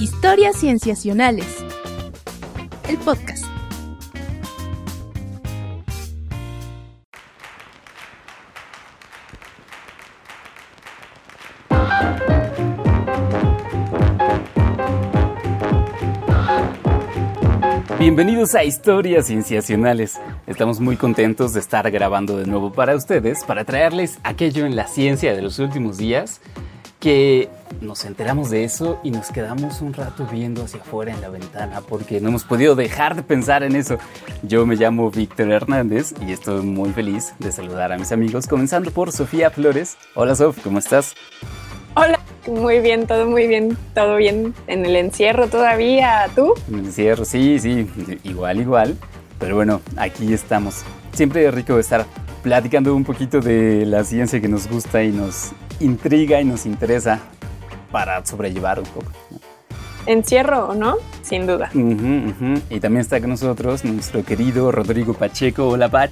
[0.00, 1.64] Historias Cienciacionales.
[2.88, 3.44] El podcast.
[18.00, 20.20] Bienvenidos a Historias Cienciacionales.
[20.48, 24.88] Estamos muy contentos de estar grabando de nuevo para ustedes, para traerles aquello en la
[24.88, 26.40] ciencia de los últimos días,
[26.98, 27.48] que
[27.80, 31.80] nos enteramos de eso y nos quedamos un rato viendo hacia afuera en la ventana
[31.80, 33.98] porque no hemos podido dejar de pensar en eso.
[34.42, 38.90] Yo me llamo Víctor Hernández y estoy muy feliz de saludar a mis amigos, comenzando
[38.90, 39.96] por Sofía Flores.
[40.14, 41.14] Hola Sof, ¿cómo estás?
[41.96, 46.28] Hola, muy bien, todo muy bien, todo bien en el encierro todavía.
[46.34, 46.54] ¿Tú?
[46.68, 47.88] En el encierro, sí, sí,
[48.24, 48.96] igual, igual.
[49.38, 50.82] Pero bueno, aquí estamos.
[51.12, 52.06] Siempre es rico estar
[52.42, 57.20] platicando un poquito de la ciencia que nos gusta y nos intriga y nos interesa
[57.94, 59.06] para sobrellevar un poco.
[60.04, 61.70] Encierro o no, sin duda.
[61.72, 65.68] Y también está con nosotros nuestro querido Rodrigo Pacheco.
[65.68, 66.10] Hola, Pach.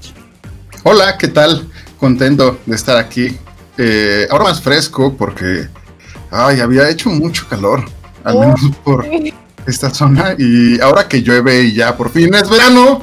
[0.85, 1.69] Hola, ¿qué tal?
[1.99, 3.37] Contento de estar aquí
[3.79, 5.67] eh, ahora más fresco porque
[6.31, 7.85] ay, había hecho mucho calor,
[8.23, 9.05] al menos por
[9.67, 10.37] esta zona.
[10.39, 13.03] Y ahora que llueve y ya por fin es verano,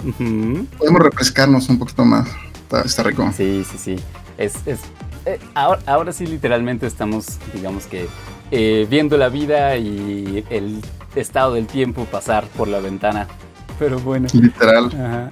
[0.77, 2.29] podemos refrescarnos un poquito más.
[2.85, 3.29] Está, rico.
[3.35, 3.95] Sí, sí, sí.
[4.37, 4.79] Es, es
[5.25, 8.07] eh, ahora, ahora, sí, literalmente estamos, digamos que,
[8.51, 10.81] eh, viendo la vida y el
[11.15, 13.27] estado del tiempo pasar por la ventana.
[13.77, 14.27] Pero bueno.
[14.33, 15.31] Literal.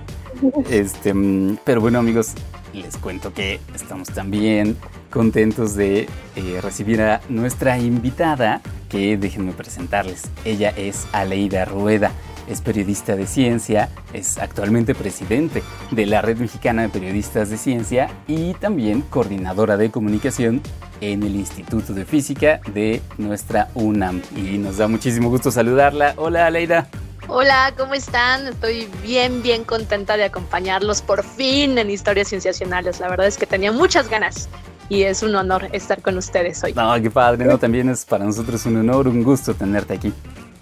[0.69, 2.33] Este, mm, pero bueno, amigos,
[2.73, 4.77] les cuento que estamos también
[5.09, 10.23] contentos de eh, recibir a nuestra invitada, que déjenme presentarles.
[10.45, 12.11] Ella es Aleida Rueda,
[12.47, 18.09] es periodista de ciencia, es actualmente presidente de la Red Mexicana de Periodistas de Ciencia
[18.27, 20.61] y también coordinadora de comunicación
[21.01, 24.21] en el Instituto de Física de nuestra UNAM.
[24.35, 26.13] Y nos da muchísimo gusto saludarla.
[26.17, 26.87] Hola Aleida.
[27.29, 28.47] Hola, ¿cómo están?
[28.47, 33.01] Estoy bien, bien contenta de acompañarlos por fin en Historias Cienciacionales.
[33.01, 34.47] La verdad es que tenía muchas ganas
[34.87, 36.73] y es un honor estar con ustedes hoy.
[36.73, 40.13] No, qué padre, no, también es para nosotros un honor, un gusto tenerte aquí.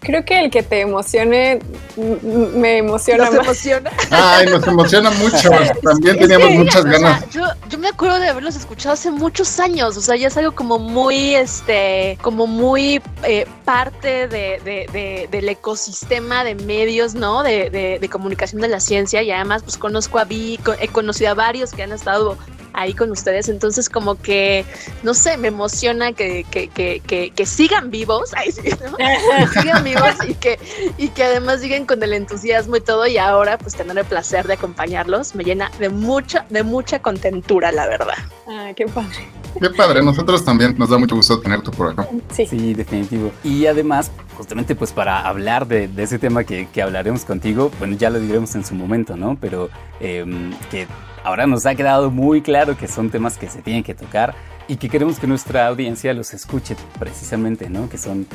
[0.06, 1.60] Creo que el que te emocione
[1.98, 3.26] me emociona.
[3.26, 3.92] Nos emociona.
[4.12, 5.50] Ay, nos emociona mucho.
[5.84, 7.28] También teníamos muchas ganas.
[7.32, 9.98] yo, yo, me acuerdo de haberlos escuchado hace muchos años.
[9.98, 15.50] O sea, ya es algo como muy, este, como muy eh, parte de, de, del
[15.50, 17.42] ecosistema de medios, ¿no?
[17.42, 19.24] De, de, comunicación de la ciencia.
[19.24, 22.38] Y además, pues conozco a Vi, he conocido a varios que han estado
[22.75, 23.50] ahí con ustedes.
[23.50, 24.66] Entonces, como que,
[25.03, 28.62] no sé, me emociona que, que, que, que, sigan vivos, Ay, sí,
[29.59, 30.59] sigan vivos y que,
[30.97, 33.08] y que además siguen con el entusiasmo y todo.
[33.08, 37.72] Y ahora, pues tener el placer de acompañarlos me llena de mucha, de mucha contentura,
[37.72, 38.18] la verdad.
[38.47, 39.28] Ah, qué padre.
[39.59, 42.07] Qué padre, nosotros también nos da mucho gusto tenerte por acá.
[42.34, 42.46] Sí.
[42.46, 43.31] sí, definitivo.
[43.44, 47.96] Y además, justamente pues para hablar de, de ese tema que, que, hablaremos contigo, bueno,
[47.96, 49.38] ya lo diremos en su momento, ¿no?
[49.40, 49.69] Pero
[50.02, 50.25] eh,
[50.69, 50.88] que
[51.25, 54.36] Ahora nos ha quedado muy claro que son temas que se tienen que tocar
[54.68, 57.90] y que queremos que nuestra audiencia los escuche precisamente, ¿no?
[57.90, 58.28] Que son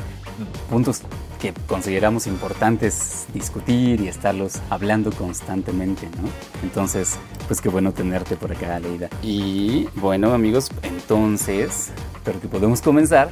[0.69, 1.01] puntos
[1.39, 6.27] que consideramos importantes discutir y estarlos hablando constantemente, ¿no?
[6.63, 9.07] Entonces, pues qué bueno tenerte por acá, Leida.
[9.23, 11.93] Y bueno, amigos, entonces,
[12.25, 13.29] creo que podemos comenzar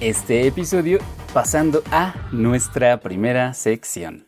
[0.00, 0.98] este episodio
[1.32, 4.27] pasando a nuestra primera sección.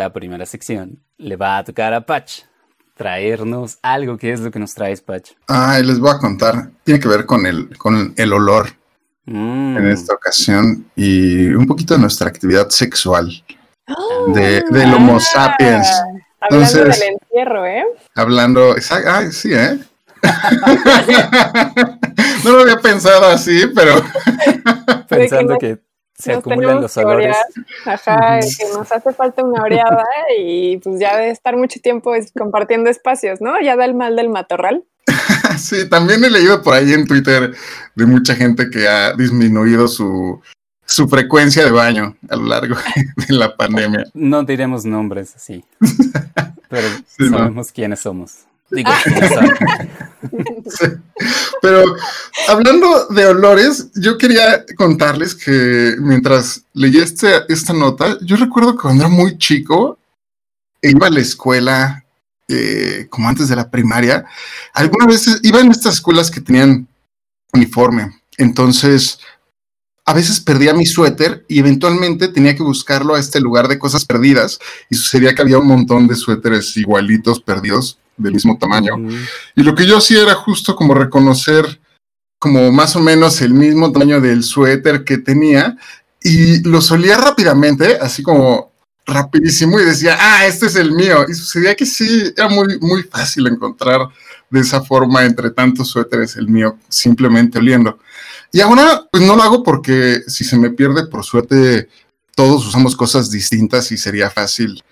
[0.00, 2.44] Esta primera sección le va a tocar a Patch
[2.96, 4.16] traernos algo.
[4.16, 5.32] ¿Qué es lo que nos traes, Patch?
[5.46, 6.70] Ay, les voy a contar.
[6.84, 8.70] Tiene que ver con el, con el olor
[9.26, 9.76] mm.
[9.76, 13.30] en esta ocasión y un poquito de nuestra actividad sexual
[13.88, 14.32] oh.
[14.32, 15.86] de, del Homo sapiens.
[16.40, 17.84] hablando del encierro, ¿eh?
[18.14, 18.76] Hablando,
[19.06, 19.78] ay, sí, ¿eh?
[22.44, 24.02] no lo había pensado así, pero...
[25.08, 25.78] Pensando que
[26.20, 27.36] se acumulan los olores.
[27.84, 30.04] ajá, que nos hace falta una oreada
[30.38, 33.60] y pues ya de estar mucho tiempo compartiendo espacios, ¿no?
[33.60, 34.84] Ya da el mal del matorral.
[35.58, 37.54] sí, también he leído por ahí en Twitter
[37.94, 40.40] de mucha gente que ha disminuido su,
[40.84, 42.76] su frecuencia de baño a lo largo
[43.28, 44.04] de la pandemia.
[44.14, 45.64] No diremos nombres, sí.
[46.68, 48.49] Pero sabemos quiénes somos.
[48.70, 48.90] Digo,
[51.62, 51.96] Pero
[52.48, 58.82] hablando de olores, yo quería contarles que mientras leía este, esta nota, yo recuerdo que
[58.82, 59.98] cuando era muy chico,
[60.82, 62.04] iba a la escuela,
[62.48, 64.24] eh, como antes de la primaria,
[64.72, 66.86] algunas veces iba en estas escuelas que tenían
[67.52, 68.20] uniforme.
[68.38, 69.18] Entonces,
[70.04, 74.04] a veces perdía mi suéter y eventualmente tenía que buscarlo a este lugar de cosas
[74.04, 74.58] perdidas
[74.88, 78.96] y sucedía que había un montón de suéteres igualitos perdidos del mismo tamaño.
[79.56, 81.80] Y lo que yo hacía era justo como reconocer
[82.38, 85.76] como más o menos el mismo tamaño del suéter que tenía
[86.22, 88.72] y lo solía rápidamente, así como
[89.06, 91.26] rapidísimo y decía, ah, este es el mío.
[91.28, 94.00] Y sucedía que sí, era muy, muy fácil encontrar
[94.48, 97.98] de esa forma entre tantos suéteres el mío, simplemente oliendo.
[98.52, 101.88] Y ahora, pues no lo hago porque si se me pierde, por suerte,
[102.34, 104.82] todos usamos cosas distintas y sería fácil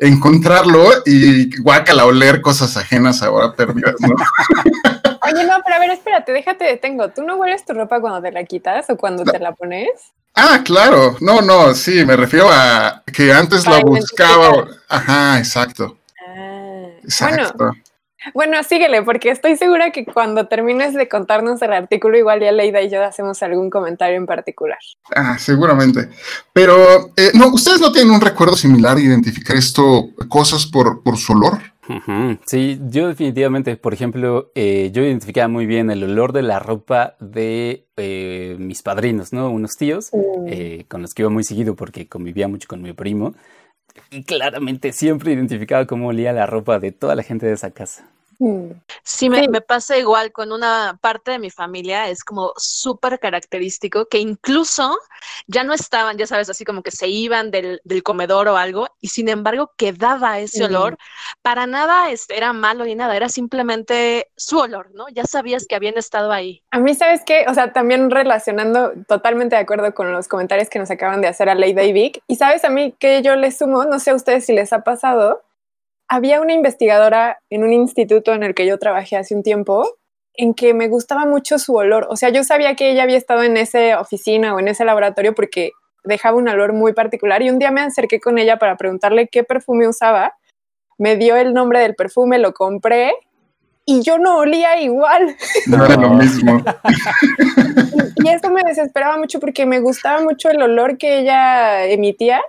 [0.00, 4.08] encontrarlo y guácala oler cosas ajenas ahora perdidas, ¿no?
[5.22, 7.10] Oye, no, pero a ver, espérate, déjate detengo.
[7.10, 9.90] ¿Tú no hueles tu ropa cuando te la quitas o cuando te la pones?
[10.34, 11.16] Ah, claro.
[11.20, 14.66] No, no, sí, me refiero a que antes la buscaba.
[14.88, 15.98] Ajá, exacto.
[16.26, 17.54] Ah, exacto.
[17.56, 17.74] Bueno,
[18.62, 22.90] síguele, porque estoy segura que cuando termines de contarnos el artículo, igual ya Leida y
[22.90, 24.78] yo hacemos algún comentario en particular.
[25.14, 26.08] Ah, seguramente.
[26.52, 31.16] Pero, eh, no, ¿ustedes no tienen un recuerdo similar de identificar esto, cosas por, por
[31.16, 31.58] su olor?
[32.46, 37.16] Sí, yo definitivamente, por ejemplo, eh, yo identificaba muy bien el olor de la ropa
[37.18, 39.50] de eh, mis padrinos, ¿no?
[39.50, 40.82] Unos tíos mm.
[40.86, 43.34] con los que iba muy seguido porque convivía mucho con mi primo.
[44.10, 48.08] Y claramente siempre identificaba cómo olía la ropa de toda la gente de esa casa.
[48.40, 48.70] Mm.
[49.02, 54.18] Sí, me, pasa igual con una parte de mi familia, es como súper característico que
[54.18, 54.98] incluso
[55.46, 59.08] ya no estaban, ya sabes, así como que se iban del, comedor o algo, y
[59.08, 60.96] sin embargo quedaba ese olor.
[61.42, 65.06] Para nada este, era malo ni nada, era simplemente su olor, ¿no?
[65.10, 66.62] Ya sabías que habían estado ahí.
[66.70, 67.44] A mí, ¿sabes qué?
[67.46, 71.50] O sea, también relacionando, totalmente de acuerdo con los comentarios que nos acaban de hacer
[71.50, 74.14] a Leida y Vic, y sabes a mí que yo les sumo, no sé a
[74.14, 75.42] ustedes si les ha pasado,
[76.10, 79.88] había una investigadora en un instituto en el que yo trabajé hace un tiempo
[80.34, 82.08] en que me gustaba mucho su olor.
[82.10, 85.34] O sea, yo sabía que ella había estado en esa oficina o en ese laboratorio
[85.36, 85.70] porque
[86.02, 89.44] dejaba un olor muy particular y un día me acerqué con ella para preguntarle qué
[89.44, 90.34] perfume usaba.
[90.98, 93.12] Me dio el nombre del perfume, lo compré
[93.84, 95.36] y yo no olía igual.
[95.68, 96.60] No era lo mismo.
[98.16, 102.42] y, y eso me desesperaba mucho porque me gustaba mucho el olor que ella emitía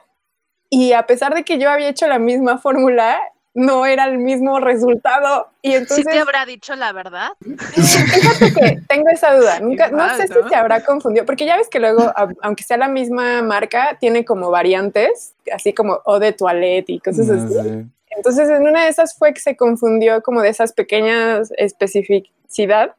[0.67, 3.19] y a pesar de que yo había hecho la misma fórmula,
[3.53, 5.49] no era el mismo resultado.
[5.61, 7.31] Y entonces, ¿Sí te habrá dicho la verdad?
[7.39, 9.59] Fíjate que tengo esa duda.
[9.59, 12.11] Nunca, no sé si se habrá confundido, porque ya ves que luego,
[12.41, 17.29] aunque sea la misma marca, tiene como variantes, así como o de toilette y cosas
[17.29, 17.85] así.
[18.15, 22.95] Entonces, en una de esas fue que se confundió como de esas pequeñas especificidad.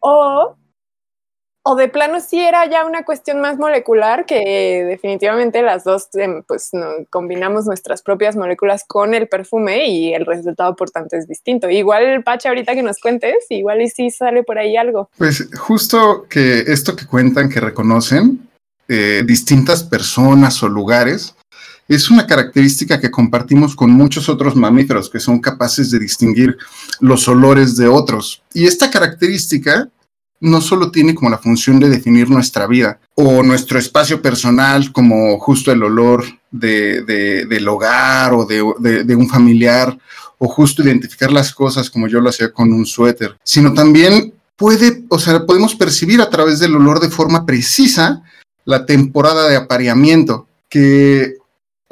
[0.00, 0.56] O
[1.64, 6.42] o de plano sí era ya una cuestión más molecular que definitivamente las dos em,
[6.42, 6.70] pues
[7.08, 11.70] combinamos nuestras propias moléculas con el perfume y el resultado por tanto es distinto.
[11.70, 15.08] Igual el Pache ahorita que nos cuentes, igual y sí sale por ahí algo.
[15.16, 18.48] Pues justo que esto que cuentan que reconocen
[18.88, 21.36] eh, distintas personas o lugares
[21.88, 26.56] es una característica que compartimos con muchos otros mamíferos que son capaces de distinguir
[27.00, 28.42] los olores de otros.
[28.52, 29.88] Y esta característica
[30.42, 35.38] no solo tiene como la función de definir nuestra vida o nuestro espacio personal como
[35.38, 37.02] justo el olor de,
[37.48, 39.96] del hogar o de, de, un familiar
[40.38, 45.04] o justo identificar las cosas como yo lo hacía con un suéter, sino también puede,
[45.08, 48.22] o sea, podemos percibir a través del olor de forma precisa
[48.64, 51.36] la temporada de apareamiento que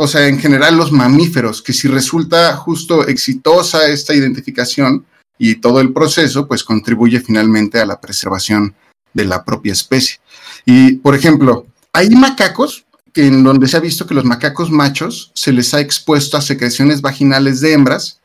[0.03, 5.05] o sea, en general los mamíferos, que si resulta justo exitosa esta identificación,
[5.43, 8.75] y todo el proceso pues contribuye finalmente a la preservación
[9.15, 10.21] de la propia especie.
[10.67, 15.51] Y, por ejemplo, hay macacos en donde se ha visto que los macacos machos se
[15.53, 18.21] les ha expuesto a secreciones vaginales de hembras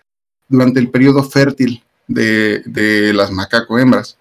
[0.49, 4.17] durante el periodo fértil de, las macaco hembras.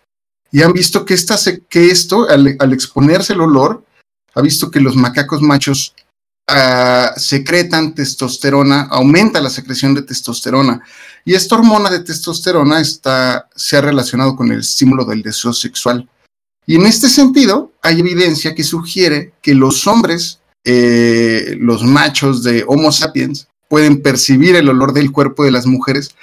[0.52, 1.36] Y han visto que, esta,
[1.68, 3.84] que esto, al, al exponerse el olor,
[4.36, 5.96] ha visto que los macacos machos
[6.46, 10.82] Ah, secretan testosterona, aumenta la secreción de testosterona.
[11.24, 16.06] Y esta hormona de testosterona está, se ha relacionado con el estímulo del deseo sexual.
[16.66, 22.64] Y en este sentido, hay evidencia que sugiere que los hombres, eh, los machos de
[22.66, 26.14] Homo sapiens, pueden percibir el olor del cuerpo de las mujeres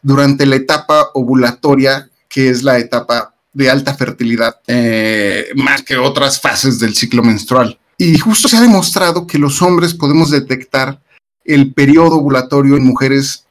[0.00, 6.40] durante la etapa ovulatoria, que es la etapa de alta fertilidad, eh, más que otras
[6.40, 7.78] fases del ciclo menstrual.
[7.98, 11.00] Y justo se ha demostrado que los hombres podemos detectar
[11.44, 13.46] el periodo ovulatorio en mujeres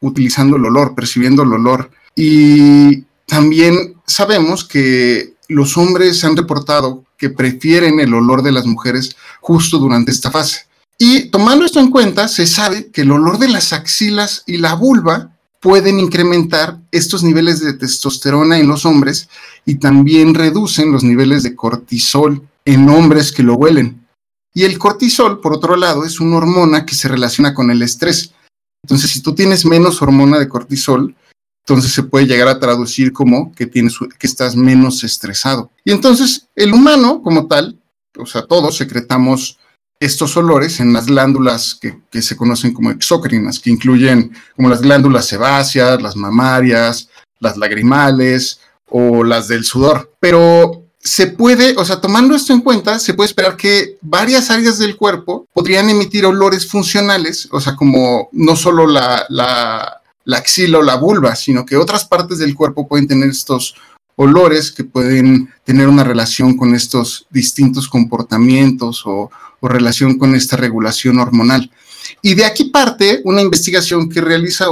[0.00, 1.90] utilizando el olor, percibiendo el olor.
[2.14, 9.16] Y también sabemos que los hombres han reportado que prefieren el olor de las mujeres
[9.40, 10.66] justo durante esta fase.
[10.98, 14.74] Y tomando esto en cuenta, se sabe que el olor de las axilas y la
[14.74, 15.30] vulva
[15.60, 19.28] pueden incrementar estos niveles de testosterona en los hombres
[19.66, 24.06] y también reducen los niveles de cortisol en hombres que lo huelen.
[24.52, 28.32] Y el cortisol, por otro lado, es una hormona que se relaciona con el estrés.
[28.82, 31.14] Entonces, si tú tienes menos hormona de cortisol,
[31.64, 35.70] entonces se puede llegar a traducir como que, tienes, que estás menos estresado.
[35.84, 37.78] Y entonces el humano como tal,
[38.18, 39.58] o sea, todos secretamos
[40.00, 44.80] estos olores en las glándulas que, que, se conocen como exócrinas, que incluyen como las
[44.80, 50.12] glándulas sebáceas, las mamarias, las lagrimales o las del sudor.
[50.18, 54.78] Pero se puede, o sea, tomando esto en cuenta, se puede esperar que varias áreas
[54.78, 60.78] del cuerpo podrían emitir olores funcionales, o sea, como no solo la, la, la axila
[60.78, 63.74] o la vulva, sino que otras partes del cuerpo pueden tener estos
[64.16, 69.30] olores que pueden tener una relación con estos distintos comportamientos o,
[69.60, 71.70] o relación con esta regulación hormonal.
[72.20, 74.66] Y de aquí parte una investigación que realiza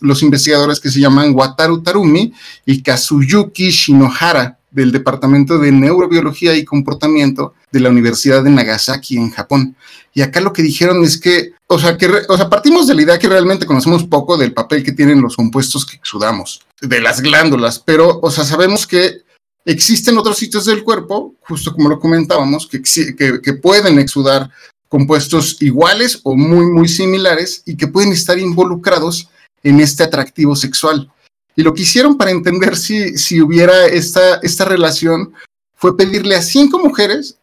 [0.00, 2.34] los investigadores que se llaman Wataru Tarumi
[2.66, 9.30] y Kazuyuki Shinohara del Departamento de Neurobiología y Comportamiento de la Universidad de Nagasaki en
[9.30, 9.74] Japón.
[10.14, 13.02] Y acá lo que dijeron es que, o sea, que, o sea, partimos de la
[13.02, 17.20] idea que realmente conocemos poco del papel que tienen los compuestos que exudamos, de las
[17.20, 19.22] glándulas, pero, o sea, sabemos que
[19.64, 22.80] existen otros sitios del cuerpo, justo como lo comentábamos, que,
[23.16, 24.50] que, que pueden exudar
[24.88, 29.28] compuestos iguales o muy, muy similares y que pueden estar involucrados
[29.62, 31.10] en este atractivo sexual.
[31.58, 35.34] Y lo que hicieron para entender si, si hubiera esta, esta relación
[35.74, 37.40] fue pedirle a cinco mujeres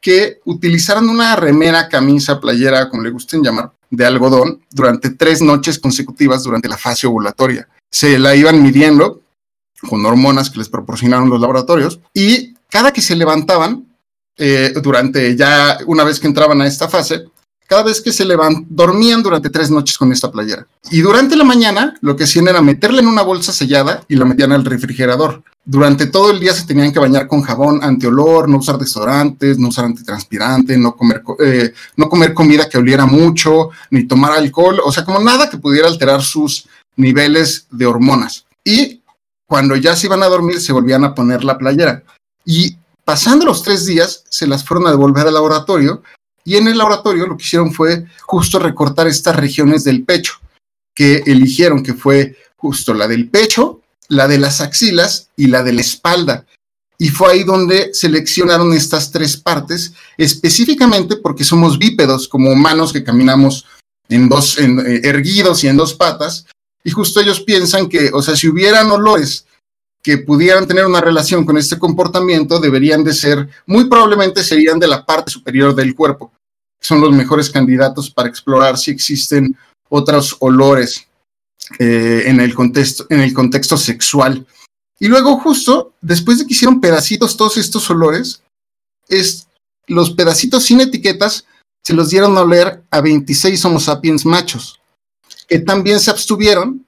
[0.00, 5.78] que utilizaran una remera, camisa, playera, como le gusten llamar, de algodón durante tres noches
[5.78, 7.68] consecutivas durante la fase ovulatoria.
[7.88, 9.22] Se la iban midiendo
[9.88, 13.86] con hormonas que les proporcionaron los laboratorios y cada que se levantaban,
[14.38, 17.26] eh, durante ya una vez que entraban a esta fase,
[17.72, 20.66] cada vez que se levantan, dormían durante tres noches con esta playera.
[20.90, 24.26] Y durante la mañana lo que hacían era meterla en una bolsa sellada y la
[24.26, 25.42] metían al refrigerador.
[25.64, 29.68] Durante todo el día se tenían que bañar con jabón antiolor, no usar desodorantes, no
[29.68, 34.92] usar antitranspirante, no comer, eh, no comer comida que oliera mucho, ni tomar alcohol, o
[34.92, 38.44] sea, como nada que pudiera alterar sus niveles de hormonas.
[38.62, 39.00] Y
[39.46, 42.02] cuando ya se iban a dormir, se volvían a poner la playera.
[42.44, 46.02] Y pasando los tres días, se las fueron a devolver al laboratorio
[46.44, 50.34] y en el laboratorio lo que hicieron fue justo recortar estas regiones del pecho,
[50.94, 55.72] que eligieron que fue justo la del pecho, la de las axilas y la de
[55.72, 56.46] la espalda.
[56.98, 63.02] Y fue ahí donde seleccionaron estas tres partes, específicamente porque somos bípedos, como humanos que
[63.02, 63.66] caminamos
[64.08, 66.46] en dos, en, eh, erguidos y en dos patas.
[66.84, 69.46] Y justo ellos piensan que, o sea, si hubieran olores
[70.02, 74.88] que pudieran tener una relación con este comportamiento deberían de ser, muy probablemente serían de
[74.88, 76.32] la parte superior del cuerpo.
[76.80, 79.56] Son los mejores candidatos para explorar si existen
[79.88, 81.06] otros olores
[81.78, 84.44] eh, en, el contexto, en el contexto sexual.
[84.98, 88.42] Y luego justo, después de que hicieron pedacitos todos estos olores,
[89.08, 89.46] es,
[89.86, 91.44] los pedacitos sin etiquetas
[91.84, 94.80] se los dieron a oler a 26 Homo sapiens machos,
[95.48, 96.86] que también se abstuvieron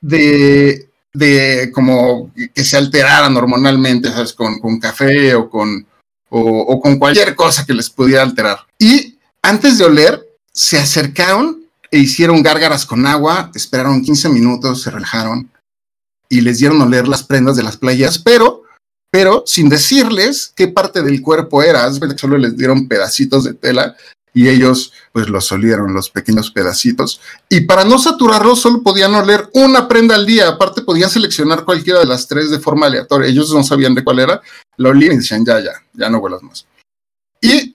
[0.00, 4.32] de de como que se alteraran hormonalmente, ¿sabes?
[4.32, 5.86] Con, con café o con,
[6.30, 8.58] o, con cualquier cosa que les pudiera alterar.
[8.78, 14.90] Y antes de oler, se acercaron e hicieron gárgaras con agua, esperaron 15 minutos, se
[14.90, 15.50] relajaron
[16.28, 18.62] y les dieron a oler las prendas de las playas, pero,
[19.10, 23.94] pero sin decirles qué parte del cuerpo era, solo les dieron pedacitos de tela
[24.34, 27.20] y ellos pues los olieron los pequeños pedacitos.
[27.48, 32.00] Y para no saturarlos solo podían oler una prenda al día, aparte podían seleccionar cualquiera
[32.00, 34.40] de las tres de forma aleatoria, ellos no sabían de cuál era,
[34.76, 36.66] la olían y decían ya, ya, ya no huelas más.
[37.40, 37.74] Y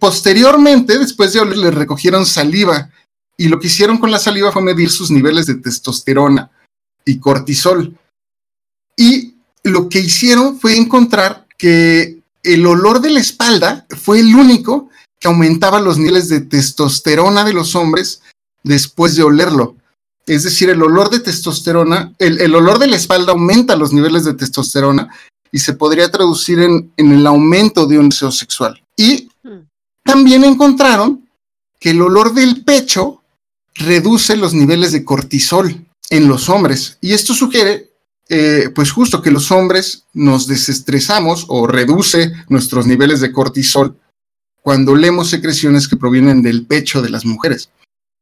[0.00, 2.90] posteriormente, después de oler, les recogieron saliva.
[3.36, 6.50] Y lo que hicieron con la saliva fue medir sus niveles de testosterona
[7.04, 7.94] y cortisol.
[8.96, 14.88] Y lo que hicieron fue encontrar que el olor de la espalda fue el único
[15.18, 18.22] que aumentaba los niveles de testosterona de los hombres
[18.62, 19.76] después de olerlo.
[20.26, 24.34] Es decir, el olor de testosterona, el, olor de la espalda aumenta los niveles de
[24.34, 25.08] testosterona
[25.52, 28.82] y se podría traducir en, en el aumento de un deseo sexual.
[28.96, 29.68] Y hmm.
[30.02, 31.28] también encontraron
[31.78, 33.22] que el olor del pecho
[33.74, 36.98] reduce los niveles de cortisol en los hombres.
[37.00, 37.90] Y esto sugiere,
[38.28, 43.96] eh, pues justo que los hombres nos desestresamos o reduce nuestros niveles de cortisol
[44.66, 47.70] cuando leemos secreciones que provienen del pecho de las mujeres.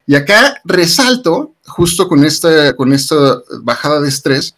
[0.06, 4.54] Y acá resalto justo con esta, con esta bajada de estrés,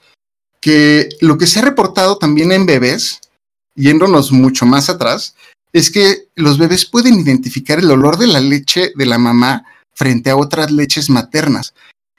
[0.60, 3.20] que lo que se ha reportado también en bebés,
[3.76, 5.36] yéndonos mucho más atrás,
[5.72, 9.64] es que los bebés pueden identificar el olor de la leche de la mamá
[9.94, 11.72] frente a otras leches maternas.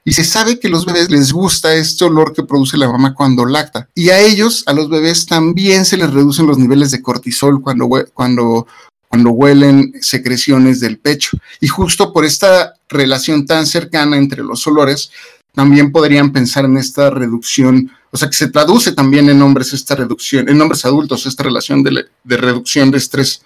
[0.06, 3.14] Y se sabe que a los bebés les gusta este olor que produce la mamá
[3.14, 3.90] cuando lacta.
[3.94, 7.90] Y a ellos, a los bebés, también se les reducen los niveles de cortisol cuando,
[8.14, 8.66] cuando,
[9.10, 11.38] cuando huelen secreciones del pecho.
[11.60, 15.12] Y justo por esta relación tan cercana entre los olores,
[15.58, 19.96] también podrían pensar en esta reducción, o sea, que se traduce también en hombres esta
[19.96, 23.42] reducción, en hombres adultos, esta relación de, reducción de estrés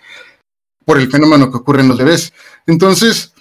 [0.84, 2.34] por el fenómeno que ocurre en los bebés.
[2.68, 3.32] Entonces,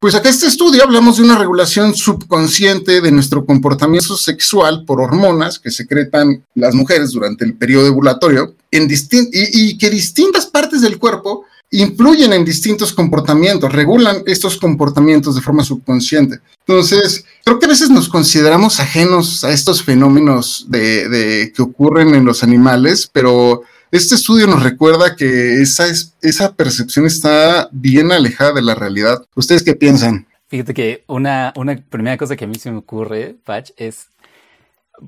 [0.00, 5.60] pues acá este estudio hablamos de una regulación subconsciente de nuestro comportamiento sexual por hormonas
[5.60, 10.98] que secretan las mujeres durante el periodo ovulatorio en y, y que distintas partes del
[10.98, 16.40] cuerpo influyen en distintos comportamientos, regulan estos comportamientos de forma subconsciente.
[16.66, 22.24] Entonces, creo que a veces nos consideramos ajenos a estos fenómenos de, que ocurren en
[22.24, 25.86] los animales, pero este estudio nos recuerda que esa,
[26.22, 29.24] esa percepción está bien alejada de la realidad.
[29.34, 30.26] ¿Ustedes qué piensan?
[30.48, 34.06] Fíjate que una, una primera cosa que a mí se me ocurre, Patch, es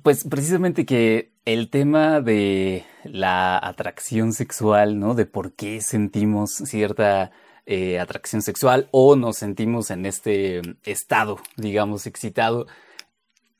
[0.02, 5.14] pues precisamente que el tema de la atracción sexual, ¿no?
[5.14, 7.30] De por qué sentimos cierta
[7.64, 12.66] eh, atracción sexual o nos sentimos en este estado, digamos, excitado,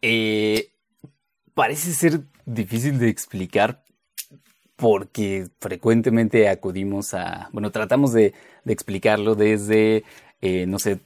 [0.03, 0.71] eh,
[1.55, 3.83] parece ser difícil de explicar
[4.77, 8.35] porque frecuentemente acudimos a, bueno, tratamos de,
[8.67, 10.05] explicarlo desde,
[10.43, 11.01] eh, no sé,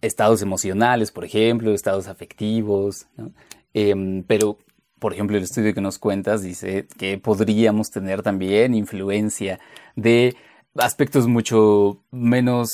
[0.00, 3.08] estados emocionales, por ejemplo, estados afectivos,
[3.74, 4.58] em, pero,
[4.98, 9.60] por ejemplo, el estudio que nos cuentas dice que podríamos tener también influencia
[9.96, 10.36] de
[10.76, 12.70] aspectos mucho menos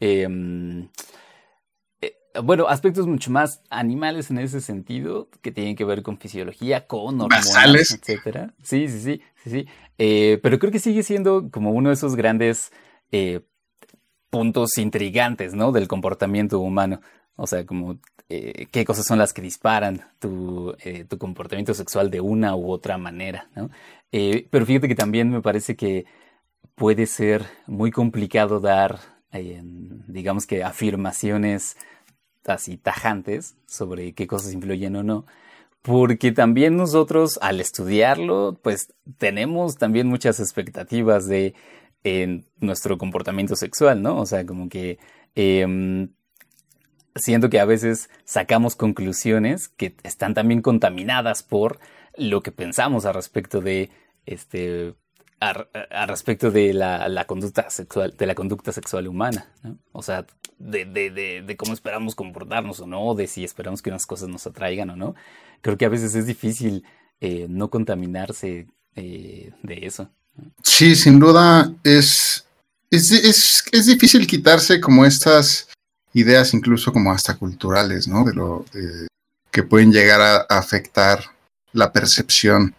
[0.00, 0.88] em,
[2.42, 7.20] bueno, aspectos mucho más animales en ese sentido, que tienen que ver con fisiología, con
[7.20, 8.54] hormonas, etcétera.
[8.62, 9.66] Sí, sí, sí, sí, sí.
[9.98, 12.72] Eh, pero creo que sigue siendo como uno de esos grandes
[13.10, 13.40] eh,
[14.30, 15.72] puntos intrigantes, ¿no?
[15.72, 17.00] Del comportamiento humano.
[17.42, 17.98] O sea, como
[18.28, 20.76] eh, qué cosas son las que disparan tu,
[21.08, 23.70] tu, comportamiento sexual de una u otra manera, ¿no?
[24.50, 26.04] pero fíjate que también me parece que
[26.74, 29.00] puede ser muy complicado dar,
[29.32, 31.76] digamos que, afirmaciones
[32.44, 35.26] así tajantes sobre qué cosas influyen o no,
[35.80, 41.54] porque también nosotros al estudiarlo, pues tenemos también muchas expectativas de
[42.58, 44.18] nuestro comportamiento sexual, ¿no?
[44.18, 44.98] O sea, como que
[45.34, 46.08] eh,
[47.20, 51.78] siento que a veces sacamos conclusiones que están también contaminadas por
[52.16, 53.90] lo que pensamos al respecto de
[54.26, 54.94] este
[55.40, 59.46] a, respecto de la, conducta sexual, de la conducta sexual humana,
[59.92, 60.26] O sea,
[60.58, 64.96] de, cómo esperamos comportarnos o no, de si esperamos que unas cosas nos atraigan o
[64.96, 65.14] no.
[65.62, 66.84] Creo que a veces es difícil
[67.20, 70.10] eh, no contaminarse eh, de eso.
[70.62, 72.46] Sí, sin duda es,
[72.90, 75.69] es, es, difícil quitarse como estas
[76.12, 78.24] ideas, incluso como hasta culturales, ¿no?
[78.24, 78.64] De lo
[79.50, 81.20] que pueden llegar a afectar
[81.72, 82.74] la percepción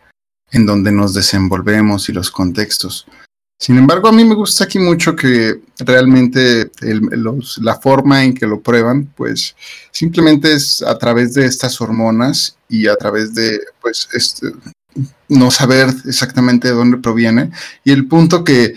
[0.51, 3.07] en donde nos desenvolvemos y los contextos.
[3.61, 6.71] Sin embargo, a mí me gusta aquí mucho que realmente
[7.61, 9.55] la forma en que lo prueban, pues
[9.91, 14.47] simplemente es a través de estas hormonas y a través de, pues, este,
[15.29, 17.51] no saber exactamente de dónde proviene.
[17.83, 18.73] Y el punto que,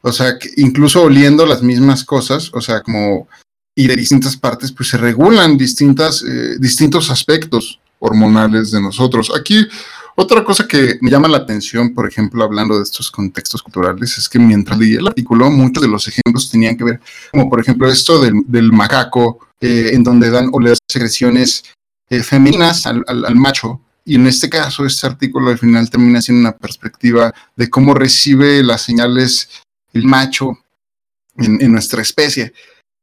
[0.00, 3.28] o sea, que incluso oliendo las mismas cosas, o sea, como,
[3.74, 9.32] y de distintas partes, pues se regulan distintas, eh, distintos aspectos hormonales de nosotros.
[9.34, 9.66] Aquí
[10.14, 14.28] otra cosa que me llama la atención, por ejemplo, hablando de estos contextos culturales, es
[14.28, 17.88] que mientras leí el artículo, muchos de los ejemplos tenían que ver, como por ejemplo
[17.90, 21.64] esto del, macaco, eh, en donde dan o las secreciones
[22.10, 26.56] eh, femeninas al, macho, y en este caso, este artículo al final termina siendo una
[26.56, 29.48] perspectiva de cómo recibe las señales
[29.94, 30.58] el macho
[31.38, 32.52] en nuestra especie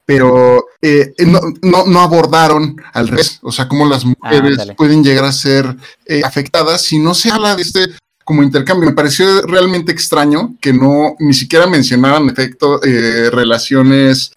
[0.09, 1.13] pero eh,
[1.61, 6.23] no, no, abordaron al revés, o sea, cómo las mujeres pueden llegar a ser eh,
[6.25, 7.89] afectadas si no se habla de este
[8.23, 8.89] como intercambio.
[8.89, 14.31] Me pareció realmente extraño que no ni siquiera mencionaran efecto eh, relaciones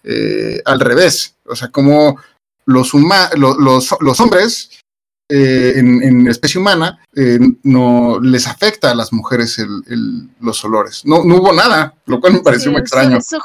[0.63, 1.71] al revés, o sea,
[2.67, 2.93] los,
[3.57, 4.82] los, los hombres
[5.29, 6.99] en, en, especie humana
[7.63, 11.05] no les afecta a las mujeres el, los olores.
[11.05, 13.17] No, no hubo nada, lo cual me pareció muy extraño.
[13.17, 13.39] Eso,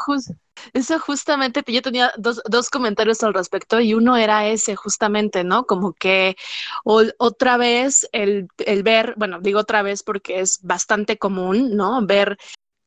[0.72, 5.64] eso justamente, yo tenía dos, dos, comentarios al respecto y uno era ese justamente, ¿no?
[5.64, 6.36] Como que
[6.84, 12.04] otra vez el, el ver, bueno, digo otra vez porque es bastante común, ¿no?
[12.04, 12.38] Ver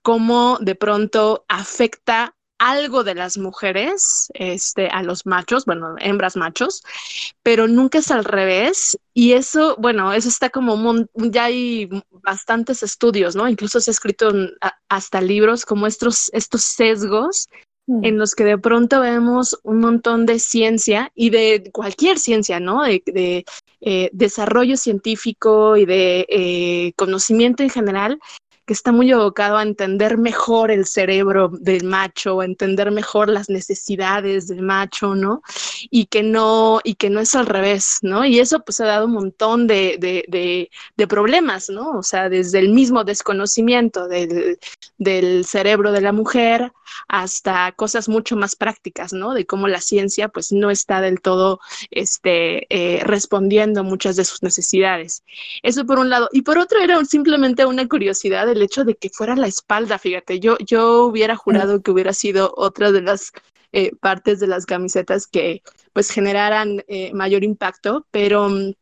[0.02, 6.84] cómo de pronto afecta algo de las mujeres este, a los machos, bueno, hembras machos,
[7.42, 9.00] pero nunca es al revés.
[9.16, 11.90] Y eso, bueno, eso está como, ya hay
[12.22, 13.50] bastantes estudios, ¿no?
[13.50, 14.32] Incluso se ha escrito
[14.90, 17.48] hasta libros como estos, estos sesgos
[17.88, 18.06] mm.
[18.06, 22.84] en los que de pronto vemos un montón de ciencia y de cualquier ciencia, ¿no?
[22.84, 23.44] De,
[23.84, 28.20] eh, desarrollo científico y de eh, conocimiento en general
[28.72, 33.50] que está muy evocado a entender mejor el cerebro del macho, a entender mejor las
[33.50, 35.42] necesidades del macho, ¿no?
[35.90, 38.24] Y que no, y que no es al revés, ¿no?
[38.24, 41.98] Y eso pues ha dado un montón de, de, de, problemas, ¿no?
[41.98, 44.58] O sea, desde el mismo desconocimiento del,
[44.98, 46.72] del, cerebro de la mujer
[47.10, 49.34] hasta cosas mucho más prácticas, ¿no?
[49.34, 54.24] De cómo la ciencia pues no está del todo este, eh, respondiendo a muchas de
[54.24, 55.24] sus necesidades.
[55.62, 56.30] Eso por un lado.
[56.32, 60.40] Y por otro era simplemente una curiosidad del hecho de que fuera la espalda, fíjate,
[60.40, 63.32] yo, yo hubiera jurado que hubiera sido otra de las
[63.74, 65.62] eh, partes de las camisetas que
[65.94, 68.74] pues generaran eh, mayor impacto, pero mm,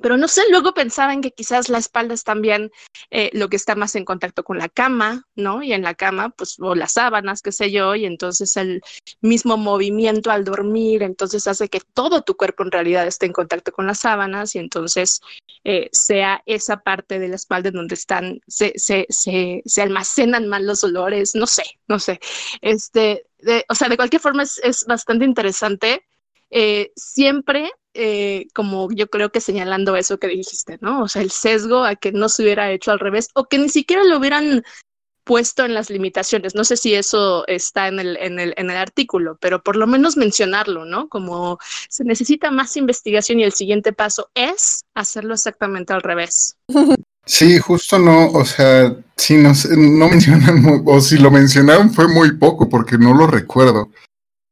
[0.00, 2.70] pero no sé, luego pensaba en que quizás la espalda es también
[3.10, 5.62] eh, lo que está más en contacto con la cama, ¿no?
[5.62, 8.80] Y en la cama, pues, o las sábanas, qué sé yo, y entonces el
[9.20, 13.70] mismo movimiento al dormir, entonces hace que todo tu cuerpo en realidad esté en contacto
[13.72, 15.20] con las sábanas y entonces
[15.64, 20.48] eh, sea esa parte de la espalda en donde están, se, se, se, se almacenan
[20.48, 22.18] mal los olores, no sé, no sé.
[22.62, 23.26] Este,
[23.68, 26.06] o sea, de cualquier forma es, es bastante interesante.
[26.50, 31.02] Eh, siempre eh, como yo creo que señalando eso que dijiste, ¿no?
[31.02, 33.68] O sea, el sesgo a que no se hubiera hecho al revés o que ni
[33.68, 34.62] siquiera lo hubieran
[35.24, 36.54] puesto en las limitaciones.
[36.54, 39.86] No sé si eso está en el, en el, en el artículo, pero por lo
[39.86, 41.08] menos mencionarlo, ¿no?
[41.08, 46.56] Como se necesita más investigación y el siguiente paso es hacerlo exactamente al revés.
[47.24, 52.36] Sí, justo no, o sea, si no, no mencionan, o si lo mencionaron fue muy
[52.36, 53.90] poco porque no lo recuerdo.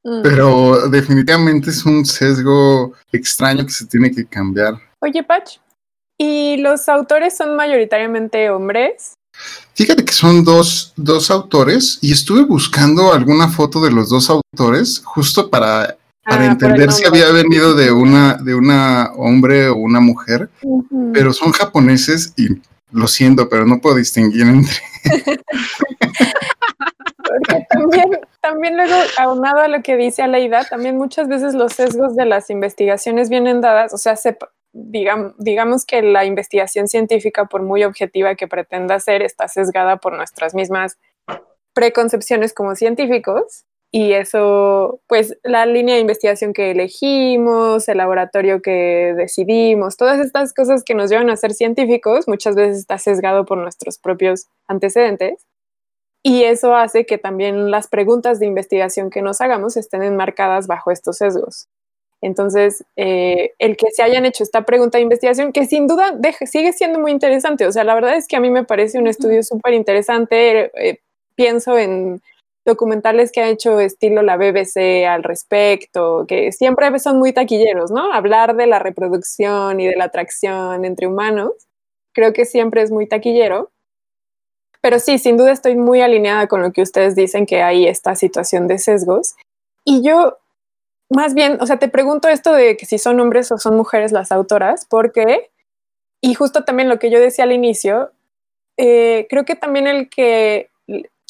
[0.04, 0.22] Mm.
[0.22, 4.74] Pero definitivamente es un sesgo extraño que se tiene que cambiar.
[5.00, 5.58] Oye, Pach,
[6.18, 9.14] ¿y los autores son mayoritariamente hombres?
[9.74, 15.00] Fíjate que son dos, dos autores y estuve buscando alguna foto de los dos autores
[15.04, 20.00] justo para, para ah, entender si había venido de una, de una hombre o una
[20.00, 20.50] mujer,
[21.14, 22.60] pero son japoneses y
[22.92, 24.76] lo siento, pero no puedo distinguir entre.
[27.70, 32.26] También, también luego, aunado a lo que dice Aleida, también muchas veces los sesgos de
[32.26, 34.16] las investigaciones vienen dadas, o sea,
[34.72, 40.16] digamos, digamos que la investigación científica, por muy objetiva que pretenda ser, está sesgada por
[40.16, 40.98] nuestras mismas
[41.74, 43.64] preconcepciones como científicos.
[43.92, 50.54] Y eso, pues la línea de investigación que elegimos, el laboratorio que decidimos, todas estas
[50.54, 55.44] cosas que nos llevan a ser científicos, muchas veces está sesgado por nuestros propios antecedentes.
[56.22, 60.90] Y eso hace que también las preguntas de investigación que nos hagamos estén enmarcadas bajo
[60.90, 61.68] estos sesgos.
[62.22, 66.72] Entonces, eh, el que se hayan hecho esta pregunta de investigación, que sin duda sigue
[66.72, 69.42] siendo muy interesante, o sea, la verdad es que a mí me parece un estudio
[69.42, 71.00] súper interesante, eh,
[71.34, 72.20] pienso en
[72.66, 78.12] documentales que ha hecho estilo la BBC al respecto, que siempre son muy taquilleros, ¿no?
[78.12, 81.52] Hablar de la reproducción y de la atracción entre humanos,
[82.12, 83.70] creo que siempre es muy taquillero,
[84.80, 88.14] pero sí, sin duda estoy muy alineada con lo que ustedes dicen, que hay esta
[88.14, 89.34] situación de sesgos.
[89.84, 90.38] Y yo,
[91.10, 94.12] más bien, o sea, te pregunto esto de que si son hombres o son mujeres
[94.12, 95.50] las autoras, porque,
[96.22, 98.12] y justo también lo que yo decía al inicio,
[98.78, 100.70] eh, creo que también el que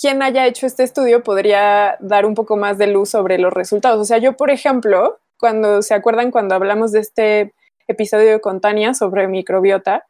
[0.01, 4.01] quien haya hecho este estudio podría dar un poco más de luz sobre los resultados.
[4.01, 7.53] O sea, yo, por ejemplo, cuando se acuerdan cuando hablamos de este
[7.87, 10.07] episodio con Tania sobre microbiota,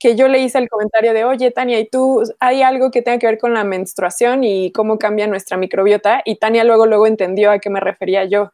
[0.00, 3.18] que yo le hice el comentario de, oye, Tania, ¿y tú hay algo que tenga
[3.18, 6.22] que ver con la menstruación y cómo cambia nuestra microbiota?
[6.24, 8.52] Y Tania luego, luego entendió a qué me refería yo,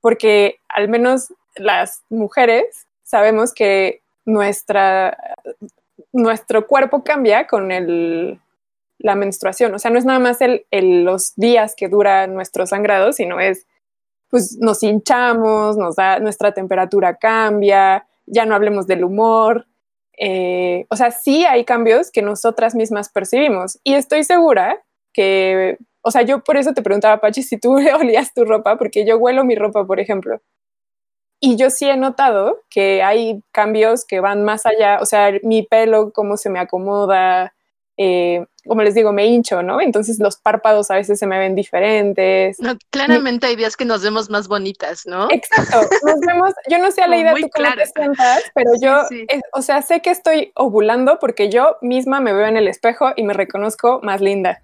[0.00, 5.16] porque al menos las mujeres sabemos que nuestra,
[6.12, 8.40] nuestro cuerpo cambia con el,
[8.98, 9.72] la menstruación.
[9.74, 10.64] O sea, no es nada más el,
[11.04, 13.68] los días que dura nuestro sangrado, sino es,
[14.30, 19.66] pues nos hinchamos, nos da, nuestra temperatura cambia, ya no hablemos del humor,
[20.18, 26.10] eh, o sea, sí hay cambios que nosotras mismas percibimos y estoy segura que, o
[26.10, 29.44] sea, yo por eso te preguntaba, Pachi, si tú olías tu ropa, porque yo huelo
[29.44, 30.40] mi ropa, por ejemplo.
[31.40, 35.62] Y yo sí he notado que hay cambios que van más allá, o sea, mi
[35.64, 37.52] pelo, cómo se me acomoda,
[37.96, 39.80] eh, como les digo, me hincho, ¿no?
[39.80, 42.60] Entonces los párpados a veces se me ven diferentes.
[42.60, 45.28] No, claramente hay días que nos vemos más bonitas, ¿no?
[45.30, 49.02] Exacto, nos vemos, yo no sé, Aleida, tú cómo te sientas, pero yo,
[49.52, 53.24] o sea, sé que estoy ovulando porque yo misma me veo en el espejo y
[53.24, 54.62] me reconozco más linda.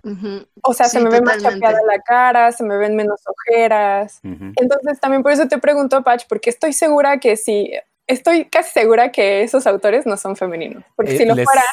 [0.63, 4.21] O sea, se me ve más chapeada la cara, se me ven menos ojeras.
[4.23, 7.73] Entonces también por eso te pregunto, Patch, porque estoy segura que si,
[8.07, 11.65] estoy casi segura que esos autores no son femeninos, porque eh, si lo fueran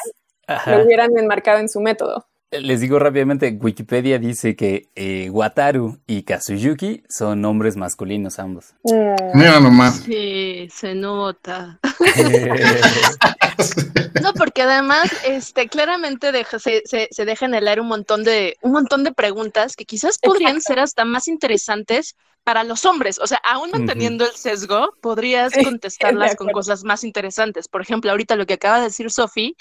[0.66, 2.26] lo hubieran enmarcado en su método.
[2.52, 8.72] Les digo rápidamente, Wikipedia dice que eh, Wataru y Kazuyuki son nombres masculinos ambos.
[8.84, 9.36] Mm.
[9.36, 10.02] Mira nomás.
[10.04, 11.80] Sí, se nota.
[14.22, 18.22] no, porque además, este, claramente deja, se, se, se, deja en el aire un montón
[18.22, 23.18] de, un montón de preguntas que quizás podrían ser hasta más interesantes para los hombres.
[23.18, 27.66] O sea, aún manteniendo el sesgo, podrías contestarlas con cosas más interesantes.
[27.66, 29.56] Por ejemplo, ahorita lo que acaba de decir Sophie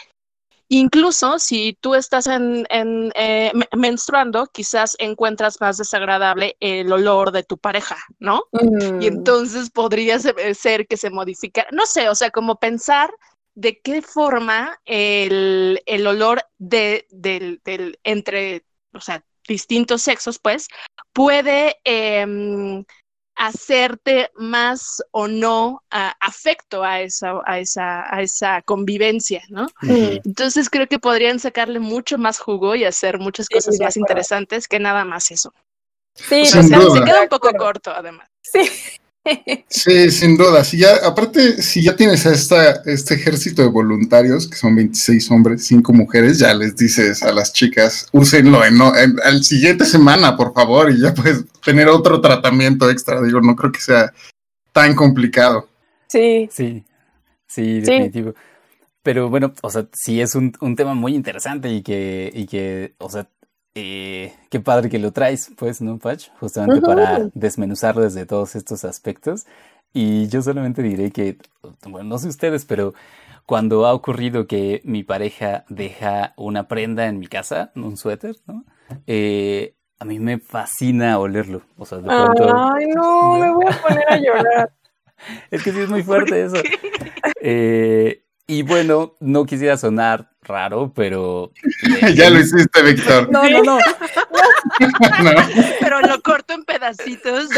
[0.68, 7.58] Incluso si tú estás en, eh, menstruando, quizás encuentras más desagradable el olor de tu
[7.58, 8.44] pareja, ¿no?
[8.52, 9.02] Y mm.
[9.04, 13.12] entonces podría ser que se modificara, no sé, o sea, como pensar
[13.56, 17.62] de qué forma el, olor de, del,
[18.04, 20.68] entre, o sea, distintos sexos, pues,
[21.14, 22.84] puede em,
[23.36, 29.68] hacerte más o no afecto a esa, a esa, a esa convivencia, ¿no?
[29.82, 34.80] Entonces creo que podrían sacarle mucho más jugo y hacer muchas cosas más interesantes que
[34.80, 35.54] nada más eso.
[36.16, 38.30] Sí, se queda un poco corto además.
[38.42, 38.70] Sí.
[39.70, 40.64] Sí, sin duda.
[40.64, 45.32] Si ya, aparte, si ya tienes a esta, este ejército de voluntarios, que son 26
[45.32, 50.38] hombres, 5 mujeres, ya les dices a las chicas, úsenlo en, en, en, siguiente semana,
[50.38, 53.22] por favor, y ya puedes tener otro tratamiento extra.
[53.22, 54.14] Digo, no creo que sea
[54.72, 55.68] tan complicado.
[56.08, 56.48] Sí.
[56.52, 56.84] Sí,
[57.48, 58.34] sí, definitivo.
[59.02, 62.96] Pero bueno, o sea, sí es un, un tema muy interesante y que, y que,
[62.98, 63.28] o sea,
[63.76, 66.30] eh, qué padre que lo traes, pues, ¿no, Patch?
[66.40, 69.46] Justamente para desmenuzarlo desde todos estos aspectos.
[69.94, 71.38] Y yo solamente diré que,
[71.86, 72.94] bueno, no sé ustedes, pero
[73.46, 78.66] cuando ha ocurrido que mi pareja deja una prenda en mi casa, un suéter, ¿no?
[79.08, 81.62] Eh, a mí me fascina olerlo.
[81.78, 82.44] O sea, de pronto...
[82.56, 84.74] Ay, no, me voy a poner a llorar.
[85.52, 86.58] es que sí es muy fuerte eso.
[87.42, 91.52] Eh, y bueno, no quisiera sonar raro, pero...
[92.14, 93.32] ya lo hiciste, Víctor.
[93.32, 93.78] No, no, no.
[95.80, 97.50] Pero lo corto en pedacitos.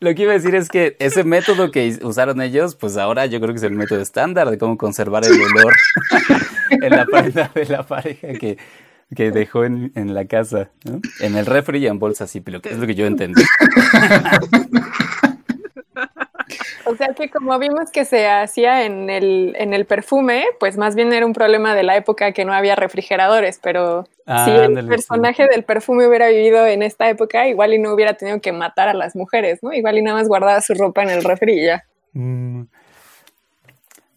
[0.00, 3.40] lo, que, iba a decir es que ese método que usaron ellos, pues ahora yo
[3.40, 5.74] creo que es el método estándar de cómo conservar el olor
[6.70, 8.58] en la prenda de la pareja que,
[9.14, 11.00] que dejó en, en la casa, ¿no?
[11.20, 13.42] En el refri y en bolsas, sí, pero es lo que yo entendí.
[16.84, 20.94] O sea que como vimos que se hacía en el, en el perfume, pues más
[20.94, 24.06] bien era un problema de la época que no había refrigeradores, pero
[24.44, 28.40] si el personaje del perfume hubiera vivido en esta época, igual y no hubiera tenido
[28.40, 29.72] que matar a las mujeres, ¿no?
[29.72, 31.84] Igual y nada más guardaba su ropa en el refri y ya.
[32.12, 32.62] Mm.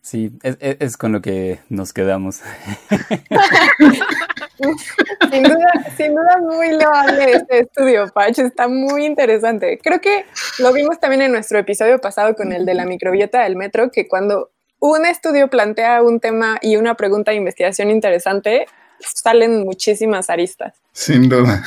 [0.02, 2.41] Sí, es, con lo que nos quedamos.
[5.32, 9.80] sin, duda, sin duda muy loable este estudio, Pach, está muy interesante.
[9.82, 10.26] Creo que
[10.60, 14.08] lo vimos también en nuestro episodio pasado con el de la microbiota del metro, que
[14.08, 18.66] cuando un estudio plantea un tema y una pregunta de investigación interesante,
[19.00, 20.82] salen muchísimas aristas.
[20.92, 21.63] Sin duda.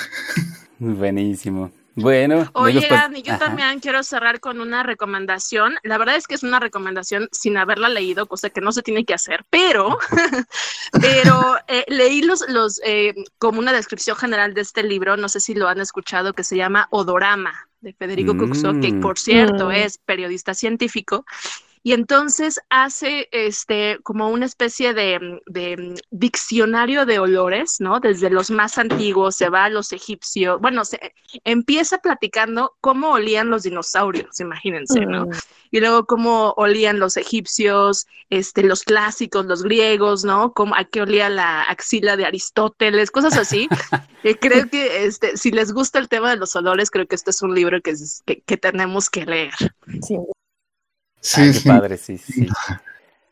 [0.79, 1.70] Buenísimo.
[1.96, 5.76] Bueno, oye, y yo también quiero cerrar con una recomendación.
[5.82, 9.06] La verdad es que es una recomendación sin haberla leído, cosa que no se tiene
[9.06, 9.98] que hacer, pero,
[11.00, 15.40] pero eh, leí los, los eh, como una descripción general de este libro, no sé
[15.40, 18.80] si lo han escuchado, que se llama Odorama de Federico mm.
[18.80, 19.72] que por cierto mm.
[19.72, 21.24] es periodista científico
[21.87, 25.38] y entonces hace este como una especie de,
[26.11, 28.01] diccionario de olores, ¿no?
[28.01, 33.51] Desde los más antiguos, se va a los egipcios, bueno, se empieza platicando cómo olían
[33.51, 35.27] los dinosaurios, imagínense, ¿no?
[35.27, 35.31] Mm.
[35.70, 40.55] Y luego cómo olían los egipcios, este, los clásicos, los griegos, ¿no?
[40.55, 43.68] Cómo, a qué olía la axila de Aristóteles, cosas así.
[44.40, 47.42] creo que este, si les gusta el tema de los olores, creo que este es
[47.42, 47.94] un libro que,
[48.25, 49.55] que, que tenemos que leer.
[50.03, 50.16] Sí,
[51.26, 52.48] Sí, qué padre, sí, sí.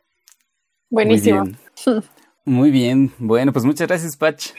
[0.89, 1.45] Buenísimo.
[2.43, 3.13] Muy bien.
[3.19, 4.49] Bueno, pues muchas gracias, Patch.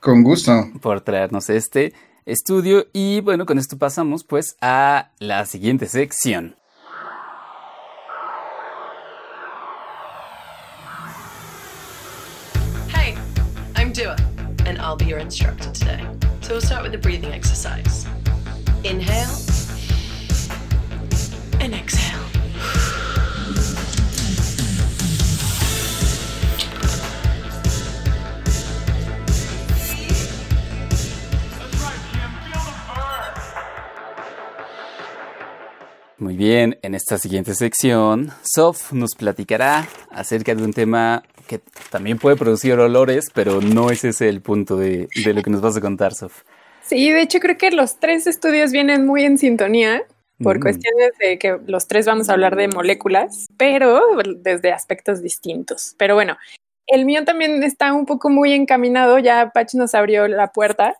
[0.00, 0.52] Con gusto.
[0.80, 1.92] Por traernos este
[2.24, 2.86] estudio.
[2.94, 6.56] Y bueno, con esto pasamos pues a la siguiente sección.
[12.88, 13.14] Hey,
[13.76, 14.16] I'm Dua,
[14.64, 16.02] and I'll be your instructor today.
[16.40, 18.06] So we'll start with the breathing exercise.
[18.84, 19.36] Inhale
[21.60, 22.39] and exhale.
[36.20, 42.18] Muy bien, en esta siguiente sección, Sof nos platicará acerca de un tema que también
[42.18, 45.78] puede producir olores, pero no ese es el punto de, de lo que nos vas
[45.78, 46.42] a contar, Sof.
[46.82, 50.02] Sí, de hecho creo que los tres estudios vienen muy en sintonía
[50.42, 50.60] por mm.
[50.60, 54.02] cuestiones de que los tres vamos a hablar de moléculas, pero
[54.36, 55.94] desde aspectos distintos.
[55.96, 56.36] Pero bueno,
[56.86, 60.96] el mío también está un poco muy encaminado, ya Pach nos abrió la puerta,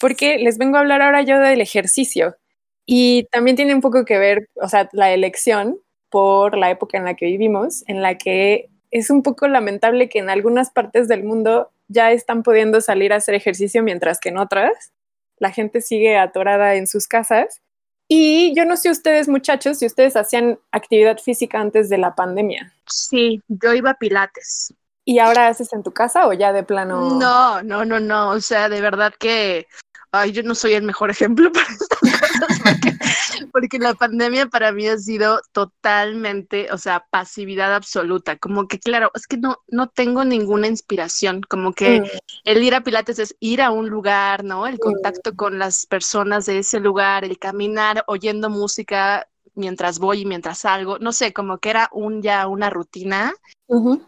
[0.00, 2.36] porque les vengo a hablar ahora yo del ejercicio.
[2.86, 5.78] Y también tiene un poco que ver, o sea, la elección
[6.10, 10.20] por la época en la que vivimos, en la que es un poco lamentable que
[10.20, 14.38] en algunas partes del mundo ya están pudiendo salir a hacer ejercicio mientras que en
[14.38, 14.92] otras
[15.38, 17.60] la gente sigue atorada en sus casas.
[18.06, 22.72] Y yo no sé ustedes muchachos si ustedes hacían actividad física antes de la pandemia.
[22.86, 24.74] Sí, yo iba a Pilates.
[25.06, 27.18] ¿Y ahora haces en tu casa o ya de plano?
[27.18, 28.30] No, no, no, no.
[28.30, 29.66] O sea, de verdad que
[30.14, 32.13] ay, yo no soy el mejor ejemplo para estas
[33.52, 38.36] porque, la pandemia para mí ha sido totalmente, o sea, pasividad absoluta.
[38.36, 41.42] Como que, claro, es que no, no tengo ninguna inspiración.
[41.48, 42.04] Como que mm.
[42.44, 44.66] el ir a Pilates es ir a un lugar, ¿no?
[44.66, 45.36] El contacto mm.
[45.36, 50.98] con las personas de ese lugar, el caminar oyendo música mientras voy y mientras salgo.
[50.98, 53.32] No sé, como que era un ya una rutina.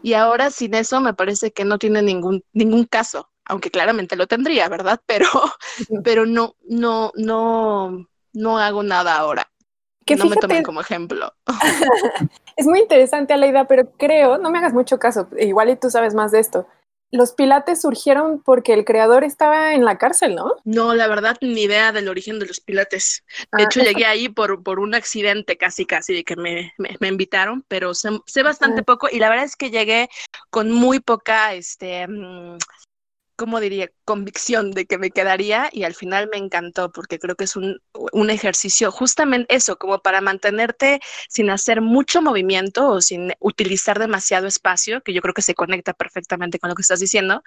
[0.03, 4.27] Y ahora sin eso me parece que no tiene ningún, ningún caso aunque claramente lo
[4.27, 5.01] tendría, ¿verdad?
[5.07, 5.27] Pero,
[6.03, 8.07] pero no, no, no,
[8.37, 9.49] no hago nada ahora.
[10.05, 11.33] Que no me tomen como ejemplo.
[12.55, 16.13] es muy interesante, Aleida, pero creo, no me hagas mucho caso, igual y tú sabes
[16.13, 16.65] más de esto.
[17.09, 20.55] Los pilates surgieron porque el creador estaba en la cárcel, ¿no?
[20.65, 23.23] No, la verdad, ni idea del origen de los pilates.
[23.53, 27.07] De ah, hecho, llegué ahí por, por un accidente casi, casi, de que me, me,
[27.07, 28.83] invitaron, pero sé, sé bastante ah.
[28.83, 30.09] poco y la verdad es que llegué
[30.49, 32.07] con muy poca, este,
[33.37, 33.89] ¿cómo diría?
[34.03, 37.79] Convicción de que me quedaría y al final me encantó porque creo que es un,
[37.93, 44.47] un, ejercicio justamente eso, como para mantenerte sin hacer mucho movimiento o sin utilizar demasiado
[44.47, 47.43] espacio, que yo creo que se conecta perfectamente con lo que estás diciendo,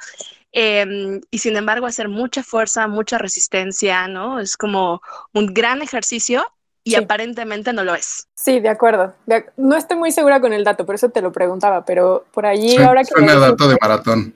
[0.52, 4.40] em, y sin embargo hacer mucha fuerza, mucha resistencia, ¿no?
[4.40, 5.02] Es como
[5.34, 6.46] un gran ejercicio
[6.82, 8.26] y aparentemente no lo es.
[8.34, 9.14] Sí, de acuerdo.
[9.56, 12.76] no estoy muy segura con el dato, por eso te lo preguntaba, pero por allí
[12.78, 13.08] ahora que...
[13.08, 14.34] Suena dato de maratón.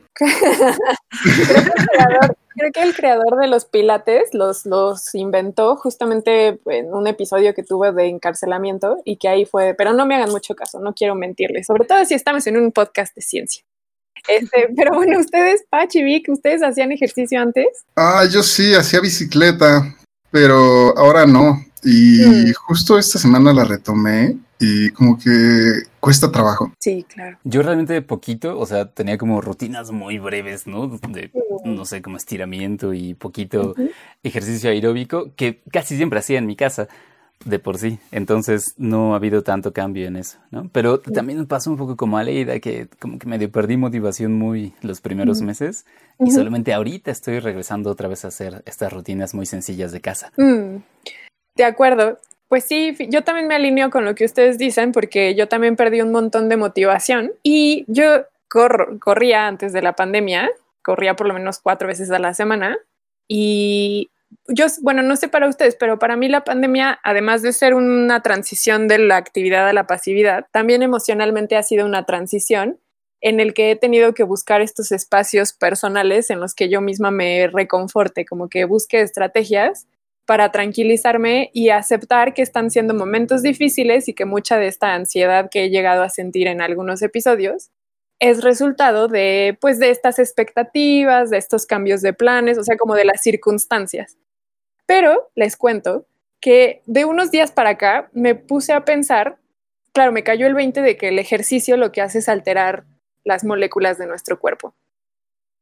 [2.54, 7.62] creo, que el creador de los pilates los, los inventó justamente en un episodio que
[7.62, 11.14] tuve de encarcelamiento y que ahí fue, pero no me hagan mucho caso, no quiero
[11.14, 13.64] mentirles, sobre todo si estamos en un podcast de ciencia.
[14.28, 17.84] Este, pero bueno, ustedes, Pachi, Vic, ¿ustedes hacían ejercicio antes?
[17.96, 19.94] Ah, yo sí, hacía bicicleta,
[20.30, 21.64] pero ahora no.
[21.84, 22.52] Y mm.
[22.54, 26.72] justo esta semana la retomé y como que cuesta trabajo.
[26.78, 27.38] Sí, claro.
[27.44, 30.88] Yo realmente poquito, o sea, tenía como rutinas muy breves, ¿no?
[30.88, 31.30] De,
[31.64, 31.74] mm.
[31.74, 33.74] no sé, como estiramiento y poquito
[34.22, 36.88] ejercicio aeróbico que casi siempre hacía en mi casa
[37.44, 37.98] de por sí.
[38.10, 40.68] Entonces no ha habido tanto cambio en eso, ¿no?
[40.72, 44.72] Pero también pasó un poco como a Leida, que como que medio perdí motivación muy
[44.82, 45.84] los primeros meses
[46.18, 50.32] y solamente ahorita estoy regresando otra vez a hacer estas rutinas muy sencillas de casa.
[51.56, 52.18] De acuerdo.
[52.48, 56.00] Pues sí, yo también me alineo con lo que ustedes dicen porque yo también perdí
[56.00, 60.50] un montón de motivación y yo corría antes de la pandemia,
[60.82, 62.76] corría por lo menos cuatro veces a la semana
[63.26, 64.10] y
[64.48, 68.20] yo, bueno, no sé para ustedes, pero para mí la pandemia, además de ser una
[68.22, 72.78] transición de la actividad a la pasividad, también emocionalmente ha sido una transición
[73.20, 77.10] en el que he tenido que buscar estos espacios personales en los que yo misma
[77.10, 79.86] me reconforte, como que busque estrategias
[80.26, 85.50] para tranquilizarme y aceptar que están siendo momentos difíciles y que mucha de esta ansiedad
[85.50, 87.70] que he llegado a sentir en algunos episodios
[88.20, 92.94] es resultado de pues de estas expectativas, de estos cambios de planes, o sea, como
[92.94, 94.16] de las circunstancias.
[94.86, 96.06] Pero les cuento
[96.40, 99.38] que de unos días para acá me puse a pensar,
[99.92, 102.84] claro, me cayó el 20 de que el ejercicio lo que hace es alterar
[103.24, 104.74] las moléculas de nuestro cuerpo.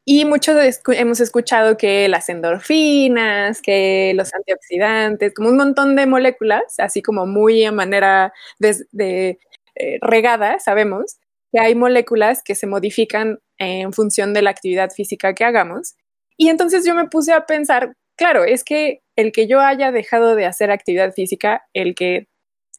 [0.04, 6.74] Y muchos hemos escuchado que las endorfinas, que los antioxidantes, como un montón de moléculas,
[6.78, 9.38] así como muy a manera de,
[9.76, 11.18] eh, regada, sabemos
[11.52, 15.94] que hay moléculas que se modifican en función de la actividad física que hagamos.
[16.36, 20.34] Y entonces yo me puse a pensar, claro, es que el que yo haya dejado
[20.34, 22.26] de hacer actividad física, el que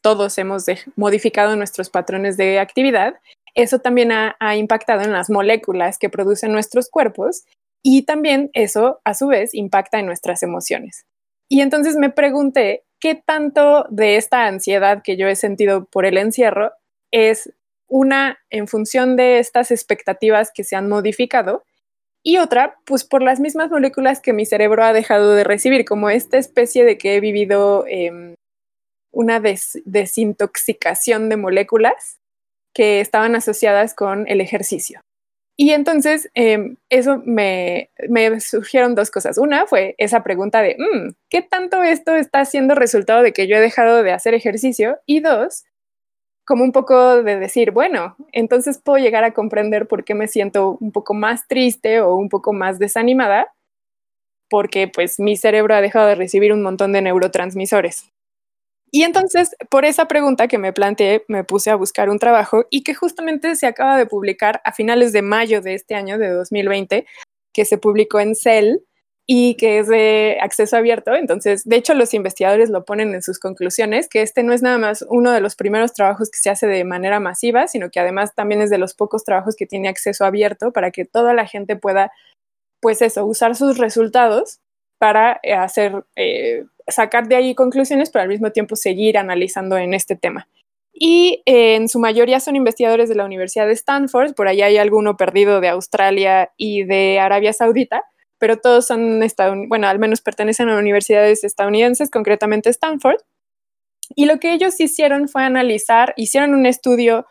[0.02, 3.14] todos hemos modificado nuestros patrones de actividad,
[3.54, 7.44] eso también ha, impactado en las moléculas que producen nuestros cuerpos
[7.82, 11.06] y también eso a su vez impacta en nuestras emociones.
[11.48, 16.18] Y entonces me pregunté qué tanto de esta ansiedad que yo he sentido por el
[16.18, 16.72] encierro
[17.12, 17.52] es
[17.86, 21.62] una en función de estas expectativas que se han modificado
[22.26, 26.08] y otra, pues por las mismas moléculas que mi cerebro ha dejado de recibir, como
[26.08, 28.34] esta especie de que he vivido em,
[29.12, 32.18] una desintoxicación de moléculas
[32.74, 35.00] que estaban asociadas con el ejercicio.
[35.56, 39.38] Y entonces em, eso me, me, surgieron dos cosas.
[39.38, 43.56] Una fue esa pregunta de, mm, ¿qué tanto esto está siendo resultado de que yo
[43.56, 44.98] he dejado de hacer ejercicio?
[45.06, 45.64] Y dos,
[46.44, 50.76] como un poco de decir, bueno, entonces puedo llegar a comprender por qué me siento
[50.80, 53.54] un poco más triste o un poco más desanimada,
[54.50, 58.10] porque pues mi cerebro ha dejado de recibir un montón de neurotransmisores.
[58.94, 62.84] Y entonces, por esa pregunta que me planteé, me puse a buscar un trabajo y
[62.84, 67.04] que justamente se acaba de publicar a finales de mayo de este año, de 2020,
[67.52, 68.76] que se publicó en Cell
[69.26, 71.12] y que es de acceso abierto.
[71.12, 74.78] Entonces, de hecho, los investigadores lo ponen en sus conclusiones, que este no es nada
[74.78, 78.32] más uno de los primeros trabajos que se hace de manera masiva, sino que además
[78.36, 81.74] también es de los pocos trabajos que tiene acceso abierto para que toda la gente
[81.74, 82.12] pueda,
[82.80, 84.60] pues eso, usar sus resultados
[85.04, 89.92] para eh, hacer eh, sacar de ahí conclusiones, pero al mismo tiempo seguir analizando en
[89.92, 90.48] este tema.
[90.94, 94.78] Y eh, en su mayoría son investigadores de la Universidad de Stanford, por ahí hay
[94.78, 98.04] alguno perdido de Australia y de Arabia Saudita,
[98.38, 99.20] pero todos son,
[99.68, 103.18] bueno, al menos pertenecen a universidades estadounidenses, concretamente Stanford.
[104.16, 107.26] Y lo que ellos hicieron fue analizar, hicieron un estudio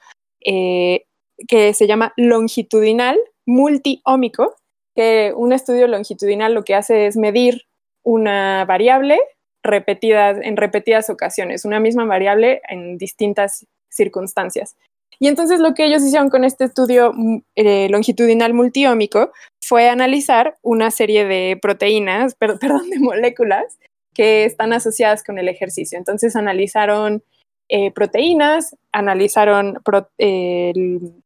[0.46, 1.08] eh,
[1.48, 3.18] que se llama longitudinal
[3.48, 4.58] multiómico,
[4.96, 7.64] que un estudio longitudinal lo que hace es medir
[8.04, 9.20] una variable
[9.64, 14.76] repetidas, en repetidas ocasiones, una misma variable en distintas circunstancias.
[15.20, 19.32] Y entonces lo que ellos hicieron con este estudio mm, eh, longitudinal multiómico
[19.62, 23.80] fue analizar una serie de proteínas, perdón, de moléculas
[24.14, 25.98] que están asociadas con el ejercicio.
[25.98, 27.24] Entonces analizaron
[27.70, 29.80] eh, proteínas, analizaron
[30.18, 31.23] el,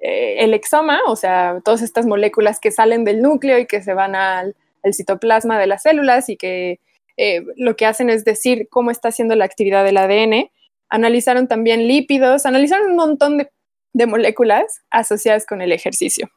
[0.00, 4.54] exoma, o sea, todas estas moléculas que salen del núcleo y que se van al
[4.92, 6.80] citoplasma de las células y que
[7.18, 10.50] eh, lo que hacen es decir cómo está haciendo la actividad del ADN.
[10.88, 16.28] Analizaron también lípidos, analizaron un montón de, moléculas asociadas con el ejercicio.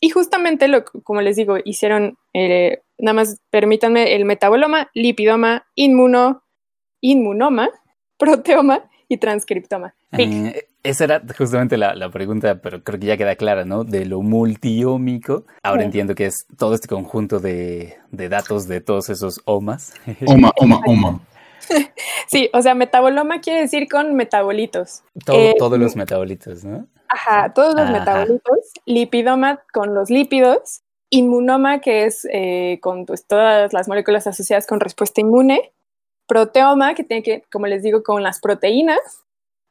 [0.00, 6.42] Y justamente, lo, como les digo, hicieron, eh, nada más permítanme, el metaboloma, lipidoma, inmuno,
[7.02, 7.68] inmunoma,
[8.18, 9.94] proteoma y transcriptoma.
[10.16, 13.84] Eh, esa era justamente la, pregunta, pero creo que ya queda clara, ¿no?
[13.84, 15.44] De lo multiómico.
[15.62, 19.94] Ahora entiendo que es todo este conjunto de, datos de todos esos omas.
[20.26, 21.20] Oma, oma, oma.
[22.26, 25.02] Sí, o sea, metaboloma quiere decir con metabolitos.
[25.32, 26.86] Eh, todos los metabolitos, ¿no?
[27.08, 28.72] Ajá, todos los metabolitos.
[28.86, 30.82] Lipidoma con los lípidos.
[31.10, 35.72] Inmunoma, que es eh, con pues, todas las moléculas asociadas con respuesta inmune.
[36.26, 39.00] Proteoma, que tiene que, como les digo, con las proteínas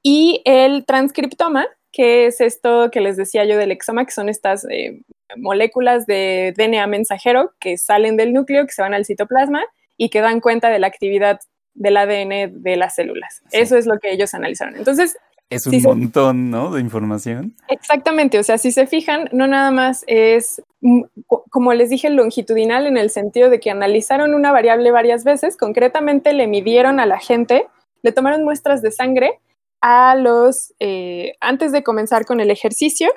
[0.04, 4.66] y el transcriptoma, que es esto que les decía yo del exoma, que son estas
[4.70, 5.02] eh,
[5.38, 9.64] moléculas de DNA mensajero que salen del núcleo, que se van al citoplasma
[9.98, 11.40] y que dan cuenta de la actividad
[11.74, 13.42] del ADN de las células.
[13.52, 14.76] Eso es lo que ellos analizaron.
[14.76, 15.18] Entonces,
[15.50, 16.72] es un montón, ¿no?
[16.72, 17.56] De información.
[17.70, 21.02] Exactamente, o sea, si se fijan, no nada más es, mm,
[21.50, 26.34] como les dije, longitudinal en el sentido de que analizaron una variable varias veces, concretamente
[26.34, 27.66] le midieron a la gente,
[28.04, 29.40] le tomaron muestras de sangre
[29.82, 33.10] a los, eh, antes de comenzar con el ejercicio,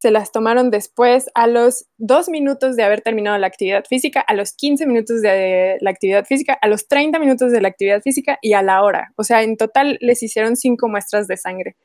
[0.00, 4.32] se las tomaron después a los dos minutos de haber terminado la actividad física, a
[4.32, 8.38] los 15 minutos de la actividad física, a los 30 minutos de la actividad física
[8.40, 9.12] y a la hora.
[9.16, 11.76] O sea, en total les hicieron cinco muestras de sangre.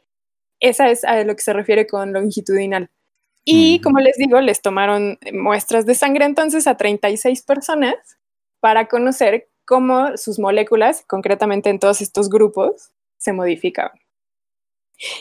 [0.61, 2.89] Esa es a lo que se refiere con longitudinal.
[3.43, 7.95] Y como les digo, les tomaron muestras de sangre entonces a 36 personas
[8.61, 14.04] para conocer cómo sus moléculas, concretamente en todos estos grupos, se modificaban.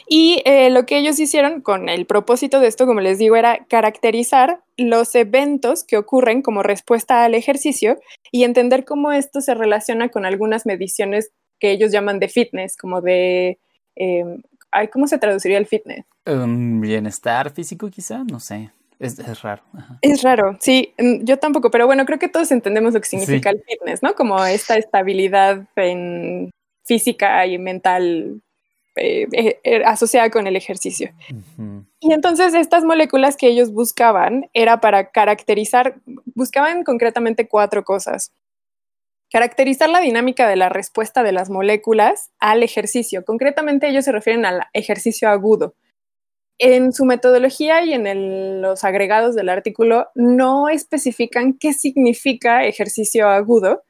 [0.07, 3.64] Y eh, lo que ellos hicieron con el propósito de esto, como les digo, era
[3.68, 7.99] caracterizar los eventos que ocurren como respuesta al ejercicio
[8.31, 13.01] y entender cómo esto se relaciona con algunas mediciones que ellos llaman de fitness, como
[13.01, 13.59] de...
[13.97, 14.43] Em,
[14.93, 16.05] ¿Cómo se traduciría el fitness?
[16.27, 18.72] Um, bienestar físico quizá, no sé.
[18.99, 19.62] Es, raro.
[20.01, 23.51] Es raro, sí, mm, yo tampoco, pero bueno, creo que todos entendemos lo que significa
[23.51, 24.14] el fitness, ¿no?
[24.14, 26.51] Como esta estabilidad en
[26.85, 28.41] física y mental
[28.97, 31.11] eh, eh, eh, asociada con el ejercicio.
[31.99, 35.97] Y entonces estas moléculas que ellos buscaban era para caracterizar,
[36.37, 38.33] buscaban concretamente cuatro cosas.
[39.33, 43.25] Caracterizar la dinámica de la respuesta de las moléculas al ejercicio.
[43.25, 45.75] Concretamente ellos se refieren al ejercicio agudo.
[46.59, 53.83] En su metodología y en los agregados del artículo no especifican qué significa ejercicio agudo,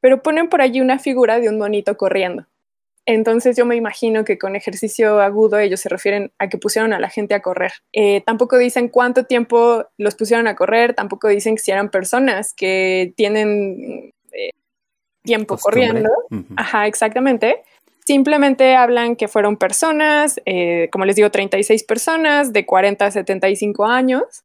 [0.00, 2.46] pero ponen por allí una figura de un monito corriendo.
[3.10, 7.00] Entonces yo me imagino que con ejercicio agudo ellos se refieren a que pusieron a
[7.00, 7.72] la gente a correr.
[7.94, 13.14] Eh, tampoco dicen cuánto tiempo los pusieron a correr, tampoco dicen si eran personas que
[13.16, 14.50] tienen eh,
[15.22, 16.10] tiempo corriendo.
[16.56, 17.62] Ajá, exactamente.
[18.04, 23.86] Simplemente hablan que fueron personas, eh, como les digo, 36 personas de 40 a 75
[23.86, 24.44] años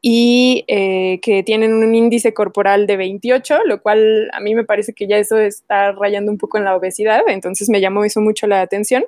[0.00, 4.92] y eh, que tienen un índice corporal de 28, lo cual a mí me parece
[4.92, 8.60] que ya eso está rayando un poco en la obesidad, entonces me llamó mucho la
[8.60, 9.04] atención.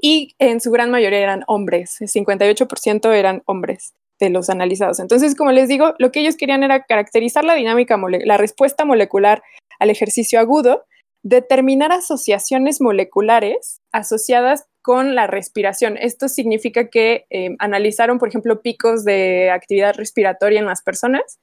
[0.00, 5.00] Y en su gran mayoría eran hombres, 58% eran hombres de los analizados.
[5.00, 9.42] Entonces, como les digo, lo que ellos querían era caracterizar la dinámica, la respuesta molecular
[9.80, 10.84] al ejercicio agudo,
[11.22, 15.98] determinar asociaciones moleculares asociadas con la respiración.
[15.98, 21.40] Esto significa que eh, analizaron, por ejemplo, picos de actividad respiratoria en las personas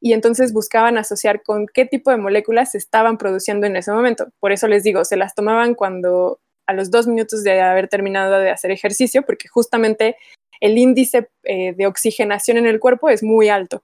[0.00, 4.28] y entonces buscaban asociar con qué tipo de moléculas se estaban produciendo en ese momento.
[4.40, 8.38] Por eso les digo, se las tomaban cuando a los dos minutos de haber terminado
[8.38, 10.16] de hacer ejercicio, porque justamente
[10.62, 13.82] el índice eh, de oxigenación en el cuerpo es muy alto.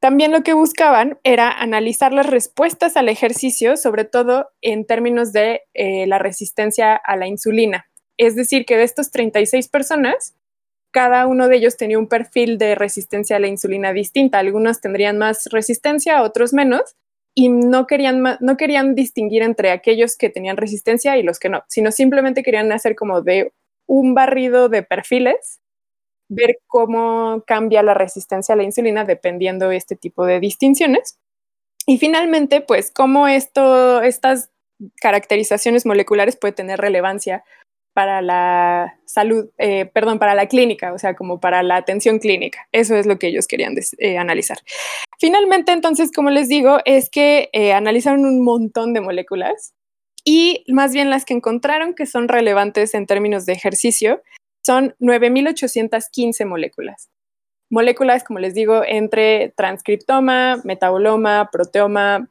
[0.00, 5.62] También lo que buscaban era analizar las respuestas al ejercicio, sobre todo en términos de
[5.74, 7.87] eh, la resistencia a la insulina.
[8.18, 10.34] Es decir, que de estos 36 personas,
[10.90, 14.38] cada uno de ellos tenía un perfil de resistencia a la insulina distinta.
[14.38, 16.96] Algunos tendrían más resistencia, otros menos,
[17.34, 21.62] y no querían, no querían distinguir entre aquellos que tenían resistencia y los que no,
[21.68, 23.52] sino simplemente querían hacer como de
[23.86, 25.60] un barrido de perfiles
[26.28, 31.18] ver cómo cambia la resistencia a la insulina dependiendo de este tipo de distinciones.
[31.86, 34.50] Y finalmente, pues, cómo esto, estas
[35.00, 37.44] caracterizaciones moleculares pueden tener relevancia
[37.98, 42.68] para la salud, eh, perdón, para la clínica, o sea, como para la atención clínica.
[42.70, 44.58] Eso es lo que ellos querían eh, analizar.
[45.18, 49.74] Finalmente, entonces, como les digo, es que eh, analizaron un montón de moléculas
[50.24, 54.22] y más bien las que encontraron que son relevantes en términos de ejercicio
[54.64, 57.10] son 9.815 moléculas.
[57.68, 62.30] Moléculas, como les digo, entre transcriptoma, metaboloma, proteoma,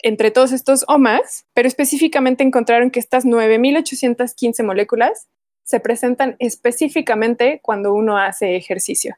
[0.00, 5.28] entre todos estos omas, pero específicamente encontraron que estas 9.815 moléculas
[5.64, 9.16] se presentan específicamente cuando uno hace ejercicio.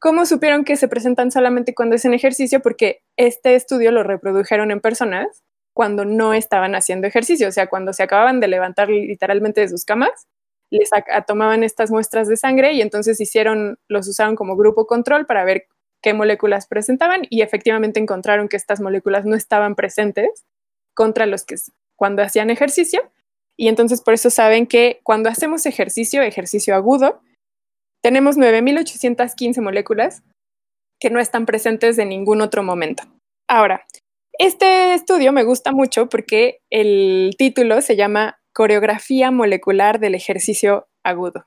[0.00, 2.60] ¿Cómo supieron que se presentan solamente cuando hacen ejercicio?
[2.60, 7.92] Porque este estudio lo reprodujeron en personas cuando no estaban haciendo ejercicio, o sea, cuando
[7.92, 10.28] se acababan de levantar literalmente de sus camas
[10.74, 10.90] les
[11.26, 15.66] tomaban estas muestras de sangre y entonces hicieron, los usaron como grupo control para ver
[16.04, 20.44] qué moléculas presentaban y efectivamente encontraron que estas moléculas no estaban presentes
[20.92, 21.56] contra los que
[21.96, 23.10] cuando hacían ejercicio
[23.56, 27.22] y entonces por eso saben que cuando hacemos ejercicio, ejercicio agudo,
[28.02, 30.22] tenemos 9.815 moléculas
[31.00, 33.04] que no están presentes en ningún otro momento.
[33.48, 33.86] Ahora,
[34.38, 41.46] este estudio me gusta mucho porque el título se llama coreografía molecular del ejercicio agudo.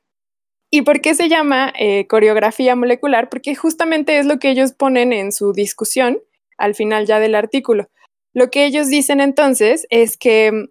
[0.70, 3.30] ¿Y por qué se llama eh, coreografía molecular?
[3.30, 6.20] Porque justamente es lo que ellos ponen en su discusión
[6.57, 7.89] al final ya del artículo.
[8.34, 10.65] Lo que ellos dicen entonces es que mm,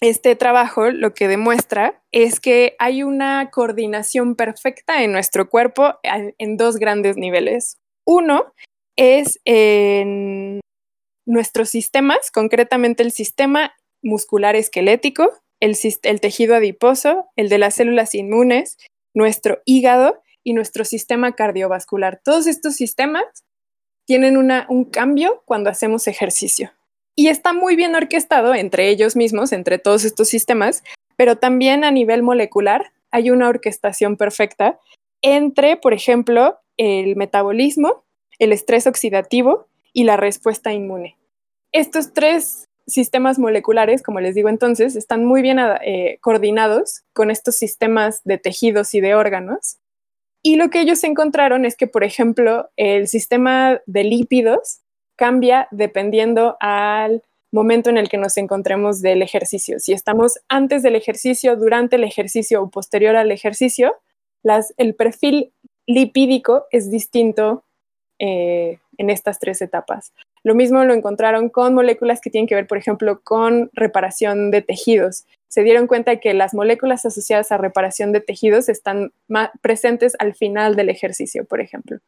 [0.00, 6.56] este trabajo lo que demuestra es que hay una coordinación perfecta en nuestro cuerpo en
[6.56, 7.78] dos grandes niveles.
[8.06, 8.52] Uno
[8.96, 10.60] es en
[11.26, 15.30] nuestros sistemas, concretamente el sistema muscular esquelético,
[15.60, 18.76] el, tejido adiposo, el de las células inmunes,
[19.14, 22.20] nuestro hígado y nuestro sistema cardiovascular.
[22.22, 23.24] Todos estos sistemas
[24.04, 26.72] tienen un cambio cuando hacemos ejercicio.
[27.16, 30.82] Y está muy bien orquestado entre ellos mismos, entre todos estos sistemas,
[31.16, 34.78] pero también a nivel molecular hay una orquestación perfecta
[35.22, 38.04] entre, por ejemplo, el metabolismo,
[38.38, 41.16] el estrés oxidativo y la respuesta inmune.
[41.72, 47.56] Estos tres sistemas moleculares, como les digo entonces, están muy bien eh, coordinados con estos
[47.56, 49.78] sistemas de tejidos y de órganos.
[50.42, 54.80] Y lo que ellos encontraron es que, por ejemplo, el sistema de lípidos
[55.16, 59.78] cambia dependiendo al momento en el que nos encontremos del ejercicio.
[59.78, 63.94] Si estamos antes del ejercicio, durante el ejercicio o posterior al ejercicio,
[64.76, 65.52] el perfil
[65.86, 67.64] lipídico es distinto
[68.18, 70.12] eh, en estas tres etapas.
[70.42, 74.62] Lo mismo lo encontraron con moléculas que tienen que ver, por ejemplo, con reparación de
[74.62, 75.26] tejidos.
[75.48, 79.12] Se dieron cuenta que las moléculas asociadas a reparación de tejidos están
[79.60, 81.98] presentes al final del ejercicio, por ejemplo.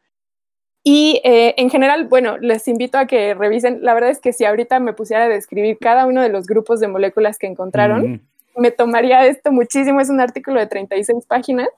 [0.82, 3.82] Y eh, en general, bueno, les invito a que revisen.
[3.82, 6.78] La verdad es que si ahorita me pusiera a describir cada uno de los grupos
[6.78, 8.22] de moléculas que encontraron,
[8.56, 10.00] me tomaría esto muchísimo.
[10.00, 11.68] Es un artículo de 36 páginas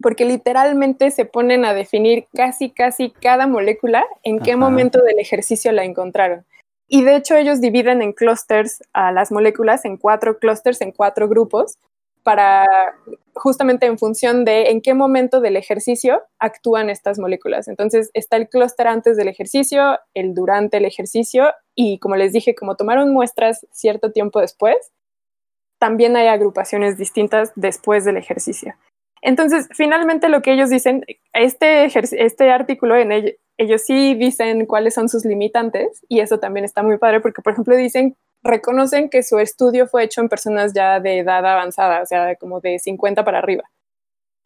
[0.00, 5.72] porque literalmente se ponen a definir casi, casi cada molécula en qué momento del ejercicio
[5.72, 6.44] la encontraron.
[6.88, 11.28] Y de hecho ellos dividen en clústeres a las moléculas, en cuatro clústeres, en cuatro
[11.28, 11.76] grupos,
[12.22, 12.66] para
[13.34, 17.68] justamente en función de en qué momento del ejercicio actúan estas moléculas.
[17.68, 22.54] Entonces está el clúster antes del ejercicio, el durante el ejercicio y como les dije,
[22.54, 24.76] como tomaron muestras cierto tiempo después,
[25.78, 28.74] también hay agrupaciones distintas después del ejercicio.
[29.22, 33.12] Entonces, finalmente lo que ellos dicen, este, este artículo en
[33.58, 37.52] ellos, sí dicen cuáles son sus limitantes y eso también está muy padre porque, por
[37.52, 42.06] ejemplo, dicen, reconocen que su estudio fue hecho en personas ya de edad avanzada, o
[42.06, 43.64] sea, como de 50 para arriba.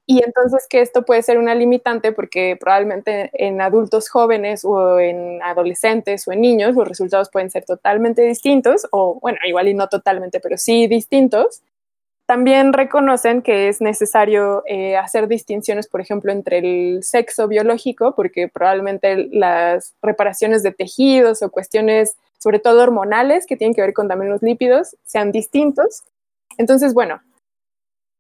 [0.07, 5.41] Y entonces que esto puede ser una limitante porque probablemente en adultos jóvenes o en
[5.43, 9.89] adolescentes o en niños los resultados pueden ser totalmente distintos o bueno, igual y no
[9.89, 11.63] totalmente, pero sí distintos.
[12.33, 18.49] También reconocen que es necesario eh, hacer distinciones, por ejemplo, entre el sexo biológico, porque
[18.49, 24.09] probablemente las reparaciones de tejidos o cuestiones, sobre todo hormonales, que tienen que ver con
[24.09, 26.05] también los lípidos, sean distintos.
[26.57, 27.21] Entonces, bueno,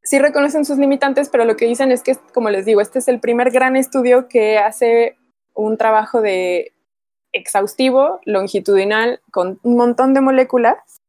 [0.03, 3.09] sí reconocen sus limitantes, pero lo que dicen es que, como les digo, este es
[3.09, 5.17] el primer gran estudio que hace
[5.55, 6.75] un trabajo de
[7.33, 11.02] exhaustivo, longitudinal, con un montón de moléculas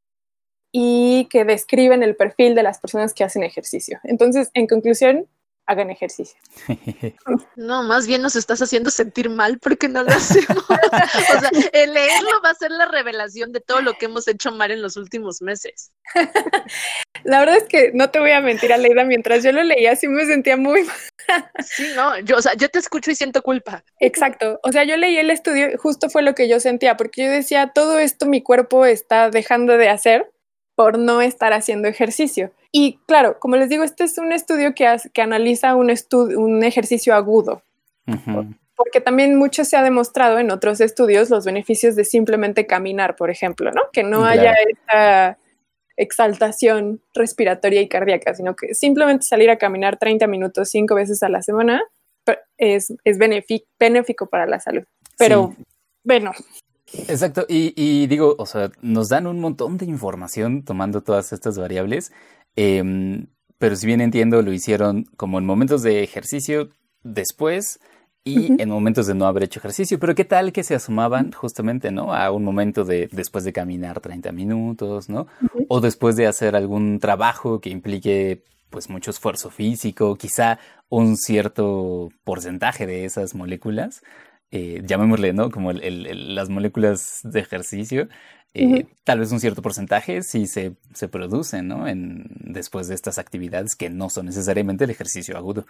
[0.75, 3.99] y que describen el perfil de las personas que hacen ejercicio.
[4.03, 5.29] Entonces, en conclusión,
[5.65, 6.37] hagan ejercicio.
[7.55, 10.65] No, más bien nos estás haciendo sentir mal porque no lo hacemos.
[10.69, 14.51] o sea, el leerlo va a ser la revelación de todo lo que hemos hecho
[14.51, 15.91] mal en los últimos meses.
[17.23, 20.07] La verdad es que no te voy a mentir, Aleida, mientras yo lo leía sí
[20.07, 21.51] me sentía muy mal.
[21.63, 23.85] Sí, no, yo, o sea, yo te escucho y siento culpa.
[23.99, 24.59] Exacto.
[24.63, 27.71] O sea, yo leí el estudio, justo fue lo que yo sentía, porque yo decía,
[27.73, 30.32] todo esto mi cuerpo está dejando de hacer
[30.75, 32.51] por no estar haciendo ejercicio.
[32.71, 35.93] Y claro, como les digo, este es un estudio que, que analiza un,
[36.35, 37.61] un ejercicio agudo.
[38.75, 43.29] Porque también mucho se ha demostrado en otros estudios los beneficios de simplemente caminar, por
[43.29, 43.83] ejemplo, ¿no?
[43.93, 45.37] Que no haya esa
[45.95, 51.29] exaltación respiratoria y cardíaca, sino que simplemente salir a caminar 30 minutos cinco veces a
[51.29, 51.83] la semana
[52.57, 54.83] es, es benéfico para la salud.
[55.17, 55.55] Pero
[56.03, 56.31] bueno,
[57.07, 62.11] Exacto, y, digo, o sea, nos dan un montón de información tomando todas estas variables,
[62.55, 63.27] em,
[63.57, 66.69] pero si bien entiendo, lo hicieron como en momentos de ejercicio
[67.03, 67.79] después
[68.25, 71.91] y en momentos de no haber hecho ejercicio, pero qué tal que se asomaban justamente,
[71.91, 72.13] ¿no?
[72.13, 75.27] A un momento de después de caminar 30 minutos, ¿no?
[75.67, 80.57] O después de hacer algún trabajo que implique pues mucho esfuerzo físico, quizá
[80.89, 84.01] un cierto porcentaje de esas moléculas
[84.55, 85.49] eh, llamémosle, ¿no?
[85.49, 88.07] Como las moléculas de ejercicio,
[88.53, 91.87] eh, tal vez un cierto porcentaje sí se, se producen, ¿no?
[91.87, 95.65] En, después de estas actividades que no son necesariamente el ejercicio agudo.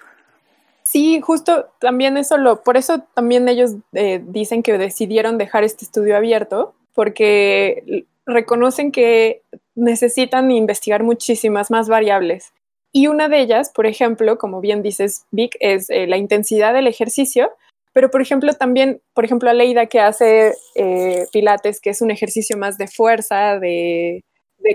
[0.83, 5.85] Sí, justo también eso lo, por eso también ellos eh, dicen que decidieron dejar este
[5.85, 9.43] estudio abierto, porque reconocen que
[9.75, 12.51] necesitan investigar muchísimas más variables.
[12.91, 17.53] Y una de ellas, por ejemplo, como bien dices, Vic, es la intensidad del ejercicio,
[17.93, 22.57] pero, por ejemplo, también, por ejemplo, Aleida que hace eh, pilates, que es un ejercicio
[22.57, 24.23] más de fuerza, de,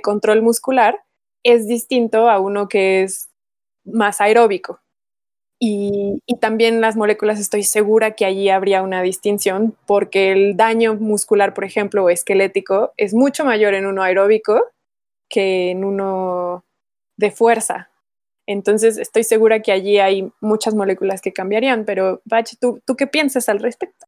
[0.02, 1.00] control muscular,
[1.42, 3.28] es distinto a uno que es
[3.84, 4.80] más aeróbico.
[5.60, 10.94] Y, y, también las moléculas estoy segura que allí habría una distinción porque el daño
[10.94, 14.64] muscular, por ejemplo, o esquelético, es mucho mayor en uno aeróbico
[15.28, 16.64] que en uno
[17.16, 17.90] de fuerza.
[18.48, 23.06] Entonces, estoy segura que allí hay muchas moléculas que cambiarían, pero Bach, ¿tú, ¿tú qué
[23.06, 24.06] piensas al respecto?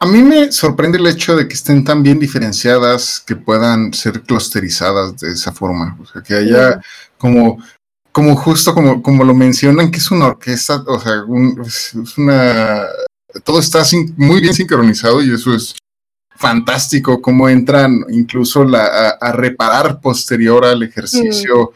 [0.00, 4.22] A mí me sorprende el hecho de que estén tan bien diferenciadas que puedan ser
[4.22, 5.96] clusterizadas de esa forma.
[6.02, 6.80] O sea, que haya
[7.16, 7.62] como,
[8.10, 11.22] como justo como, como lo mencionan, que es una orquesta, o sea,
[11.64, 12.86] es una...
[13.44, 13.84] Todo está
[14.16, 15.76] muy bien sincronizado y eso es
[16.34, 21.72] fantástico, cómo entran incluso la, a, reparar posterior al ejercicio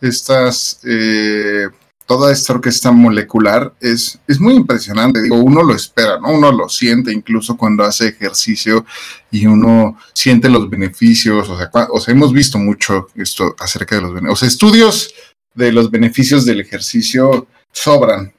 [0.00, 1.68] estas, eh,
[2.06, 5.22] toda esta orquesta molecular es, es muy impresionante.
[5.22, 6.30] Digo, uno lo espera, ¿no?
[6.30, 8.84] Uno lo siente incluso cuando hace ejercicio
[9.30, 11.48] y uno siente los beneficios.
[11.48, 14.32] O sea, o sea hemos visto mucho esto acerca de los beneficios.
[14.32, 15.14] O sea, estudios
[15.54, 18.32] de los beneficios del ejercicio sobran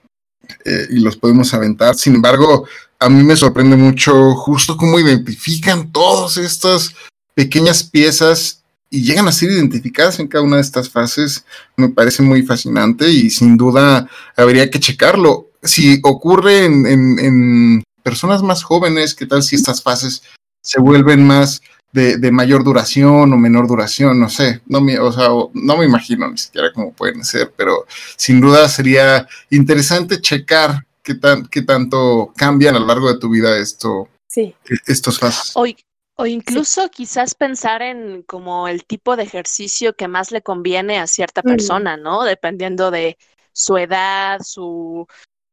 [0.65, 1.95] eh, y los podemos aventar.
[1.95, 2.67] Sin embargo,
[2.99, 6.93] a mí me sorprende mucho justo cómo identifican todas estas
[7.33, 8.56] pequeñas piezas
[8.89, 13.09] y llegan a ser identificadas en cada una de estas fases, me parece muy fascinante
[13.09, 15.47] y sin duda habría que checarlo.
[15.61, 20.23] Si ocurre en, personas más jóvenes, ¿qué tal si estas fases
[20.61, 21.61] se vuelven más
[21.91, 24.17] de, mayor duración o menor duración?
[24.19, 27.85] No sé, no me, o sea, no me imagino ni siquiera cómo pueden ser, pero
[28.15, 33.29] sin duda sería interesante checar qué, tan, qué tanto cambian a lo largo de tu
[33.29, 34.55] vida esto, sí.
[34.85, 35.51] estos fases.
[35.55, 35.75] Hoy,
[36.17, 41.07] o incluso quizás pensar en como el tipo de ejercicio que más le conviene a
[41.07, 41.47] cierta mm.
[41.47, 42.23] persona, ¿no?
[42.23, 43.17] Dependiendo de
[43.53, 45.07] su edad, su,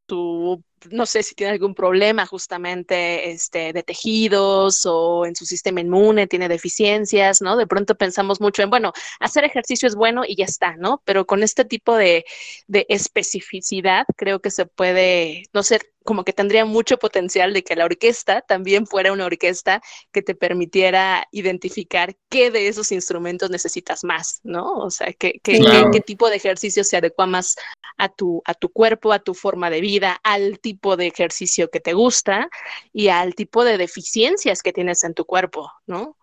[0.09, 5.81] su no sé si tiene algún problema justamente este, de tejidos o en su sistema
[5.81, 7.57] inmune, tiene deficiencias, ¿no?
[7.57, 11.03] De pronto pensamos mucho en, bueno, hacer ejercicio es bueno y ya está, ¿no?
[11.05, 12.25] Pero con este tipo de,
[12.67, 17.75] de especificidad creo que se puede, no sé, como que tendría mucho potencial de que
[17.75, 19.81] la orquesta también fuera una orquesta
[20.13, 24.75] que te permitiera identificar qué de esos instrumentos necesitas más, ¿no?
[24.75, 25.61] O sea, qué, qué,
[25.93, 27.57] qué, tipo de ejercicio se adecua más
[27.97, 31.81] a tu, a tu cuerpo, a tu forma de vida, al tipo de ejercicio que
[31.81, 32.51] te gusta
[32.93, 36.17] y al tipo de deficiencias que tienes en tu cuerpo, ¿no?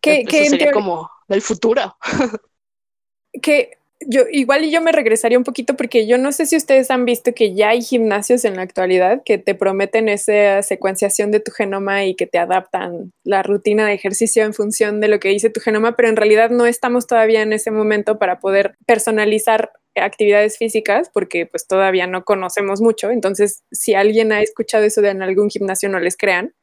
[0.00, 1.96] Que, Eso sería como el futuro.
[3.40, 6.90] que yo igual y yo me regresaría un poquito porque yo no sé si ustedes
[6.90, 11.40] han visto que ya hay gimnasios en la actualidad que te prometen esa secuenciación de
[11.40, 15.28] tu genoma y que te adaptan la rutina de ejercicio en función de lo que
[15.28, 19.72] dice tu genoma, pero en realidad no estamos todavía en ese momento para poder personalizar
[19.94, 23.10] actividades físicas porque pues todavía no conocemos mucho.
[23.10, 26.54] Entonces, si alguien ha escuchado eso de en algún gimnasio, no les crean.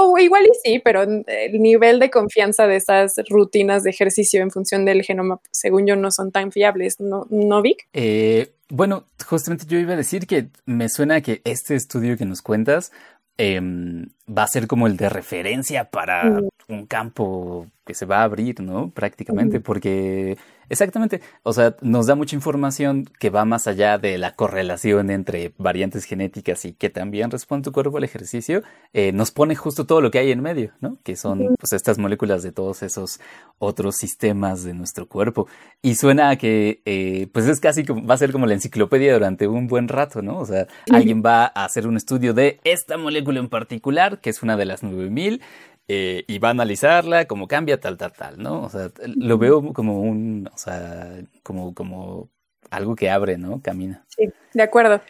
[0.00, 4.52] O igual y sí, pero el nivel de confianza de esas rutinas de ejercicio en
[4.52, 7.88] función del genoma, según yo, no son tan fiables, ¿no, ¿no Vic?
[7.92, 12.42] Eh, bueno, justamente yo iba a decir que me suena que este estudio que nos
[12.42, 12.92] cuentas
[13.38, 16.48] em, va a ser como el de referencia para mm.
[16.68, 18.90] un campo que se va a abrir, ¿no?
[18.90, 20.38] Prácticamente, porque
[20.68, 25.52] exactamente, o sea, nos da mucha información que va más allá de la correlación entre
[25.58, 28.62] variantes genéticas y que también responde tu cuerpo al ejercicio,
[28.92, 30.98] eh, nos pone justo todo lo que hay en medio, ¿no?
[31.02, 33.20] Que son pues estas moléculas de todos esos
[33.58, 35.48] otros sistemas de nuestro cuerpo.
[35.82, 39.12] Y suena a que, eh, pues es casi como, va a ser como la enciclopedia
[39.12, 40.38] durante un buen rato, ¿no?
[40.38, 44.42] O sea, alguien va a hacer un estudio de esta molécula en particular, que es
[44.42, 45.40] una de las 9000,
[45.88, 48.62] eh, y va a analizarla, cómo cambia, tal, tal, tal, ¿no?
[48.62, 51.08] O sea, lo veo como un, o sea,
[51.42, 52.28] como, como
[52.70, 53.62] algo que abre, ¿no?
[53.62, 54.04] Camina.
[54.08, 55.00] Sí, de acuerdo.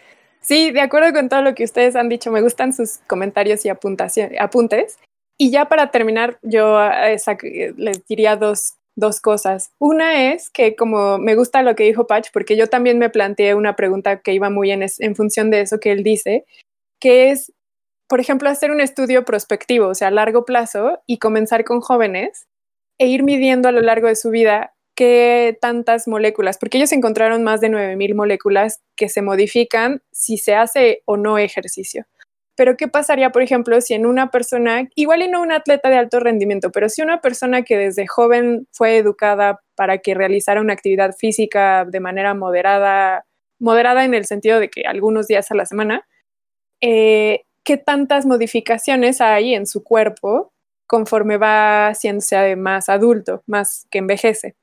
[0.41, 2.31] Sí, de acuerdo con todo lo que ustedes han dicho.
[2.31, 4.99] Me gustan sus comentarios y apuntes.
[5.37, 9.73] Y ya para terminar, yo eh, les diría dos, dos cosas.
[9.79, 13.55] Una es que como me gusta lo que dijo Patch, porque yo también me planteé
[13.55, 16.45] una pregunta que iba muy en, en función de eso que él dice,
[17.01, 17.53] que es
[18.09, 22.47] por ejemplo, hacer un estudio prospectivo, o sea, a largo plazo, y comenzar con jóvenes
[22.99, 27.45] e ir midiendo a lo largo de su vida qué tantas moléculas, porque ellos encontraron
[27.45, 32.07] más de 9.000 moléculas que se modifican si se hace o no ejercicio.
[32.57, 35.97] Pero ¿qué pasaría, por ejemplo, si en una persona, igual y no un atleta de
[35.97, 40.73] alto rendimiento, pero si una persona que desde joven fue educada para que realizara una
[40.73, 43.25] actividad física de manera moderada,
[43.61, 46.05] moderada en el sentido de que algunos días a la semana,
[46.81, 50.55] eh, qué tantas modificaciones hay en su cuerpo
[50.87, 54.57] conforme va haciéndose más adulto, más que envejece.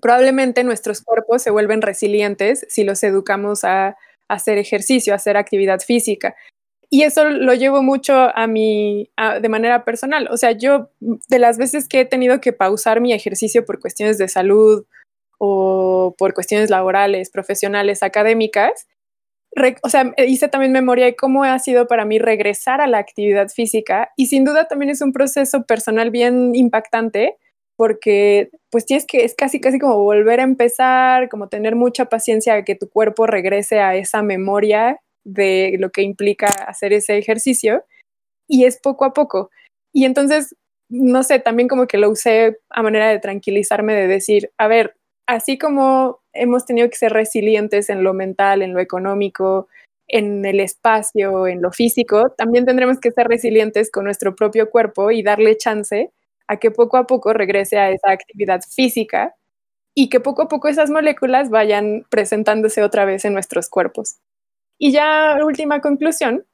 [0.00, 3.94] Probablemente nuestros cuerpos se vuelven resilientes si los educamos a,
[4.26, 6.34] hacer ejercicio, a hacer actividad física.
[6.88, 9.10] Y eso lo llevo mucho a mí
[9.42, 10.26] de manera personal.
[10.30, 14.16] O sea, yo de las veces que he tenido que pausar mi ejercicio por cuestiones
[14.16, 14.86] de salud
[15.36, 18.86] o por cuestiones laborales, profesionales, académicas,
[19.82, 23.48] o sea, hice también memoria de cómo ha sido para mí regresar a la actividad
[23.48, 27.36] física y sin duda también es un proceso personal bien impactante
[27.76, 32.54] porque pues tienes que, es casi casi como volver a empezar, como tener mucha paciencia
[32.54, 37.84] de que tu cuerpo regrese a esa memoria de lo que implica hacer ese ejercicio
[38.46, 39.50] y es poco a poco.
[39.94, 40.54] Y entonces,
[40.90, 44.94] no sé, también como que lo usé a manera de tranquilizarme, de decir, a ver,
[45.30, 49.68] así como hemos tenido que ser resilientes en lo mental, en lo económico,
[50.08, 55.12] en el espacio, en lo físico, también tendremos que ser resilientes con nuestro propio cuerpo
[55.12, 56.10] y darle chance
[56.48, 59.36] a que poco a poco regrese a esa actividad física
[59.94, 64.16] y que poco a poco esas moléculas vayan presentándose otra vez en nuestros cuerpos.
[64.78, 66.44] Y ya última conclusión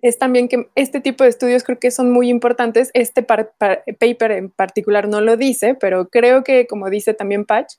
[0.00, 2.90] es también que este tipo de estudios creo que son muy importantes.
[2.94, 7.74] Este paper en particular no lo dice, pero creo que como dice también Patch,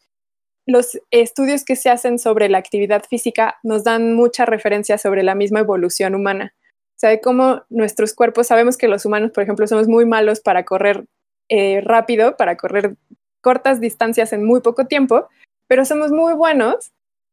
[0.69, 5.35] los estudios que se hacen sobre la actividad física nos dan mucha referencia sobre la
[5.35, 6.53] misma evolución humana.
[6.65, 10.65] O sea, cómo nuestros cuerpos, sabemos que los humanos, por ejemplo, somos muy malos para
[10.65, 11.05] correr
[11.49, 12.95] eh, rápido, para correr
[13.41, 15.27] cortas distancias en muy poco tiempo,
[15.67, 16.91] pero somos muy buenos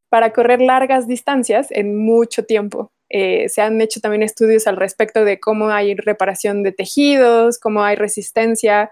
[0.09, 2.91] para correr largas distancias en mucho tiempo.
[3.11, 7.83] Eh, se han hecho también estudios al respecto de cómo hay reparación de tejidos, cómo
[7.83, 8.91] hay resistencia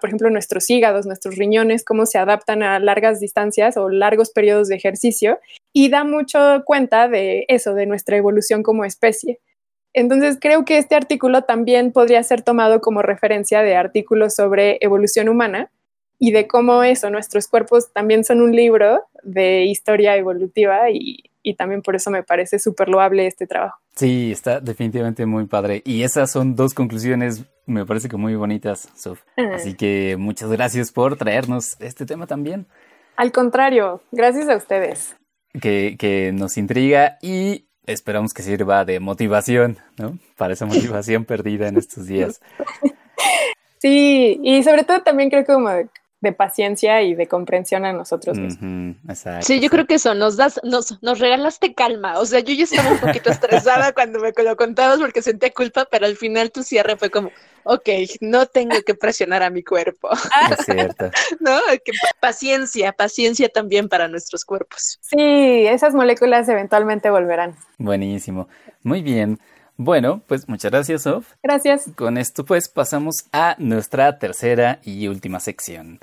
[0.00, 4.68] por ejemplo, nuestros hígados, nuestros riñones, cómo se adaptan a largas distancias o largos periodos
[4.68, 5.38] de ejercicio
[5.72, 9.40] y da mucho cuenta de eso, de nuestra evolución como especie.
[9.92, 15.28] Entonces, creo que este artículo también podría ser tomado como referencia de artículos sobre evolución
[15.28, 15.70] humana
[16.18, 21.54] y de cómo eso, nuestros cuerpos también son un libro de historia evolutiva y, y
[21.54, 23.78] también por eso me parece súper loable este trabajo.
[23.94, 25.82] Sí, está definitivamente muy padre.
[25.84, 29.22] Y esas son dos conclusiones, me parece que muy bonitas, Sof.
[29.54, 32.66] Así que muchas gracias por traernos este tema también.
[33.16, 35.16] Al contrario, gracias a ustedes.
[35.60, 40.18] Que, que nos intriga y esperamos que sirva de motivación, ¿no?
[40.36, 42.40] Para esa motivación perdida en estos días.
[43.84, 45.68] Sí, y sobre todo también creo que como
[46.24, 48.96] de paciencia y de comprensión a nosotros mismos.
[49.42, 52.18] sí, yo creo que eso, nos das, nos, nos regalaste calma.
[52.18, 55.86] O sea, yo ya estaba un poquito estresada cuando me lo contabas porque sentía culpa,
[55.88, 57.30] pero al final tu cierre fue como,
[57.62, 57.88] ok,
[58.20, 60.08] no tengo que presionar a mi cuerpo.
[60.50, 61.10] Es cierto.
[61.40, 61.60] ¿No?
[62.18, 64.98] paciencia, paciencia también para nuestros cuerpos.
[65.02, 67.54] Sí, esas moléculas eventualmente volverán.
[67.78, 68.48] Buenísimo.
[68.82, 69.38] Muy bien.
[69.76, 71.32] Bueno, pues muchas gracias, Sof.
[71.42, 71.90] Gracias.
[71.96, 75.98] Con esto pues pasamos a nuestra tercera y última sección.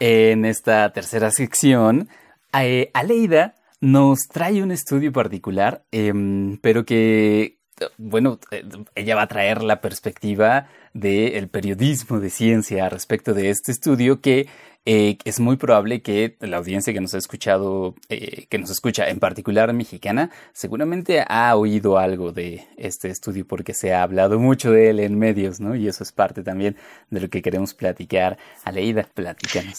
[0.00, 2.08] En esta tercera sección,
[2.52, 7.58] eh, Aleida nos trae un estudio particular, em, pero que,
[7.96, 8.62] bueno, eh,
[8.94, 14.46] ella va a traer la perspectiva del periodismo de ciencia respecto de este estudio que
[14.90, 19.10] eh, es muy probable que la audiencia que nos ha escuchado, eh, que nos escucha
[19.10, 24.72] en particular mexicana, seguramente ha oído algo de este estudio porque se ha hablado mucho
[24.72, 25.74] de él en medios, ¿no?
[25.74, 26.74] Y eso es parte también
[27.10, 28.38] de lo que queremos platicar.
[28.64, 29.78] Aleida, platícanos.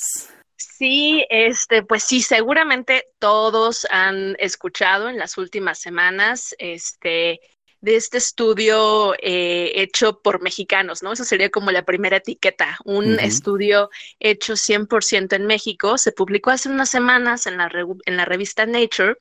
[0.56, 7.40] Sí, este, pues sí, seguramente todos han escuchado en las últimas semanas, este,
[7.82, 11.14] de este estudio eh, hecho por mexicanos, ¿no?
[11.14, 15.98] Eso sería como la primera etiqueta, un estudio hecho 100% en México.
[15.98, 17.72] Se publicó hace unas semanas en la,
[18.06, 19.16] en la revista Nature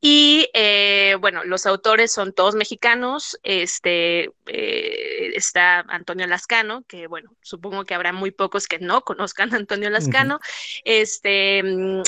[0.00, 3.38] y, eh, bueno, los autores son todos mexicanos.
[3.44, 9.54] Este, eh, está Antonio Lascano, que, bueno, supongo que habrá muy pocos que no conozcan
[9.54, 10.40] a Antonio Lascano.
[10.84, 12.02] Este, mm,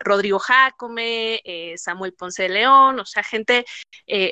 [0.00, 1.40] Rodrigo Jacome,
[1.76, 3.64] Samuel Ponce de León, o sea, gente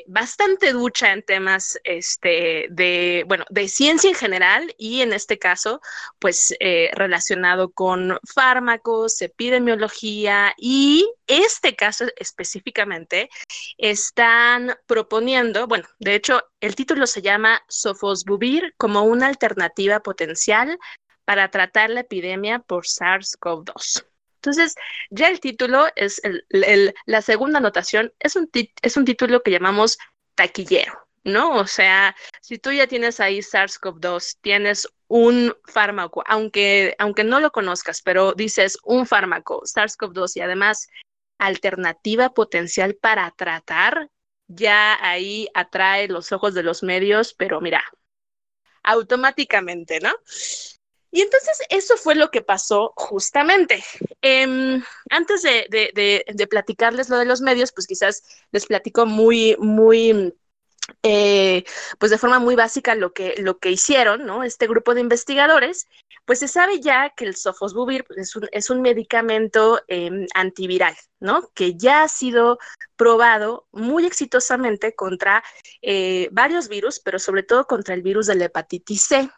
[0.07, 5.79] bastante ducha en temas este, de, bueno, de ciencia en general y en este caso,
[6.19, 13.29] pues eh, relacionado con fármacos, epidemiología y este caso específicamente
[13.77, 20.77] están proponiendo, bueno, de hecho, el título se llama Sofosbuvir como una alternativa potencial
[21.25, 24.05] para tratar la epidemia por SARS-CoV-2.
[24.43, 24.75] Entonces,
[25.09, 26.21] ya el título es
[27.05, 28.49] la segunda anotación, es un,
[28.81, 29.97] es un título que llamamos
[30.35, 31.57] taquillero, ¿no?
[31.57, 37.51] O sea, si tú ya tienes ahí SARS-CoV-2, tienes un fármaco, aunque, aunque no lo
[37.51, 40.87] conozcas, pero dices un fármaco, SARS-CoV-2 y además
[41.37, 44.09] alternativa potencial para tratar,
[44.47, 47.83] ya ahí atrae los ojos de los medios, pero mira,
[48.83, 50.11] automáticamente, ¿no?
[51.13, 53.83] Y entonces eso fue lo que pasó justamente.
[54.23, 60.33] Em, antes de, platicarles lo de los medios, pues quizás les platico muy, muy,
[61.03, 61.65] eh,
[61.99, 64.43] pues de forma muy básica lo que, lo que hicieron, ¿no?
[64.43, 65.87] Este grupo de investigadores,
[66.25, 70.95] pues se sabe ya que el sofosbuvir pues, es, un, es un medicamento em, antiviral,
[71.19, 71.47] ¿no?
[71.53, 72.57] Que ya ha sido
[72.95, 75.43] probado muy exitosamente contra
[75.83, 79.29] eh, varios virus, pero sobre todo contra el virus de la hepatitis C.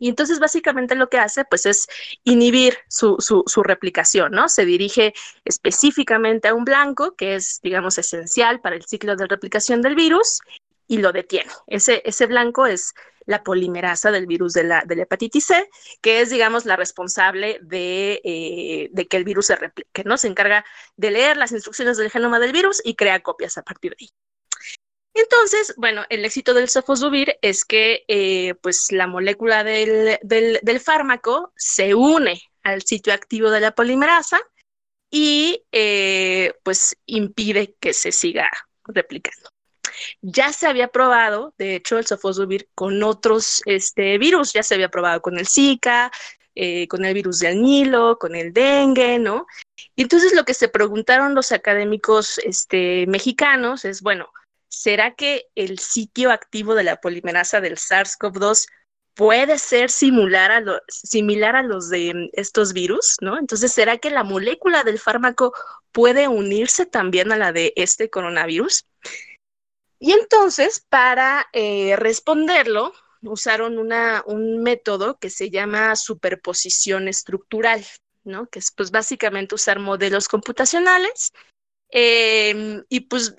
[0.00, 1.86] Y entonces básicamente lo que hace pues es
[2.24, 4.48] inhibir su, su, replicación, ¿no?
[4.48, 5.12] Se dirige
[5.44, 10.40] específicamente a un blanco que es, digamos, esencial para el ciclo de replicación del virus
[10.88, 11.50] y lo detiene.
[11.66, 12.94] Ese, ese blanco es
[13.26, 15.70] la polimerasa del virus de la, de hepatitis C,
[16.00, 20.16] que es, digamos, la responsable de, eh, de, que el virus se replique, ¿no?
[20.16, 20.64] Se encarga
[20.96, 24.10] de leer las instrucciones del genoma del virus y crea copias a partir de ahí.
[25.22, 31.94] Entonces, bueno, el éxito del sofosbuvir es que eh, pues la molécula del, fármaco se
[31.94, 34.40] une al sitio activo de la polimerasa
[35.10, 38.48] y eh, pues impide que se siga
[38.84, 39.50] replicando.
[40.22, 44.88] Ya se había probado, de hecho, el sofosbuvir con otros este, virus, ya se había
[44.88, 46.10] probado con el Zika,
[46.54, 49.46] eh, con el virus del Nilo, con el dengue, ¿no?
[49.94, 54.30] Y entonces lo que se preguntaron los académicos este, mexicanos es, bueno,
[54.70, 58.66] ¿será que el sitio activo de la polimerasa del SARS-CoV-2
[59.14, 63.38] puede ser similar a, los de estos virus, ¿no?
[63.38, 65.52] Entonces, ¿será que la molécula del fármaco
[65.92, 68.86] puede unirse también a la de este coronavirus?
[69.98, 77.84] Y entonces, para eh, responderlo, usaron un método que se llama superposición estructural,
[78.24, 78.46] ¿no?
[78.46, 81.32] Que es pues básicamente usar modelos computacionales
[81.92, 83.34] em, y pues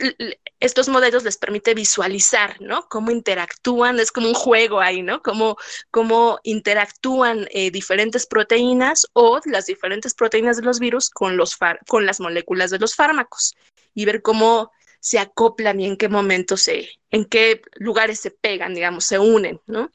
[0.59, 2.87] estos modelos les permite visualizar, ¿no?
[2.89, 5.21] Cómo interactúan, es como un juego ahí, ¿no?
[5.21, 5.57] Cómo,
[5.89, 12.05] cómo interactúan eh, diferentes proteínas o las diferentes proteínas de los virus con, los con
[12.05, 13.55] las moléculas de los fármacos
[13.93, 14.71] y ver cómo
[15.01, 19.59] se acoplan y en qué momento se, en qué lugares se pegan, digamos, se unen,
[19.65, 19.91] ¿no?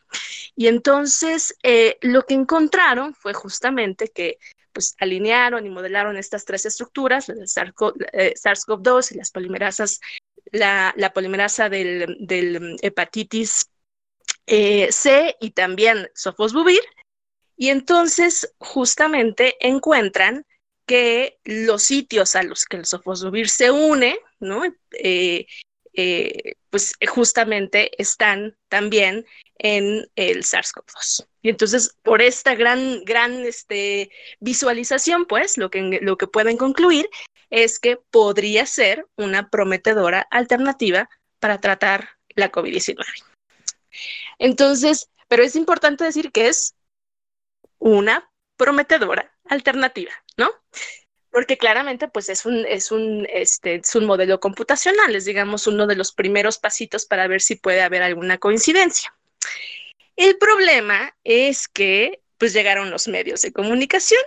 [0.56, 4.38] Y entonces eh, lo que encontraron fue justamente que
[4.76, 10.00] pues alinearon y modelaron estas tres estructuras, la eh, SARS-CoV-2 y las polimerasas,
[10.52, 13.70] la, polimerasa del, hepatitis
[14.46, 16.82] eh, C y también sofosbuvir,
[17.56, 20.44] y entonces justamente encuentran
[20.84, 24.62] que los sitios a los que el sofosbuvir se une, ¿no?
[24.92, 25.46] Eh,
[26.68, 29.24] pues justamente están también
[29.58, 31.26] en el SARS-CoV-2.
[31.42, 37.08] Y entonces, por esta gran, gran este, visualización, pues, lo que, lo que pueden concluir
[37.50, 43.04] es que podría ser una prometedora alternativa para tratar la COVID-19.
[44.38, 46.74] Entonces, pero es importante decir que es
[47.78, 50.50] una prometedora alternativa, ¿no?
[51.30, 55.86] Porque claramente, pues es un, es un, este, es un modelo computacional, es digamos uno
[55.86, 59.14] de los primeros pasitos para ver si puede haber alguna coincidencia.
[60.16, 64.20] El problema es que pues llegaron los medios de comunicación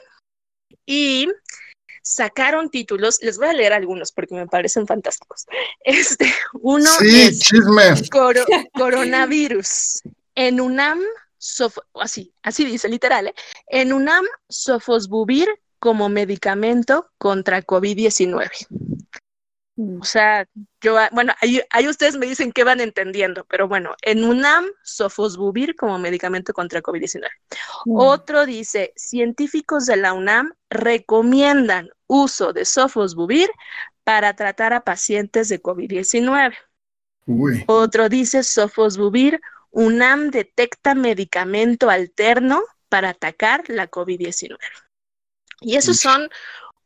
[0.85, 1.27] y
[2.01, 5.45] sacaron títulos, les voy a leer algunos porque me parecen fantásticos.
[5.83, 6.31] Este,
[6.61, 7.49] uno es
[8.73, 10.01] coronavirus.
[10.35, 11.01] En UNAM,
[11.95, 13.33] así, así dice literal, ¿eh?
[13.67, 15.47] en UNAM, sofosbuvir
[15.79, 18.49] como medicamento contra COVID-19.
[19.79, 20.45] O sea,
[20.81, 25.97] yo, bueno, ahí, ustedes me dicen que van entendiendo, pero bueno, en UNAM, sofosbuvir como
[25.97, 27.29] medicamento contra COVID-19.
[27.85, 27.97] Mm.
[27.97, 33.49] Otro dice, científicos de la UNAM recomiendan uso de sofosbuvir
[34.03, 36.53] para tratar a pacientes de COVID-19.
[37.67, 39.39] Otro dice, sofosbuvir,
[39.71, 44.57] UNAM detecta medicamento alterno para atacar la COVID-19.
[45.61, 46.29] Y esos son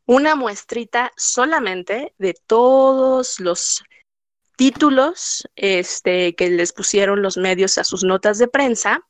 [0.06, 3.82] una muestrita solamente de todos los
[4.56, 9.00] títulos este, que les pusieron los medios a sus notas de prensa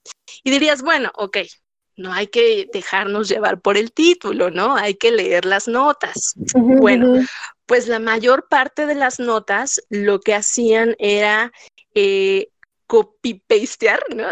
[0.43, 1.39] y dirías, bueno, ok,
[1.97, 4.75] no hay que dejarnos llevar por el título, ¿no?
[4.75, 6.35] Hay que leer las notas.
[6.55, 7.25] Bueno,
[7.67, 11.53] pues la mayor parte de las notas lo que hacían era
[11.95, 12.49] eh,
[12.87, 14.27] copy-pastear, ¿no?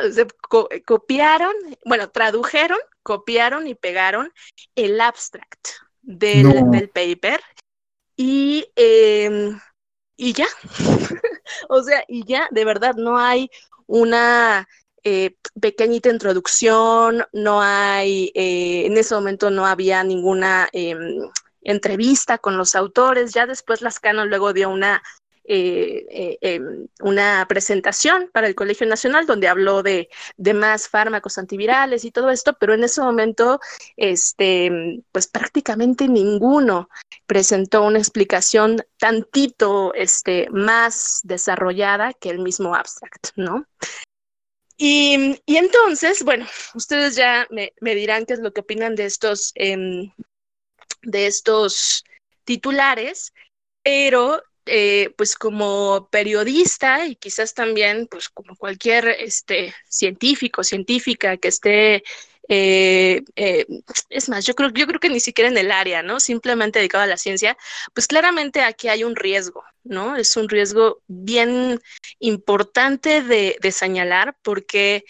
[0.84, 1.52] copiaron,
[1.84, 4.32] bueno, tradujeron, copiaron y pegaron
[4.74, 5.68] el abstract
[6.02, 7.40] del, paper
[8.16, 9.58] y, em,
[10.16, 10.46] y ya,
[11.68, 13.50] o sea, y ya, de verdad, no hay
[13.86, 14.68] una
[15.04, 21.28] eh, pequeñita introducción, no hay, eh, en ese momento no había ninguna em,
[21.62, 25.02] entrevista con los autores, ya después Lascano luego dio una
[25.44, 30.08] eh, eh, em, una presentación para el Colegio Nacional donde habló de,
[30.54, 33.60] más fármacos antivirales y todo esto, pero en ese momento,
[33.96, 36.88] este, pues prácticamente ninguno
[37.26, 43.66] presentó una explicación tantito este, más desarrollada que el mismo abstract, ¿no?
[44.76, 50.12] Y, entonces, bueno, ustedes ya me, dirán qué es lo que opinan de estos, em,
[51.02, 52.04] de estos
[52.44, 53.32] titulares,
[53.82, 61.48] pero eh, pues como periodista y quizás también pues como cualquier este, científico, científica que
[61.48, 62.04] esté,
[62.48, 63.66] eh, eh,
[64.08, 66.20] es más, yo creo, yo creo que ni siquiera en el área, ¿no?
[66.20, 67.56] Simplemente dedicado a la ciencia,
[67.92, 70.16] pues claramente aquí hay un riesgo, ¿no?
[70.16, 71.80] Es un riesgo bien
[72.20, 75.04] importante de, de señalar porque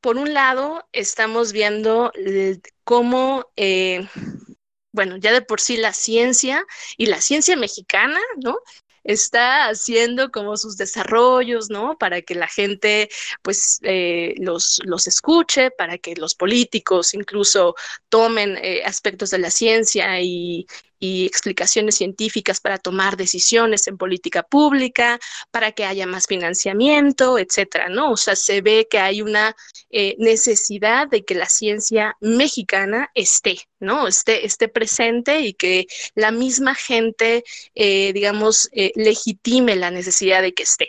[0.00, 2.12] por un lado estamos viendo
[2.84, 3.46] cómo
[4.92, 6.64] bueno, ya de por sí la ciencia
[6.96, 8.58] y la ciencia mexicana, ¿no?
[9.04, 11.96] está haciendo como sus desarrollos, ¿no?
[11.98, 13.08] Para que la gente,
[13.42, 17.74] pues, eh, los, los escuche, para que los políticos incluso
[18.08, 20.66] tomen eh, aspectos de la ciencia y,
[21.00, 25.18] y explicaciones científicas para tomar decisiones en política pública,
[25.50, 28.12] para que haya más financiamiento, etcétera, ¿no?
[28.12, 29.56] O sea, se ve que hay una
[29.88, 34.06] eh, necesidad de que la ciencia mexicana esté, ¿no?
[34.06, 37.44] Esté, esté presente y que la misma gente,
[37.74, 40.88] eh, digamos, eh, legitime la necesidad de que esté.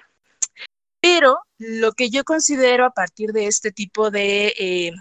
[1.00, 4.94] Pero lo que yo considero a partir de este tipo de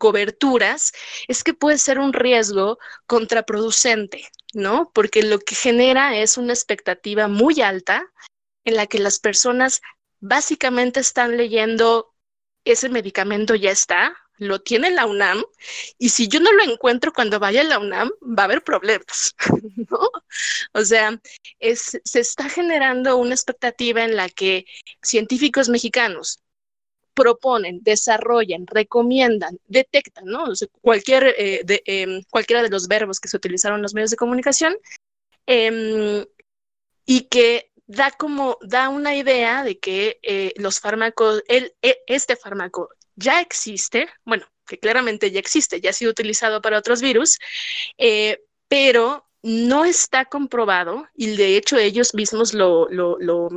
[0.00, 0.92] coberturas
[1.28, 4.90] es que puede ser un riesgo contraproducente, ¿no?
[4.92, 8.06] Porque lo que genera es una expectativa muy alta
[8.64, 9.80] en la que las personas
[10.20, 12.14] básicamente están leyendo
[12.64, 15.44] ese medicamento ya está, lo tiene la UNAM,
[15.98, 19.34] y si yo no lo encuentro cuando vaya a la UNAM, va a haber problemas,
[19.90, 20.10] ¿no?
[20.72, 21.20] O sea,
[21.60, 24.66] se está generando una expectativa en la que
[25.02, 26.40] científicos mexicanos
[27.14, 30.44] proponen, desarrollan, recomiendan, detectan, ¿no?
[30.80, 34.16] cualquier, eh, de, em, cualquiera de los verbos que se utilizaron en los medios de
[34.16, 34.76] comunicación
[35.46, 36.24] em,
[37.06, 42.36] y que da como, da una idea de que eh, los fármacos, el, e, este
[42.36, 47.38] fármaco ya existe, bueno, que claramente ya existe, ya ha sido utilizado para otros virus,
[47.98, 53.48] eh, pero no está comprobado y de hecho ellos mismos lo, lo, lo,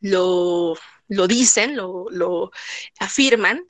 [0.00, 0.78] lo
[1.08, 2.50] lo dicen, lo,
[2.98, 3.66] afirman,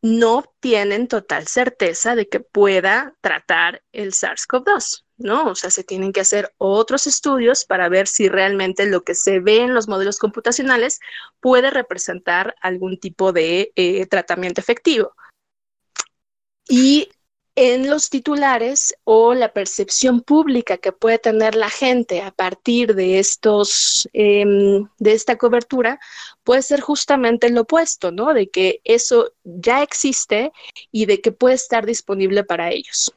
[0.00, 5.48] no tienen total certeza de que pueda tratar el SARS-CoV-2, ¿no?
[5.48, 9.40] O sea, se tienen que hacer otros estudios para ver si realmente lo que se
[9.40, 11.00] ve en los modelos computacionales
[11.40, 15.12] puede representar algún tipo de eh, tratamiento efectivo.
[16.68, 17.08] Y
[17.60, 23.18] en los titulares o la percepción pública que puede tener la gente a partir de
[23.18, 25.98] estos em, de esta cobertura
[26.44, 28.32] puede ser justamente lo opuesto, ¿no?
[28.32, 30.52] De que eso ya existe
[30.92, 33.12] y de que puede estar disponible para ellos.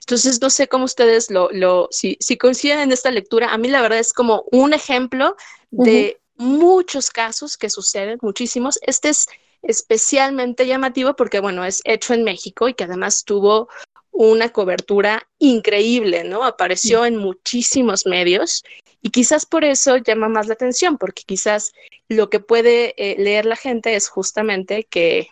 [0.00, 3.68] Entonces, no sé cómo ustedes lo, lo si, si coinciden en esta lectura, a mí
[3.68, 5.36] la verdad es como un ejemplo
[5.70, 8.78] de muchos casos que suceden, muchísimos.
[8.82, 9.26] Este es
[9.66, 13.68] especialmente llamativo porque, bueno, es hecho en México y que además tuvo
[14.12, 16.44] una cobertura increíble, ¿no?
[16.44, 18.64] Apareció en muchísimos medios
[19.02, 21.72] y quizás por eso llama más la atención, porque quizás
[22.08, 25.28] lo que puede eh, leer la gente es justamente que,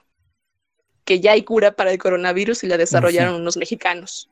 [1.04, 4.28] que ya hay cura para el coronavirus y la desarrollaron unos mexicanos.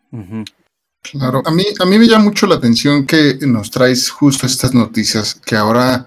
[1.03, 4.75] Claro, a mí, a mí me llama mucho la atención que nos traes justo estas
[4.75, 6.07] noticias que ahora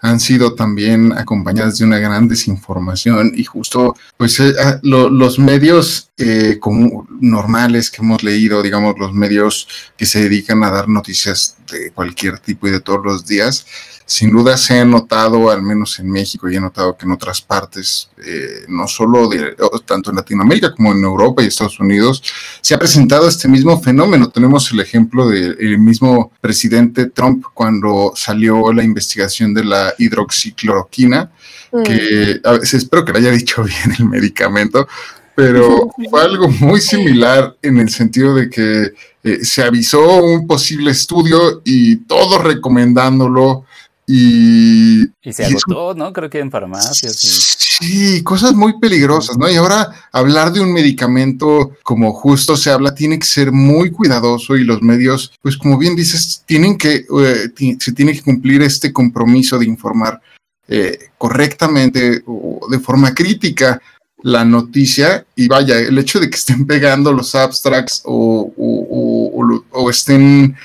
[0.00, 6.10] han sido también acompañadas de una gran desinformación y justo pues eh, ah, los medios
[6.16, 11.56] eh, como normales que hemos leído, digamos los medios que se dedican a dar noticias
[11.70, 13.66] de cualquier tipo y de todos los días,
[14.10, 17.40] sin duda se ha notado, al menos en México, y he notado que en otras
[17.40, 19.54] partes, eh, no solo de,
[19.86, 22.20] tanto en Latinoamérica como en Europa y Estados Unidos,
[22.60, 24.28] se ha presentado este mismo fenómeno.
[24.28, 31.30] Tenemos el ejemplo del mismo presidente Trump cuando salió la investigación de la hidroxicloroquina,
[31.70, 31.82] mm.
[31.84, 34.88] que a veces espero que le haya dicho bien el medicamento,
[35.34, 40.90] pero fue algo muy similar en el sentido de que eh, se avisó un posible
[40.90, 43.64] estudio y todos recomendándolo
[44.12, 46.12] y, se agotó, ¿no?
[46.12, 47.16] Creo que en farmacias.
[47.16, 49.48] Sí, cosas muy peligrosas, ¿no?
[49.48, 54.56] Y ahora hablar de un medicamento como justo se habla tiene que ser muy cuidadoso
[54.56, 58.92] y los medios, pues como bien dices, tienen que, eh, se tiene que cumplir este
[58.92, 60.20] compromiso de informar
[60.66, 63.80] eh, correctamente o de forma crítica
[64.22, 70.56] la noticia y vaya, el hecho de que estén pegando los abstracts o, o estén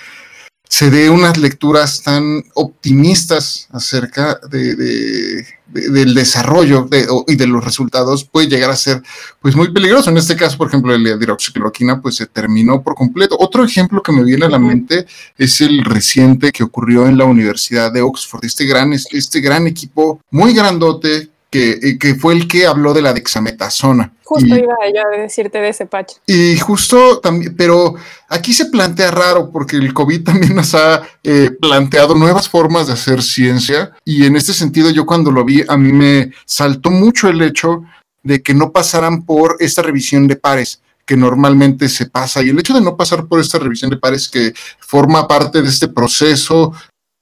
[0.69, 6.87] se dé unas lecturas tan optimistas acerca de, del desarrollo
[7.27, 9.01] y de los resultados puede llegar a ser
[9.41, 10.09] pues muy peligroso.
[10.09, 13.37] En este caso, por ejemplo, el de pues se terminó por completo.
[13.39, 15.05] Otro ejemplo que me viene a la mente
[15.37, 20.19] es el reciente que ocurrió en la Universidad de Oxford, este gran, este gran equipo
[20.31, 24.13] muy grandote eh, que, fue el que habló de la dexametasona.
[24.23, 26.13] Justo iba a decirte de ese patch.
[26.25, 27.95] Y justo también, pero
[28.27, 32.93] aquí se plantea raro porque el COVID también nos ha eh, planteado nuevas formas de
[32.93, 37.29] hacer ciencia y en este sentido yo cuando lo vi a mí me saltó mucho
[37.29, 37.83] el hecho
[38.23, 42.59] de que no pasaran por esta revisión de pares que normalmente se pasa y el
[42.59, 46.73] hecho de no pasar por esta revisión de pares que forma parte de este proceso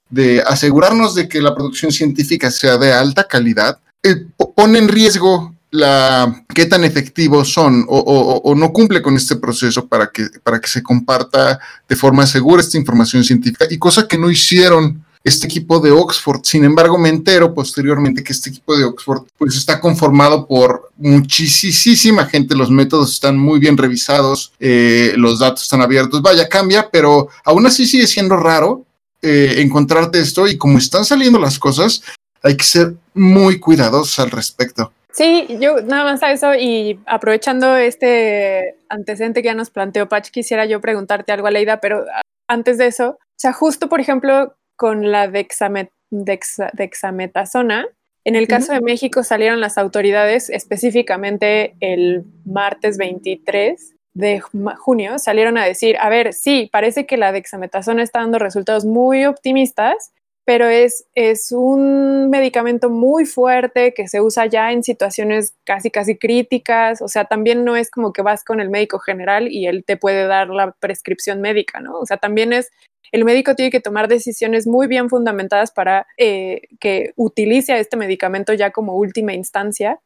[0.08, 5.54] de asegurarnos de que la producción científica sea de alta calidad eh, pone en riesgo
[5.70, 10.68] la qué tan efectivos son o, no cumple con este proceso para que, para que
[10.68, 11.58] se comparta
[11.88, 16.42] de forma segura esta información científica y cosa que no hicieron este equipo de Oxford.
[16.44, 22.26] Sin embargo, me entero posteriormente que este equipo de Oxford pues está conformado por muchísima
[22.26, 27.28] gente, los métodos están muy bien revisados, eh, los datos están abiertos, vaya, cambia, pero
[27.44, 28.84] aún así sigue siendo raro
[29.22, 32.02] eh, encontrarte esto y como están saliendo las cosas,
[32.44, 34.92] hay que ser muy cuidadosos al respecto.
[35.12, 40.30] Sí, yo nada más a eso y aprovechando este antecedente que ya nos planteó Patch,
[40.30, 42.04] quisiera yo preguntarte algo, Aleida, pero
[42.48, 47.86] antes de eso, o sea, justo por ejemplo con la dexametasona,
[48.24, 55.58] En el caso de México salieron las autoridades específicamente el martes 23 de junio, salieron
[55.58, 60.12] a decir, a ver, sí, parece que la dexametasona está dando resultados muy optimistas,
[60.44, 66.18] pero es, es un medicamento muy fuerte que se usa ya en situaciones casi, casi
[66.18, 67.00] críticas.
[67.00, 69.96] O sea, también no es como que vas con el médico general y él te
[69.96, 71.98] puede dar la prescripción médica, ¿no?
[71.98, 72.70] O sea, también es,
[73.10, 78.52] el médico tiene que tomar decisiones muy bien fundamentadas para eh, que utilice este medicamento
[78.52, 80.00] ya como última instancia.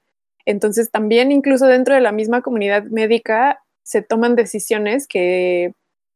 [0.44, 5.72] Entonces, también incluso dentro de la misma comunidad médica se toman decisiones que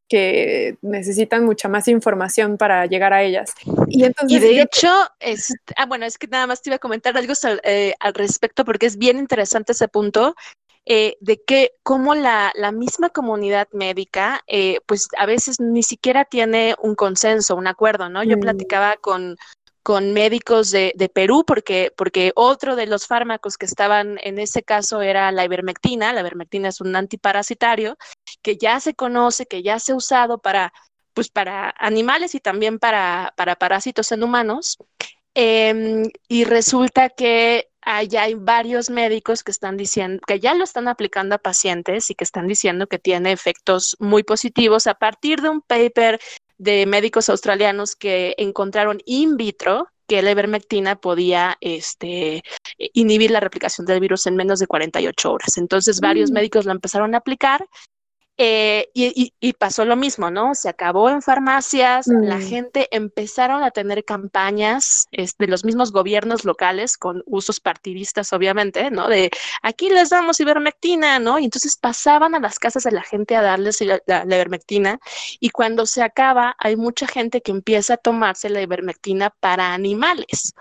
[0.09, 3.53] que necesitan mucha más información para llegar a ellas.
[3.87, 4.89] Y, entonces, de hecho,
[5.19, 8.65] es, ah, bueno, es que nada más te iba a comentar algo eh, al respecto
[8.65, 10.35] porque es bien interesante ese punto.
[10.85, 16.25] Eh, de que como la, la, misma comunidad médica, eh, pues a veces ni siquiera
[16.25, 18.21] tiene un consenso, un acuerdo, ¿no?
[18.21, 18.41] Yo mm.
[18.41, 19.37] platicaba con,
[19.83, 25.01] con médicos de, Perú, porque, porque otro de los fármacos que estaban en ese caso
[25.01, 26.13] era la ivermectina.
[26.13, 27.97] La ivermectina es un antiparasitario
[28.41, 30.73] que ya se conoce, que ya se ha usado para,
[31.13, 34.77] pues, para animales y también para, para parásitos en humanos.
[35.35, 40.87] Em, y resulta que allá hay varios médicos que están diciendo que ya lo están
[40.87, 45.49] aplicando a pacientes y que están diciendo que tiene efectos muy positivos a partir de
[45.49, 46.19] un paper
[46.57, 52.43] de médicos australianos que encontraron in vitro que la ivermectina podía este,
[52.77, 55.57] inhibir la replicación del virus en menos de 48 horas.
[55.57, 56.33] Entonces, varios mm.
[56.33, 57.65] médicos lo empezaron a aplicar
[58.37, 60.55] eh, y, pasó lo mismo, ¿no?
[60.55, 62.41] Se acabó en farmacias, la mm.
[62.41, 69.07] gente empezaron a tener campañas de los mismos gobiernos locales con usos partidistas, obviamente, ¿no?
[69.07, 69.29] De
[69.61, 71.37] aquí les damos ivermectina, ¿no?
[71.37, 74.99] Y entonces pasaban a las casas de la gente a darles la, la ivermectina
[75.39, 80.53] y cuando se acaba hay mucha gente que empieza a tomarse la ivermectina para animales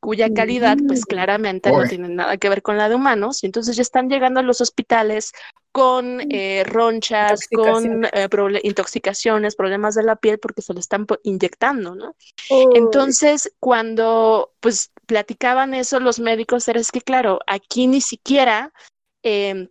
[0.00, 1.08] cuya calidad pues mm.
[1.08, 4.40] claramente no tiene nada que ver con la de humanos y entonces ya están llegando
[4.40, 5.32] a los hospitales
[5.72, 6.28] con mm.
[6.30, 8.28] eh, ronchas, con eh,
[8.62, 12.14] intoxicaciones, problemas de la piel porque se le están inyectando, ¿no?
[12.74, 18.72] Entonces, cuando pues platicaban eso los médicos, era es que claro, aquí ni siquiera
[19.22, 19.68] em,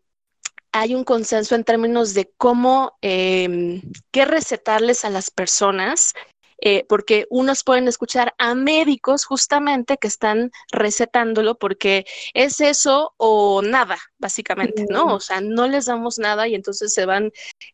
[0.72, 3.82] hay un consenso en términos de cómo, em,
[4.12, 6.14] qué recetarles a las personas
[6.59, 13.61] eh, porque unos pueden escuchar a médicos justamente que están recetándolo porque es eso o
[13.61, 15.15] nada, básicamente, ¿no?
[15.15, 17.31] O sea, no les damos nada y entonces se van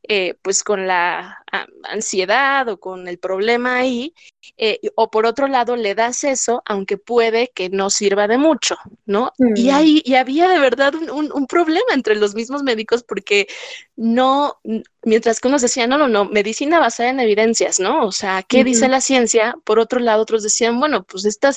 [0.08, 1.44] eh, pues con la
[1.84, 4.14] ansiedad o con el problema ahí,
[4.58, 8.76] eh, o por otro lado le das eso, aunque puede que no sirva de mucho,
[9.06, 9.32] ¿no?
[9.56, 13.48] Y, hay, y había de verdad un, un problema entre los mismos médicos porque
[13.96, 14.60] no,
[15.04, 18.06] mientras que unos decían, no, no, no, medicina basada en evidencias, ¿no?
[18.06, 19.56] O sea, ¿qué dice la ciencia?
[19.64, 21.52] Por otro lado, otros decían, bueno, pues esta,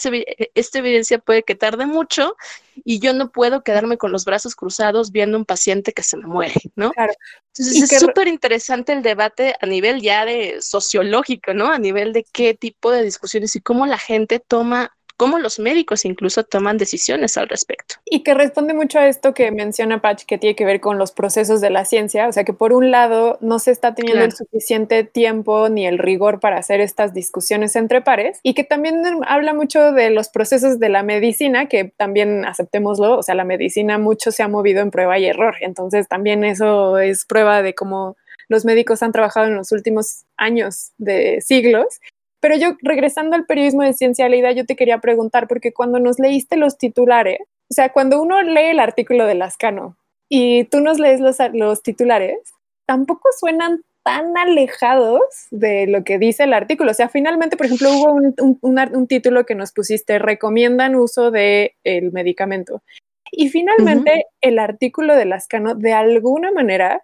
[0.54, 2.36] esta evidencia puede que tarde mucho
[2.84, 6.26] y yo no puedo quedarme con los brazos cruzados viendo un paciente que se me
[6.26, 6.90] muere, ¿no?
[6.92, 7.12] Claro.
[7.54, 11.66] Entonces es súper interesante el debate a nivel ya de sociológico, ¿no?
[11.70, 16.04] A nivel de qué tipo de discusiones y cómo la gente toma cómo los médicos
[16.04, 17.96] incluso toman decisiones al respecto.
[18.04, 21.12] Y que responde mucho a esto que menciona Patch, que tiene que ver con los
[21.12, 24.32] procesos de la ciencia, o sea que por un lado no se está teniendo el
[24.32, 29.54] suficiente tiempo ni el rigor para hacer estas discusiones entre pares, y que también habla
[29.54, 34.32] mucho de los procesos de la medicina, que también aceptémoslo, o sea, la medicina mucho
[34.32, 38.16] se ha movido en prueba y error, entonces también eso es prueba de cómo
[38.48, 42.00] los médicos han trabajado en los últimos años de siglos
[42.40, 46.18] pero yo, regresando al periodismo de ciencia Leida, yo te quería preguntar, porque cuando nos
[46.18, 47.40] leíste los titulares,
[47.70, 49.96] o sea, cuando uno lee el artículo de Lascano
[50.28, 52.38] y tú nos lees los, los titulares,
[52.86, 56.92] tampoco suenan tan alejados de lo que dice el artículo.
[56.92, 62.12] O sea, finalmente, por ejemplo, hubo un, título que nos pusiste, recomiendan uso del el
[62.12, 62.84] medicamento.
[63.32, 67.02] Y finalmente, el artículo de Lascano, de alguna manera,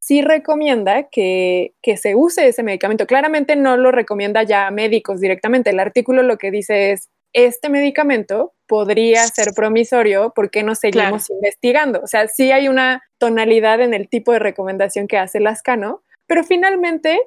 [0.00, 3.06] sí recomienda que, se use ese medicamento.
[3.06, 5.70] Claramente no lo recomienda ya a médicos directamente.
[5.70, 11.30] El artículo lo que dice es, este medicamento podría ser promisorio, ¿por qué no seguimos
[11.30, 12.00] investigando?
[12.02, 16.42] O sea, sí hay una tonalidad en el tipo de recomendación que hace Lascano, pero
[16.42, 17.20] finalmente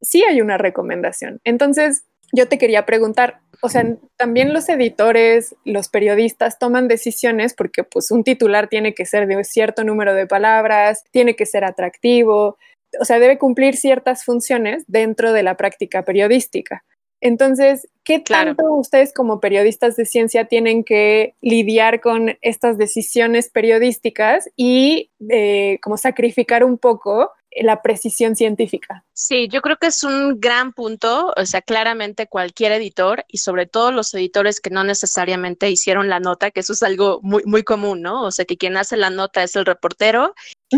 [0.00, 1.40] sí hay una recomendación.
[1.44, 3.84] Entonces, yo te quería preguntar, o sea,
[4.16, 9.36] también los editores, los periodistas toman decisiones porque pues un titular tiene que ser de
[9.36, 12.56] un cierto número de palabras, tiene que ser atractivo,
[12.98, 16.84] o sea, debe cumplir ciertas funciones dentro de la práctica periodística.
[17.20, 24.48] Entonces, ¿qué tanto ustedes como periodistas de ciencia tienen que lidiar con estas decisiones periodísticas
[24.56, 29.04] y eh, como sacrificar un poco la precisión científica.
[29.12, 33.66] Sí, yo creo que es un gran punto, o sea, claramente cualquier editor y sobre
[33.66, 37.62] todo los editores que no necesariamente hicieron la nota, que eso es algo muy, muy
[37.62, 38.24] común, ¿no?
[38.24, 40.34] O sea, que quien hace la nota es el reportero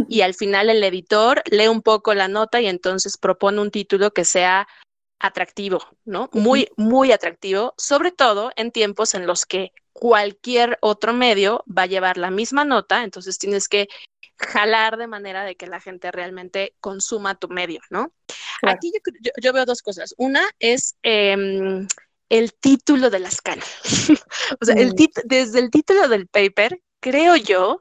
[0.08, 4.12] y al final el editor lee un poco la nota y entonces propone un título
[4.12, 4.66] que sea
[5.20, 6.30] atractivo, ¿no?
[6.32, 11.86] Muy, muy atractivo, sobre todo en tiempos en los que cualquier otro medio va a
[11.86, 13.88] llevar la misma nota, entonces tienes que
[14.43, 18.12] jalar de manera de que la gente realmente consuma tu medio, ¿no?
[18.62, 18.93] Aquí
[19.40, 20.14] yo, veo dos cosas.
[20.19, 21.86] Una es em,
[22.28, 23.62] el título de la escala.
[24.60, 25.06] o sea, el mm.
[25.24, 27.81] desde el título del paper, creo yo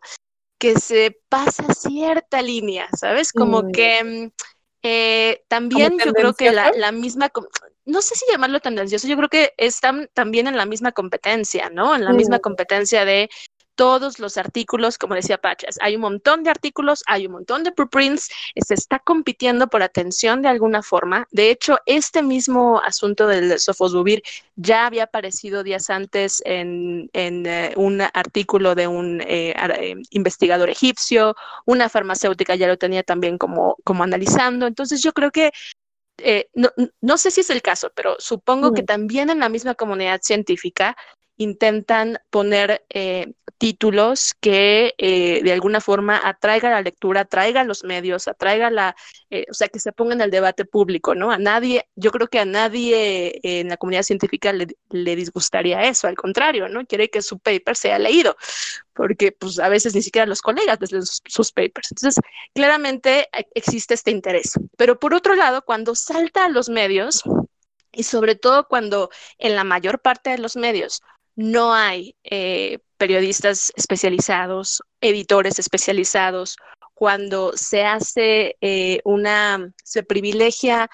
[0.57, 3.33] que se pasa cierta línea, ¿sabes?
[3.33, 3.71] Como mm.
[3.71, 4.31] que em,
[4.83, 7.31] eh, también yo creo que la, la, misma,
[7.85, 11.95] no sé si llamarlo tendencioso, yo creo que están también en la misma competencia, ¿no?
[11.95, 12.41] En la misma mm.
[12.41, 13.29] competencia de
[13.81, 17.71] todos los artículos, como decía Pachas, hay un montón de artículos, hay un montón de
[17.71, 21.27] preprints, se está compitiendo por atención de alguna forma.
[21.31, 24.21] De hecho, este mismo asunto del sofosbuvir
[24.55, 31.35] ya había aparecido días antes en, eh, un artículo de un eh, eh, investigador egipcio,
[31.65, 34.67] una farmacéutica ya lo tenía también como, como analizando.
[34.67, 35.49] Entonces, yo creo que
[37.01, 38.85] no, sé si es el caso, pero supongo que mm.
[38.85, 40.95] también en la misma comunidad científica
[41.37, 48.27] intentan poner eh, títulos que eh, de alguna forma atraiga la lectura, atraiga los medios,
[48.27, 48.95] atraiga la,
[49.29, 51.31] eh, o sea, que se pongan el debate público, ¿no?
[51.31, 56.15] A nadie, yo creo que a nadie en la comunidad científica le, disgustaría eso, al
[56.15, 56.85] contrario, ¿no?
[56.85, 58.35] Quiere que su paper sea leído,
[58.93, 61.91] porque pues a veces ni siquiera los colegas leen sus, sus papers.
[61.91, 64.53] Entonces, claramente existe este interés.
[64.77, 67.23] Pero por otro lado, cuando salta a los medios,
[67.93, 71.01] y sobre todo cuando en la mayor parte de los medios
[71.41, 76.55] no hay eh, periodistas especializados, editores especializados,
[76.93, 80.89] cuando se hace eh, una, se privilegia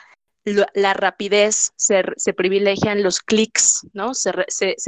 [0.73, 2.03] la rapidez, se,
[2.33, 4.13] privilegian los clics, ¿no?
[4.13, 4.33] Se,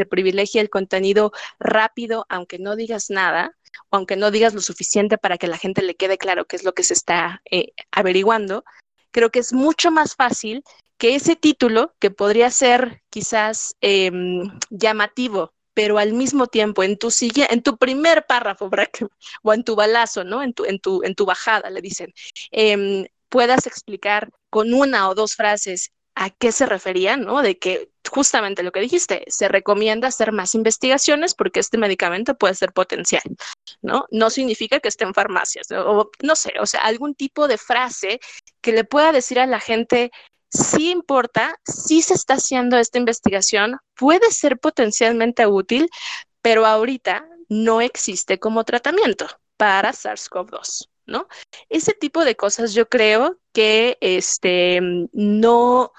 [0.10, 3.58] privilegia el contenido rápido, aunque no digas nada,
[3.90, 6.64] o aunque no digas lo suficiente para que la gente le quede claro qué es
[6.64, 8.64] lo que se está eh, averiguando.
[9.12, 10.64] Creo que es mucho más fácil
[11.00, 17.10] que ese título, que podría ser quizás em, llamativo, pero al mismo tiempo en tu
[17.50, 18.70] en tu primer párrafo,
[19.44, 20.44] o en tu balazo, ¿no?
[20.44, 22.14] En tu, en tu, en tu bajada, le dicen,
[22.52, 27.42] em, puedas explicar con una o dos frases a qué se referían, ¿no?
[27.42, 32.56] De que justamente lo que dijiste, se recomienda hacer más investigaciones porque este medicamento puede
[32.56, 33.24] ser potencial,
[33.82, 34.06] ¿no?
[34.12, 38.20] No significa que esté en farmacias, o no sé, o sea, algún tipo de frase
[38.62, 40.12] que le pueda decir a la gente,
[40.50, 45.90] sí importa, sí se está haciendo esta investigación, puede ser potencialmente útil,
[46.42, 49.28] pero ahorita no existe como tratamiento
[49.58, 50.90] para SARS-CoV-2.
[51.06, 51.28] ¿No?
[51.70, 54.80] Ese tipo de cosas yo creo que este,
[55.12, 55.92] no,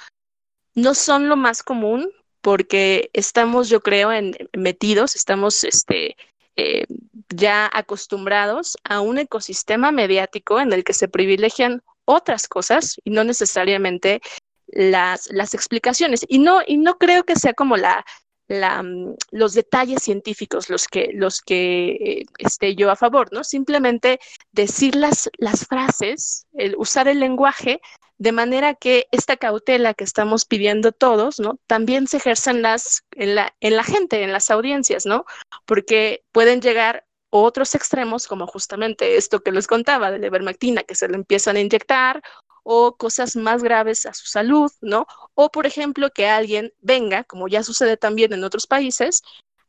[0.77, 6.16] no son lo más común porque estamos, yo creo, en, metidos, estamos este,
[6.55, 6.86] eh,
[7.28, 13.24] ya acostumbrados a un ecosistema mediático en el que se privilegian otras cosas y no
[13.24, 14.20] necesariamente
[14.66, 16.24] las, las explicaciones.
[16.28, 18.04] Y no, y no creo que sea como la,
[18.48, 23.44] la, mm, los detalles científicos los que, los que esté yo a favor, ¿no?
[23.44, 24.20] Simplemente
[24.52, 27.80] decir las, las frases, el, usar el lenguaje
[28.18, 31.58] de manera que esta cautela que estamos pidiendo todos, ¿no?
[31.66, 35.24] También se ejerza en, las, en, la, en la gente, en las audiencias, ¿no?
[35.64, 40.94] Porque pueden llegar otros extremos, como justamente esto que les contaba de la ivermectina, que
[40.94, 42.23] se le empiezan a inyectar,
[42.62, 45.07] o cosas más graves a su salud, ¿no?
[45.35, 49.23] O, por ejemplo, que alguien venga, como ya sucede también en otros países,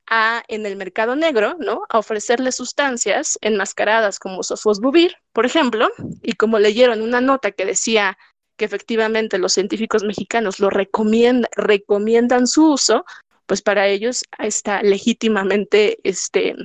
[0.08, 1.84] a, en el mercado negro, ¿no?
[1.90, 5.90] A ofrecerle sustancias enmascaradas como sofosbuvir, por ejemplo,
[6.22, 8.18] y como leyeron una nota que decía
[8.58, 13.06] que efectivamente los científicos mexicanos lo recomiendan su uso,
[13.46, 16.56] pues para ellos está legítimamente este,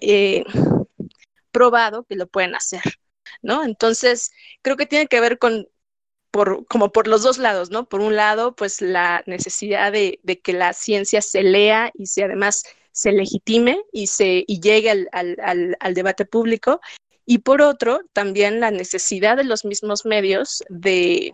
[0.00, 0.44] eh,
[1.50, 2.82] probado que lo pueden hacer,
[3.42, 3.64] ¿no?
[3.64, 5.68] Entonces, creo que tiene que ver con,
[6.30, 7.88] por, como por los dos lados, ¿no?
[7.88, 12.64] Por un lado, pues la necesidad de, que la ciencia se lea y se además
[12.92, 16.80] se legitime y, se, y llegue al, al, al debate público.
[17.24, 21.32] Y por otro, también la necesidad de los mismos medios de,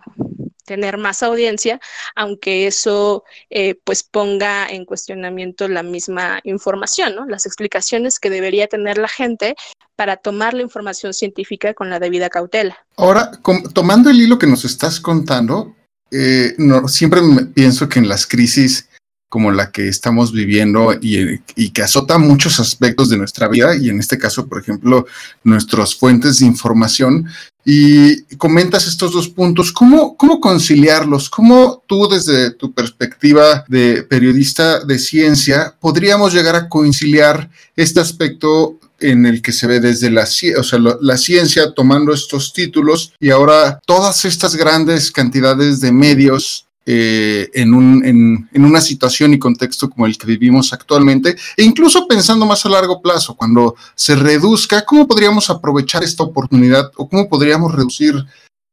[0.67, 1.81] tener más audiencia,
[2.15, 7.27] aunque eso eh, pues ponga en cuestionamiento la misma información, ¿no?
[7.27, 9.57] las explicaciones que debería tener la gente
[9.97, 12.77] para tomar la información científica con la debida cautela.
[12.97, 13.31] Ahora,
[13.73, 15.75] tomando el hilo que nos estás contando,
[16.11, 17.21] eh, no, siempre
[17.55, 18.89] pienso que en las crisis
[19.29, 21.41] como la que estamos viviendo y,
[21.71, 25.07] que azota muchos aspectos de nuestra vida y en este caso, por ejemplo,
[25.43, 27.27] nuestras fuentes de información.
[27.69, 31.29] Y comentas estos dos puntos, ¿cómo, cómo conciliarlos?
[31.29, 38.79] ¿Cómo tú desde tu perspectiva de periodista de ciencia podríamos llegar a conciliar este aspecto
[39.01, 40.23] en el que se ve desde la,
[40.59, 46.66] o sea, la ciencia tomando estos títulos y ahora todas estas grandes cantidades de medios
[46.89, 52.07] eh, en, un, en, una situación y contexto como el que vivimos actualmente, e incluso
[52.07, 57.29] pensando más a largo plazo, cuando se reduzca, ¿cómo podríamos aprovechar esta oportunidad o cómo
[57.29, 58.15] podríamos reducir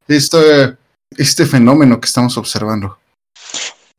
[0.07, 0.77] este,
[1.17, 2.99] este fenómeno que estamos observando?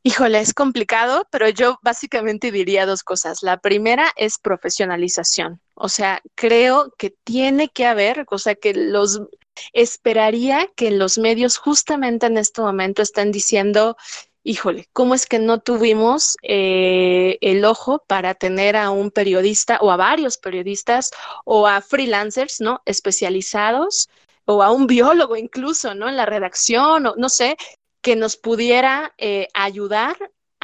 [0.05, 3.43] Híjole, es complicado, pero yo básicamente diría dos cosas.
[3.43, 5.61] La primera es profesionalización.
[5.75, 9.23] O sea, creo que tiene que haber, o sea, que los
[9.73, 13.97] esperaría que los medios justamente en este momento estén diciendo,
[14.43, 19.91] híjole, ¿cómo es que no tuvimos eh, el ojo para tener a un periodista o
[19.91, 21.11] a varios periodistas
[21.45, 22.83] o a freelancers, ¿no?
[22.85, 24.09] Especializados
[24.45, 26.09] o a un biólogo incluso, ¿no?
[26.09, 27.57] En la redacción o no sé,
[28.03, 30.17] que nos pudiera eh, ayudar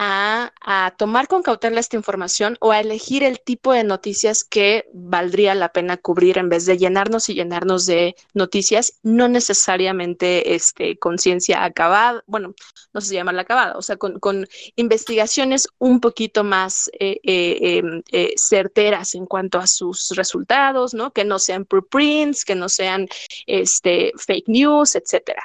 [0.02, 5.54] a, tomar con cautela esta información o a elegir el tipo de noticias que valdría
[5.54, 11.18] la pena cubrir en vez de llenarnos y llenarnos de noticias, no necesariamente este, con
[11.18, 12.54] ciencia acabada, bueno,
[12.94, 18.02] no sé si llamarla acabada, o sea, con, investigaciones un poquito más eh, eh, em,
[18.10, 21.12] eh, certeras en cuanto a sus resultados, ¿no?
[21.12, 23.06] Que no sean preprints, que no sean
[23.46, 25.42] este, fake news, etcétera.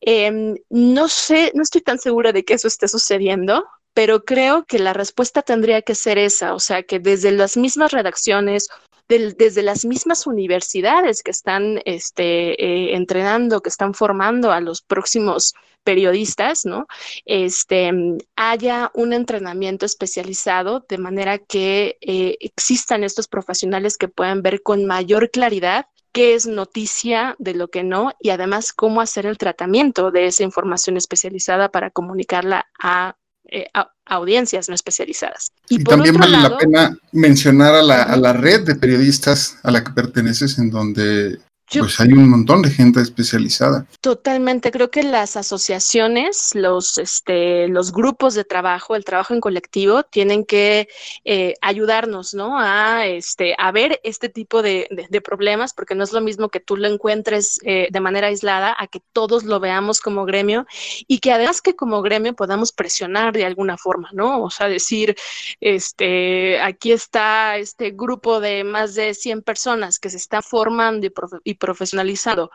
[0.00, 3.64] Em, no sé, no estoy tan segura de que eso esté sucediendo,
[3.94, 7.92] pero creo que la respuesta tendría que ser esa, o sea, que desde las mismas
[7.92, 8.68] redacciones,
[9.08, 15.54] desde las mismas universidades que están este, eh, entrenando, que están formando a los próximos
[15.84, 16.86] periodistas, ¿no?
[17.26, 17.92] Este,
[18.36, 24.86] haya un entrenamiento especializado de manera que eh, existan estos profesionales que puedan ver con
[24.86, 30.10] mayor claridad qué es noticia de lo que no y además cómo hacer el tratamiento
[30.10, 33.16] de esa información especializada para comunicarla a
[33.50, 33.66] eh,
[34.06, 35.52] audiencias no especializadas.
[35.68, 39.84] Y, también vale la pena mencionar a la, a la, red de periodistas a la
[39.84, 41.38] que perteneces, en donde
[41.72, 43.86] pues hay un montón de gente especializada.
[44.00, 50.02] Totalmente, creo que las asociaciones, los, este, los grupos de trabajo, el trabajo en colectivo,
[50.02, 50.88] tienen que
[51.24, 52.58] eh, ayudarnos, ¿no?
[52.58, 54.88] A, este, a ver este tipo de,
[55.24, 58.86] problemas, porque no es lo mismo que tú lo encuentres eh, de manera aislada, a
[58.86, 60.66] que todos lo veamos como gremio
[61.06, 64.42] y que además que como gremio podamos presionar de alguna forma, ¿no?
[64.42, 65.16] O sea, decir,
[65.60, 71.12] este, aquí está este grupo de más de 100 personas que se están formando y,
[71.44, 72.50] y profesionalizado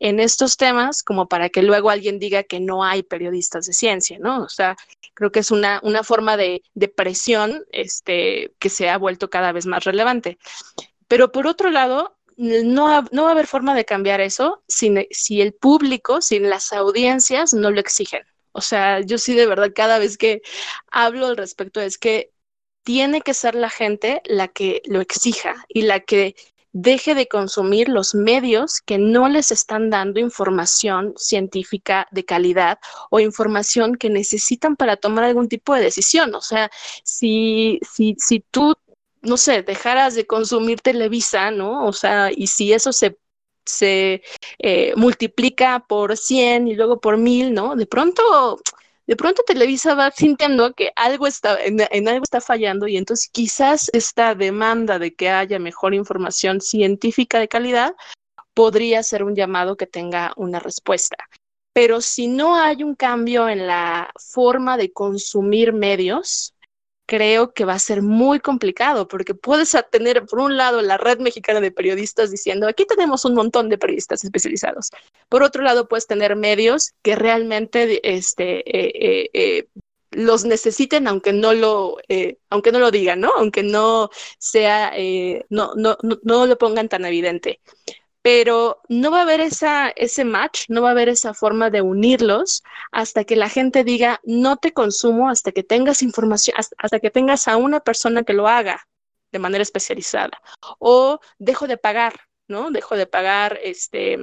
[0.00, 4.18] en estos temas como para que luego alguien diga que no hay periodistas de ciencia,
[4.18, 4.42] ¿no?
[4.42, 4.76] O sea,
[5.14, 9.52] creo que es una, una forma de, de presión este, que se ha vuelto cada
[9.52, 10.38] vez más relevante.
[11.06, 15.40] Pero por otro lado, no, no va a haber forma de cambiar eso sin, si
[15.40, 18.22] el público, si las audiencias no lo exigen.
[18.52, 20.42] O sea, yo sí de verdad cada vez que
[20.90, 22.32] hablo al respecto es que
[22.84, 26.36] tiene que ser la gente la que lo exija y la que
[26.72, 32.78] deje de consumir los medios que no les están dando información científica de calidad
[33.10, 36.34] o información que necesitan para tomar algún tipo de decisión.
[36.34, 36.70] O sea,
[37.04, 38.74] si, si, si tú,
[39.22, 41.86] no sé, dejaras de consumir Televisa, ¿no?
[41.86, 43.18] O sea, y si eso se
[43.68, 44.22] se
[44.58, 47.76] eh, multiplica por 100 y luego por 1000, ¿no?
[47.76, 48.58] De pronto
[49.08, 53.88] de pronto Televisa va sintiendo que algo está, en, algo está fallando y entonces quizás
[53.94, 57.96] esta demanda de que haya mejor información científica de calidad
[58.52, 61.16] podría ser un llamado que tenga una respuesta.
[61.72, 66.54] Pero si no hay un cambio en la forma de consumir medios,
[67.08, 71.18] creo que va a ser muy complicado porque puedes tener, por un lado, la red
[71.20, 74.90] mexicana de periodistas diciendo, aquí tenemos un montón de periodistas especializados.
[75.30, 79.68] Por otro lado, puedes tener medios que realmente este, eh, eh, eh,
[80.10, 81.98] los necesiten aunque no lo
[82.48, 84.08] aunque no lo digan no aunque no
[84.38, 84.90] sea
[85.50, 87.60] no, no, no, no lo pongan tan evidente
[88.22, 91.82] pero no va a haber esa, ese match, no va a haber esa forma de
[91.82, 97.10] unirlos hasta que la gente diga, no te consumo hasta que tengas información, hasta que
[97.10, 98.86] tengas a una persona que lo haga
[99.32, 100.40] de manera especializada.
[100.78, 102.14] O dejo de pagar,
[102.48, 102.70] ¿no?
[102.70, 104.18] Dejo de pagar este,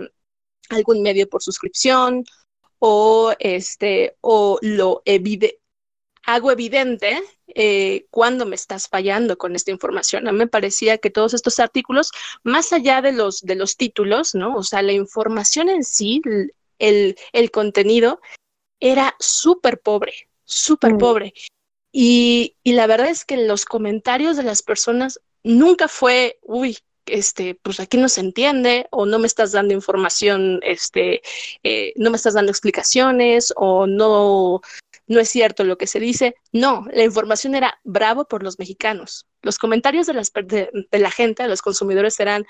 [0.70, 2.26] algún medio por suscripción
[2.80, 5.62] o, este, o lo evide
[6.26, 10.28] hago evidente eh, cuando me estás fallando con esta información.
[10.28, 12.12] A mí me parecía que todos estos artículos,
[12.44, 14.56] más allá de los, de los títulos, ¿no?
[14.56, 16.22] O sea, la información en sí,
[16.80, 18.20] el, el contenido,
[18.80, 20.98] era súper pobre, súper mm.
[20.98, 21.34] pobre.
[21.92, 27.56] Y, y la verdad es que los comentarios de las personas nunca fue, uy, este,
[27.56, 31.22] pues aquí no se entiende o no me estás dando información, este,
[31.64, 34.62] eh, no me estás dando explicaciones o no,
[35.08, 36.36] no es cierto lo que se dice.
[36.52, 39.28] No, la información era bravo por los mexicanos.
[39.42, 42.46] Los comentarios de, las, de, la gente, de los consumidores eran,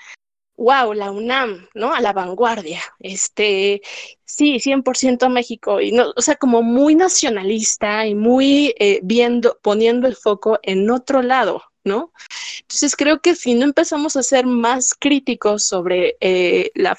[0.56, 1.94] wow, la UNAM, ¿no?
[1.94, 3.82] A la vanguardia, este,
[4.24, 10.06] sí, 100% México, y no, o sea, como muy nacionalista y muy eh, viendo, poniendo
[10.06, 12.12] el foco en otro lado, ¿no?
[12.60, 16.96] Entonces creo que si no empezamos a ser más críticos sobre eh, la,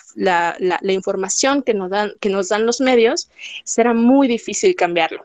[0.84, 3.29] información que nos, dan, que nos dan los medios,
[3.63, 5.23] será muy difícil cambiarlo.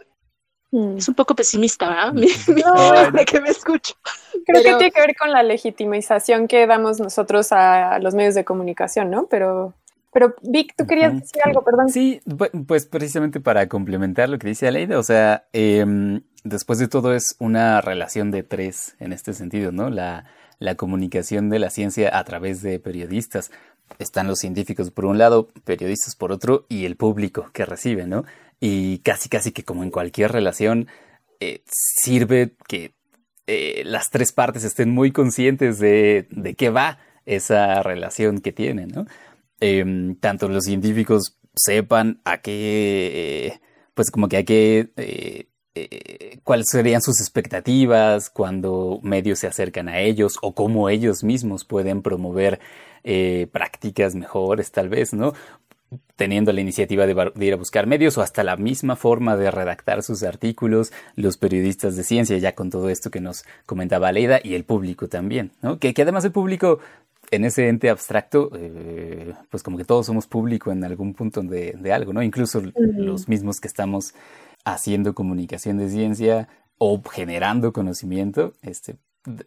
[0.72, 0.96] Mm.
[0.98, 2.12] Es un poco pesimista, ¿verdad?
[2.12, 3.94] No, de que me escucho.
[4.44, 8.44] Creo que tiene que ver con la legitimización que damos nosotros a los medios de
[8.44, 9.26] comunicación, ¿no?
[9.26, 9.74] Pero
[10.12, 11.88] pero Vic, tú querías decir algo, perdón.
[11.88, 12.20] Sí,
[12.66, 17.34] pues precisamente para complementar lo que dice Aleida, o sea, em, después de todo es
[17.38, 19.88] una relación de tres en este sentido, ¿no?
[19.88, 20.26] La,
[20.58, 23.50] la comunicación de la ciencia a través de periodistas.
[23.98, 28.24] Están los científicos por un lado, periodistas por otro y el público que recibe, ¿no?
[28.64, 30.86] Y casi, casi que como en cualquier relación,
[31.40, 32.94] eh, sirve que
[33.48, 38.88] eh, las tres partes estén muy conscientes de, de qué va esa relación que tienen,
[38.94, 39.06] ¿no?
[39.58, 43.60] Em, tanto los científicos sepan a qué,
[43.94, 49.88] pues como que a qué, eh, eh, cuáles serían sus expectativas cuando medios se acercan
[49.88, 52.60] a ellos o cómo ellos mismos pueden promover
[53.04, 55.32] eh, prácticas mejores tal vez, ¿no?
[56.16, 60.02] Teniendo la iniciativa de, ir a buscar medios o hasta la misma forma de redactar
[60.02, 64.54] sus artículos, los periodistas de ciencia, ya con todo esto que nos comentaba Leida, y
[64.54, 65.78] el público también, ¿no?
[65.78, 66.80] Que, que además el público
[67.32, 71.92] en ese ente abstracto, eh, pues como que todos somos público en algún punto de,
[71.92, 72.22] algo, ¿no?
[72.22, 74.14] Incluso los mismos que estamos
[74.64, 78.96] haciendo comunicación de ciencia o generando conocimiento, este,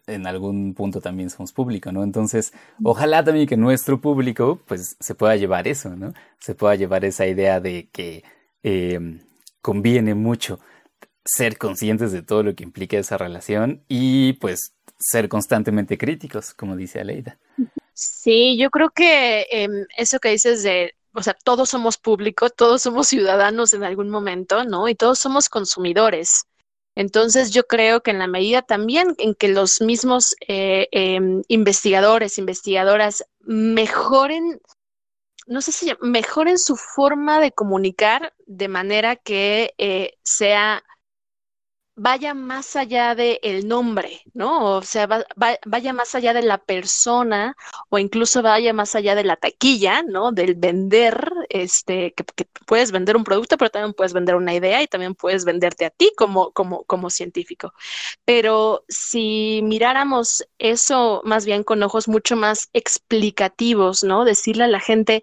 [0.06, 2.02] en algún punto también somos público, ¿no?
[2.02, 6.14] Entonces, ojalá también que nuestro público, pues, se pueda llevar eso, ¿no?
[6.38, 8.24] Se pueda llevar esa idea de que
[8.62, 9.20] eh,
[9.60, 10.60] conviene mucho
[11.24, 16.76] ser conscientes de todo lo que implica esa relación y, pues, ser constantemente críticos, como
[16.76, 17.38] dice Aleida.
[17.92, 22.82] Sí, yo creo que em, eso que dices de, o sea, todos somos público, todos
[22.82, 24.88] somos ciudadanos en algún momento, ¿no?
[24.88, 26.46] Y todos somos consumidores.
[26.96, 32.38] Entonces yo creo que en la medida también en que los mismos eh, em, investigadores,
[32.38, 34.60] investigadoras mejoren,
[35.46, 40.82] no sé si mejoren su forma de comunicar de manera que eh, sea
[41.96, 44.76] vaya más allá del el nombre, ¿no?
[44.76, 45.08] O sea,
[45.64, 47.56] vaya más allá de la persona
[47.88, 50.30] o incluso vaya más allá de la taquilla, ¿no?
[50.30, 52.24] Del vender, este, que,
[52.66, 55.90] puedes vender un producto, pero también puedes vender una idea y también puedes venderte a
[55.90, 57.72] ti como, como, como científico.
[58.24, 64.24] Pero si miráramos eso más bien con ojos mucho más explicativos, ¿no?
[64.24, 65.22] Decirle a la gente,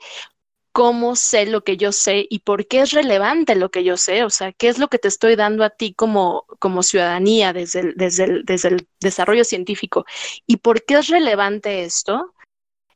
[0.73, 4.23] cómo sé lo que yo sé y por qué es relevante lo que yo sé,
[4.23, 7.81] o sea, qué es lo que te estoy dando a ti como, como ciudadanía desde
[7.81, 10.05] el, desde, desde el desarrollo científico.
[10.47, 12.33] Y por qué es relevante esto,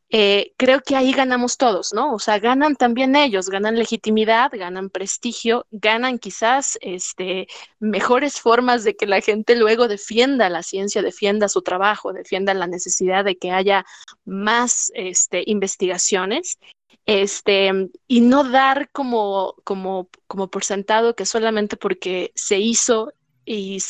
[0.10, 2.14] eh, creo que ahí ganamos todos, ¿no?
[2.14, 7.48] O sea, ganan también ellos, ganan legitimidad, ganan prestigio, ganan quizás este,
[7.80, 12.68] mejores formas de que la gente luego defienda la ciencia, defienda su trabajo, defienda la
[12.68, 13.86] necesidad de que haya
[14.26, 16.58] más este, investigaciones
[17.08, 17.72] este,
[18.06, 23.14] y no dar como, como, como por sentado que solamente porque se hizo
[23.46, 23.82] y,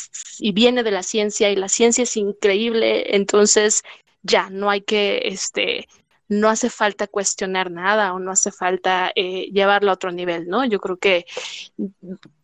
[0.54, 3.82] viene de la ciencia y la ciencia es increíble, entonces
[4.22, 5.88] ya no hay que, este,
[6.28, 10.64] no hace falta cuestionar nada o no hace falta eh, llevarlo a otro nivel, ¿no?
[10.64, 11.26] Yo creo que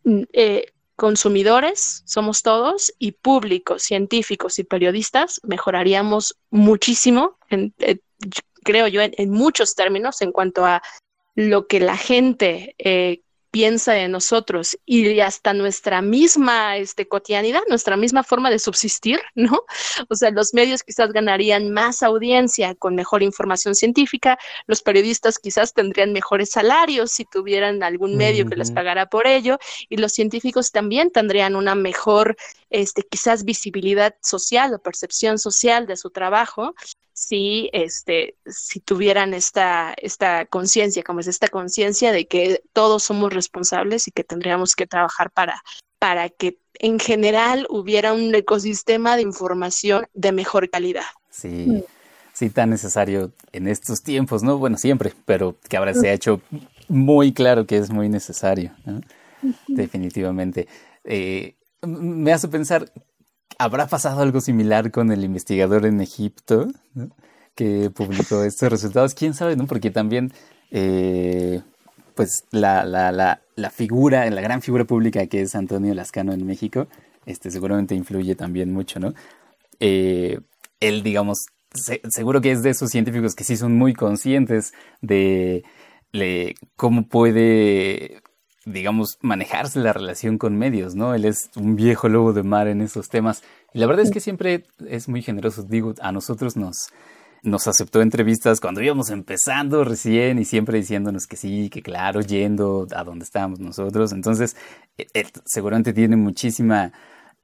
[0.03, 7.99] mm, eh, consumidores somos todos y públicos, científicos y periodistas mejoraríamos muchísimo eh,
[8.65, 10.81] creo yo, en, muchos términos en cuanto a
[11.35, 13.21] lo que la gente eh,
[13.55, 19.63] piensa de nosotros y hasta nuestra misma este, cotidianidad, nuestra misma forma de subsistir, ¿no?
[20.09, 24.37] O sea, los medios quizás ganarían más audiencia con mejor información científica,
[24.67, 29.57] los periodistas quizás tendrían mejores salarios si tuvieran algún medio que les pagara por ello,
[29.87, 32.35] y los científicos también tendrían una mejor,
[32.69, 36.75] este, quizás visibilidad social o percepción social de su trabajo,
[37.15, 43.33] si, este, si tuvieran esta, esta conciencia, como es esta conciencia de que todos somos
[43.33, 45.63] responsables y que tendríamos que trabajar para,
[45.97, 51.05] para que en general hubiera un ecosistema de información de mejor calidad.
[51.29, 51.83] Sí, mm.
[52.33, 54.57] sí, tan necesario en estos tiempos, ¿no?
[54.57, 56.41] Bueno, siempre, pero que ahora se ha hecho
[56.89, 58.73] muy claro que es muy necesario.
[59.69, 60.67] definitivamente.
[61.05, 62.91] Eh, me hace pensar,
[63.57, 66.67] ¿habrá pasado algo similar con el investigador en Egipto
[67.55, 69.13] que publicó estos resultados?
[69.13, 69.55] ¿Quién sabe?
[69.55, 70.33] no Porque también,
[70.71, 71.61] eh,
[72.15, 76.45] pues, la, la, la, la, figura, la gran figura pública que es Antonio Lascano en
[76.45, 76.87] México,
[77.25, 79.13] este, seguramente influye también mucho, ¿no?
[79.79, 80.39] Eh,
[80.79, 81.45] él, digamos,
[82.09, 85.63] seguro que es de esos científicos que sí son muy conscientes de
[86.75, 88.21] cómo puede
[88.65, 91.13] digamos, manejarse la relación con medios, ¿no?
[91.13, 93.43] Él es un viejo lobo de mar en esos temas.
[93.73, 95.63] Y la verdad es que siempre es muy generoso.
[95.63, 96.87] Digo, a nosotros nos,
[97.43, 102.87] nos aceptó entrevistas cuando íbamos empezando recién y siempre diciéndonos que sí, que claro, yendo
[102.95, 104.11] a donde estábamos nosotros.
[104.11, 104.55] Entonces,
[104.97, 106.91] e, él seguramente tiene muchísima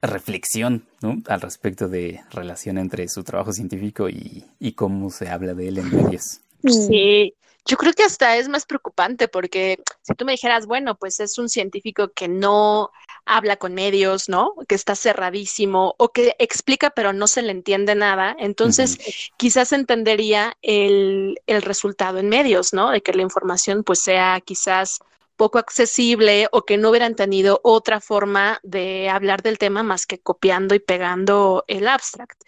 [0.02, 1.22] reflexión ¿no?
[1.28, 5.78] al respecto de relación entre su trabajo científico y, y cómo se habla de él
[5.78, 6.40] en medios.
[6.68, 7.34] Sí,
[7.64, 11.38] yo creo que hasta es más preocupante porque si tú me dijeras, bueno, pues es
[11.38, 12.90] un científico que no
[13.24, 14.54] habla con medios, ¿no?
[14.68, 18.98] Que está cerradísimo o que explica pero no se le entiende nada, entonces
[19.36, 22.90] quizás entendería el, el resultado en medios, ¿no?
[22.90, 24.98] De que la información pues sea quizás
[25.42, 30.20] poco accesible o que no hubieran tenido otra forma de hablar del tema más que
[30.20, 32.40] copiando y pegando el abstract.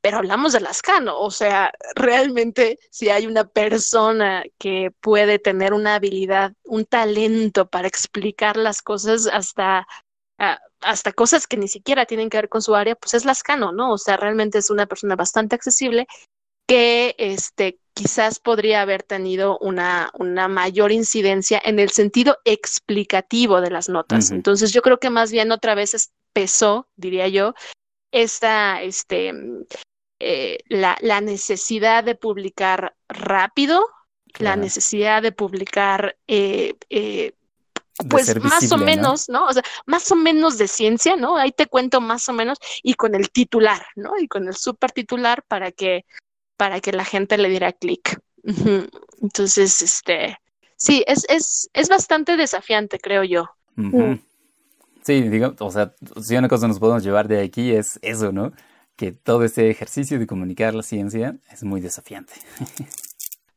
[0.00, 5.94] Pero hablamos de Lascano, o sea, realmente si hay una persona que puede tener una
[5.94, 9.86] habilidad, un talento para explicar las cosas hasta
[10.80, 13.92] hasta cosas que ni siquiera tienen que ver con su área, pues es Lascano, ¿no?
[13.92, 16.08] O sea, realmente es una persona bastante accesible
[16.66, 23.70] que este, quizás podría haber tenido una, una mayor incidencia en el sentido explicativo de
[23.70, 24.30] las notas.
[24.30, 27.54] Entonces yo creo que más bien otra vez pesó, diría yo,
[28.10, 29.32] esta, este,
[30.20, 33.86] eh, la, la, necesidad de publicar rápido,
[34.38, 37.32] la necesidad de publicar eh, eh,
[38.08, 39.46] pues más o menos, ¿no?
[39.46, 41.36] O sea, más o menos de ciencia, ¿no?
[41.36, 44.18] Ahí te cuento más o menos y con el titular, ¿no?
[44.18, 46.04] Y con el super titular para que
[46.62, 48.20] para que la gente le diera clic.
[49.20, 50.38] Entonces, este,
[50.76, 53.48] sí, es, es, es bastante desafiante, creo yo.
[55.02, 58.52] Sí, digo, o sea, si una cosa nos podemos llevar de aquí es eso, ¿no?
[58.94, 62.34] Que todo este ejercicio de comunicar la ciencia es muy desafiante.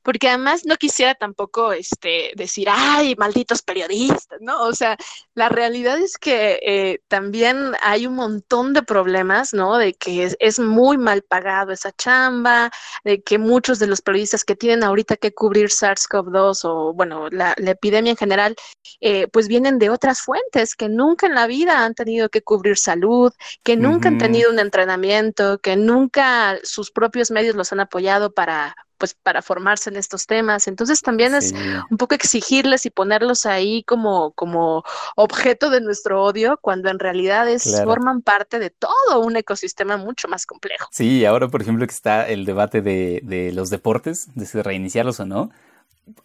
[0.06, 4.61] porque además no quisiera tampoco este, decir, ay, malditos periodistas, ¿no?
[4.61, 4.98] O sea,
[5.34, 9.77] la realidad es que eh, también hay un montón de problemas, ¿no?
[9.80, 12.72] De que es, muy mal pagado esa chamba,
[13.03, 17.56] de que muchos de los periodistas que tienen ahorita que cubrir SARS-CoV-2 o, bueno, la,
[17.57, 18.56] epidemia en general,
[19.02, 22.77] eh, pues vienen de otras fuentes que nunca en la vida han tenido que cubrir
[22.77, 23.34] salud,
[23.64, 28.76] que nunca han tenido un entrenamiento, que nunca sus propios medios los han apoyado para
[28.98, 30.68] pues para formarse en estos temas.
[30.68, 31.54] Entonces también es
[31.90, 34.84] un poco exigirles y ponerlos ahí como, como
[35.16, 40.28] objeto de nuestro odio, cuando en realidad es, forman parte de todo un ecosistema mucho
[40.28, 40.88] más complejo.
[40.92, 45.20] Sí, ahora por ejemplo que está el debate de, de los deportes, de si reiniciarlos
[45.20, 45.52] o no,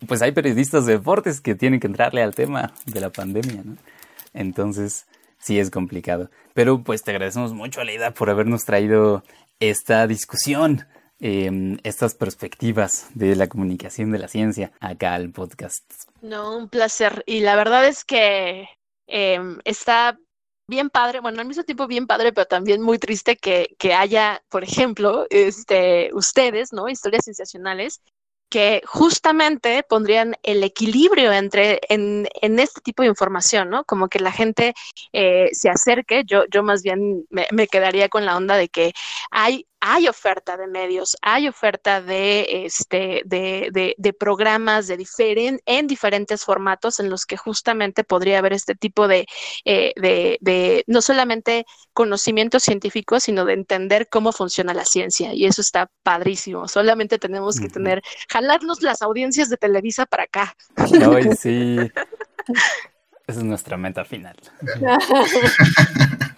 [0.07, 3.77] pues hay periodistas de deportes que tienen que entrarle al tema de la pandemia, ¿no?
[4.33, 5.07] Entonces,
[5.39, 6.31] sí es complicado.
[6.55, 9.25] Pero pues te agradecemos mucho, Aleida, por habernos traído
[9.59, 10.87] esta discusión
[11.23, 15.85] Em, estas perspectivas de la comunicación de la ciencia acá al podcast.
[16.23, 17.23] No, un placer.
[17.27, 18.71] Y la verdad es que
[19.07, 20.19] em, está
[20.67, 24.43] bien padre, bueno, al mismo tiempo bien padre, pero también muy triste que, que haya,
[24.49, 26.89] por ejemplo, este, ustedes, ¿no?
[26.89, 28.01] Historias sensacionales
[28.49, 33.85] que justamente pondrían el equilibrio entre en, en, este tipo de información, ¿no?
[33.85, 34.75] Como que la gente
[35.13, 38.93] eh, se acerque, yo, yo más bien me, me, quedaría con la onda de que
[39.31, 45.87] hay hay oferta de medios, hay oferta de, este, de, de, programas de diferen, en
[45.87, 49.27] diferentes formatos en los que justamente podría haber este tipo de,
[49.65, 55.33] eh, de, no solamente conocimiento científico, sino de entender cómo funciona la ciencia.
[55.33, 56.69] Y eso está padrísimo.
[56.69, 60.55] Solamente tenemos que tener, jalarnos las audiencias de Televisa para acá.
[60.77, 61.79] Ay, sí.
[63.27, 64.37] Esa es nuestra meta final.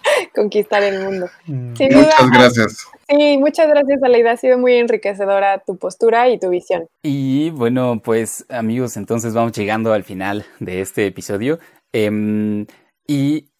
[0.43, 1.29] Conquistar el mundo.
[1.45, 1.69] Mm.
[1.69, 2.87] muchas gracias.
[3.07, 4.31] Sí, muchas gracias, Aleida.
[4.31, 6.85] Ha sido muy enriquecedora tu postura y tu visión.
[7.01, 11.59] Y bueno, pues amigos, entonces vamos llegando al final de este episodio.
[11.93, 12.65] Em,
[13.07, 13.51] y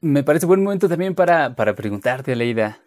[0.00, 2.78] me parece buen momento también para, para preguntarte, Aleida,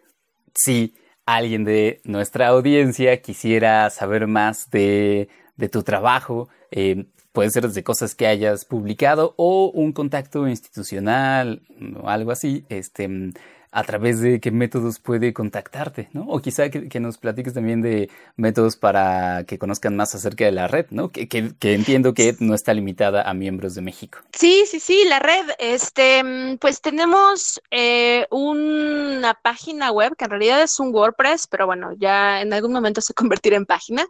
[0.52, 0.94] si
[1.24, 7.84] alguien de nuestra audiencia quisiera saber más de, de tu trabajo, eh, puede ser desde
[7.84, 11.62] cosas que hayas publicado o un contacto institucional
[12.02, 13.32] o algo así, este,
[13.72, 16.24] a través de qué métodos puede contactarte, ¿no?
[16.28, 20.66] O quizá que, nos platiques también de métodos para que conozcan más acerca de la
[20.66, 21.10] red, ¿no?
[21.10, 24.18] Que, que, entiendo que no está limitada a miembros de México.
[24.32, 30.62] Sí, sí, sí, la red, este, pues tenemos eh, una página web que en realidad
[30.62, 34.04] es un WordPress, pero bueno, ya en algún momento se convertirá en página,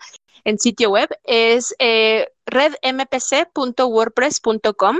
[0.44, 4.98] en sitio web, es eh, redmpc.wordpress.com.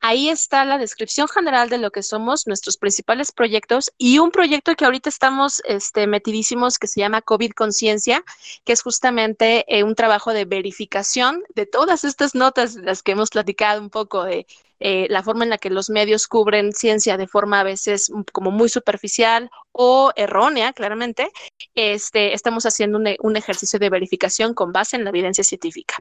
[0.00, 4.74] Ahí está la descripción general de lo que somos, nuestros principales proyectos y un proyecto
[4.74, 8.24] que ahorita estamos este, metidísimos que se llama COVID Conciencia,
[8.64, 13.12] que es justamente eh, un trabajo de verificación de todas estas notas de las que
[13.12, 14.46] hemos platicado un poco de
[14.80, 18.50] eh, la forma en la que los medios cubren ciencia de forma a veces como
[18.50, 21.30] muy superficial o errónea, claramente,
[21.74, 25.96] este, estamos haciendo un, un, ejercicio de verificación con base en la evidencia científica.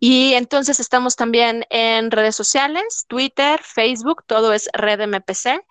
[0.00, 5.62] Y entonces estamos también en redes sociales, Twitter, Facebook, todo es Red MPC.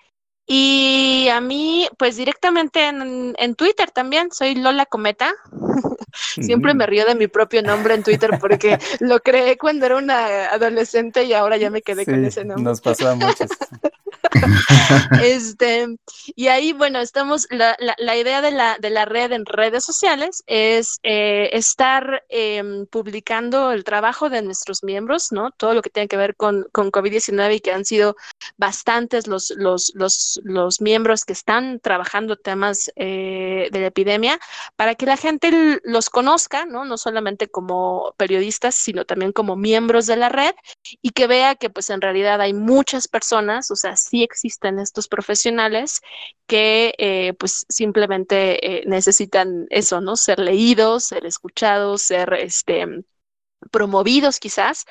[0.50, 5.34] Y a mí, pues directamente en, en Twitter también, soy Lola Cometa.
[6.14, 10.46] Siempre me río de mi propio nombre en Twitter porque lo creé cuando era una
[10.46, 12.64] adolescente y ahora ya me quedé con ese nombre.
[12.64, 13.50] Nos pasó a muchos.
[15.22, 15.88] este,
[16.36, 20.44] y ahí, bueno, estamos, la, la, idea de la, de la red en redes sociales
[20.48, 25.52] es eh, estar em, publicando el trabajo de nuestros miembros, ¿no?
[25.52, 28.16] Todo lo que tiene que ver con, con COVID-19 y que han sido
[28.58, 34.40] bastantes los, los, los, los miembros que están trabajando temas eh, de la epidemia
[34.76, 36.86] para que la gente los conozca, ¿no?
[36.86, 40.54] No solamente como periodistas, sino también como miembros de la red
[41.02, 45.08] y que vea que pues en realidad hay muchas personas, o sea, sí existen estos
[45.08, 46.02] profesionales
[46.48, 50.16] que eh, pues simplemente eh, necesitan eso, ¿no?
[50.16, 52.86] Ser leídos, ser escuchados, ser este
[53.72, 54.86] promovidos quizás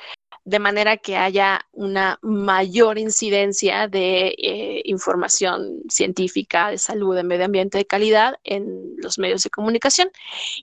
[0.46, 7.46] de manera que haya una mayor incidencia de eh, información científica, de salud, de medio
[7.46, 10.08] ambiente de calidad en los medios de comunicación.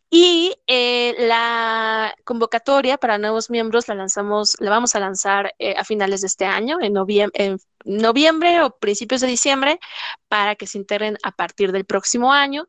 [0.10, 5.84] Y eh, la convocatoria para nuevos miembros la lanzamos, la vamos a lanzar eh, a
[5.84, 9.81] finales de este año, en noviembre, en noviembre o principios de diciembre,
[10.30, 12.68] para que se integren a partir del próximo año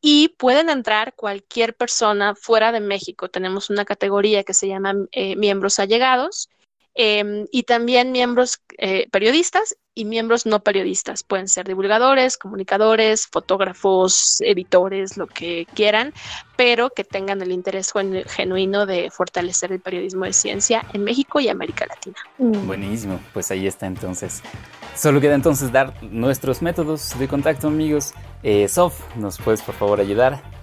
[0.00, 3.28] y pueden entrar cualquier persona fuera de México.
[3.28, 4.94] Tenemos una categoría que se llama
[5.36, 6.48] miembros allegados
[6.98, 11.22] Em, y también miembros eh, periodistas y miembros no periodistas.
[11.22, 16.14] Pueden ser divulgadores, comunicadores, fotógrafos, editores, lo que quieran,
[16.56, 17.92] pero que tengan el interés
[18.28, 22.16] genuino de fortalecer el periodismo de ciencia en México y América Latina.
[22.38, 22.66] Mm.
[22.66, 24.42] Buenísimo, pues ahí está entonces.
[24.94, 28.14] Solo queda entonces dar nuestros métodos de contacto, amigos.
[28.42, 30.55] Eh, Sof, ¿nos puedes por favor ayudar?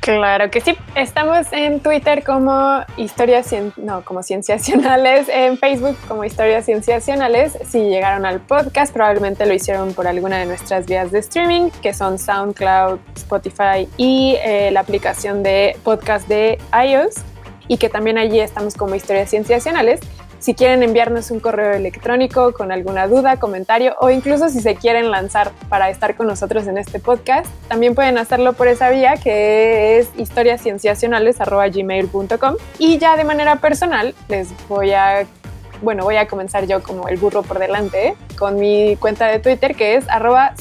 [0.00, 0.76] Claro que sí.
[0.94, 7.58] Estamos en Twitter como historias, no, como cienciacionales, en Facebook como historias cienciacionales.
[7.66, 11.92] Si llegaron al podcast, probablemente lo hicieron por alguna de nuestras vías de streaming, que
[11.92, 17.16] son SoundCloud, Spotify y eh, la aplicación de podcast de iOS.
[17.66, 20.00] Y que también allí estamos como historias cienciacionales.
[20.40, 25.10] Si quieren enviarnos un correo electrónico con alguna duda, comentario o incluso si se quieren
[25.10, 29.98] lanzar para estar con nosotros en este podcast, también pueden hacerlo por esa vía que
[29.98, 35.26] es historiascienciacionales.gmail.com y ya de manera personal les voy a
[35.80, 39.76] bueno, voy a comenzar yo como el burro por delante con mi cuenta de Twitter
[39.76, 40.54] que es arroba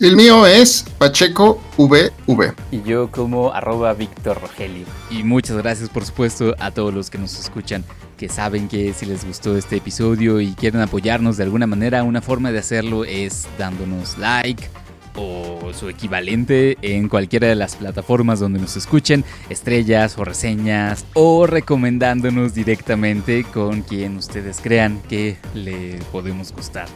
[0.00, 2.54] el mío es Pacheco VV.
[2.70, 4.86] Y yo como arroba Víctor Rogelio.
[5.10, 7.84] Y muchas gracias por supuesto a todos los que nos escuchan,
[8.16, 12.20] que saben que si les gustó este episodio y quieren apoyarnos de alguna manera, una
[12.20, 14.68] forma de hacerlo es dándonos like
[15.16, 21.46] o su equivalente en cualquiera de las plataformas donde nos escuchen, estrellas o reseñas, o
[21.46, 26.86] recomendándonos directamente con quien ustedes crean que le podemos gustar.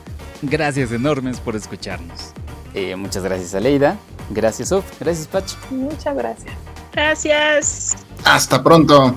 [0.42, 2.32] Gracias enormes por escucharnos.
[2.74, 3.96] Eh, muchas gracias a Leida.
[4.30, 4.84] Gracias, Sof.
[5.00, 5.44] Gracias, Pach.
[5.70, 6.54] Muchas gracias.
[6.92, 7.96] Gracias.
[8.24, 9.16] Hasta pronto.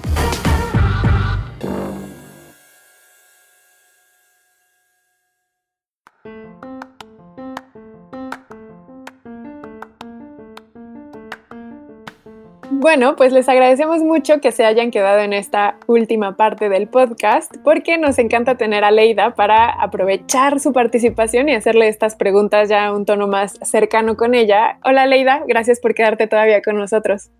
[12.85, 17.51] Bueno, pues les agradecemos mucho que se hayan quedado en esta última parte del podcast
[17.63, 22.93] porque nos encanta tener a Leida para aprovechar su participación y hacerle estas preguntas ya
[22.93, 24.77] un tono más cercano con ella.
[24.83, 27.31] Hola Leida, gracias por quedarte todavía con nosotros.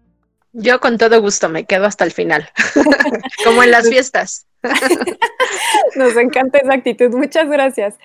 [0.51, 2.49] Yo con todo gusto me quedo hasta el final,
[3.45, 4.47] como en las fiestas.
[5.95, 7.99] Nos encanta esa actitud, muchas gracias.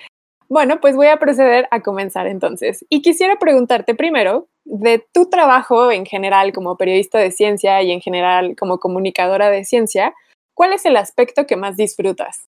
[0.51, 2.85] Bueno, pues voy a proceder a comenzar entonces.
[2.89, 8.01] Y quisiera preguntarte primero, de tu trabajo en general como periodista de ciencia y en
[8.01, 10.14] general como comunicadora de ciencia,
[10.55, 12.44] ¿cuál es el aspecto que más disfrutas?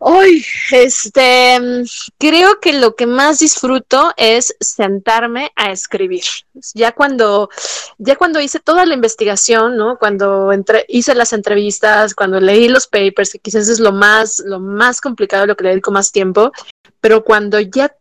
[0.00, 1.58] Hoy, este,
[2.18, 6.22] creo que lo que más disfruto es sentarme a escribir.
[6.72, 7.50] Ya cuando,
[7.98, 9.98] ya cuando hice toda la investigación, ¿no?
[9.98, 14.60] Cuando entre, hice las entrevistas, cuando leí los papers, que quizás es lo más, lo
[14.60, 16.52] más complicado, lo que le dedico más tiempo,
[17.00, 17.92] pero cuando ya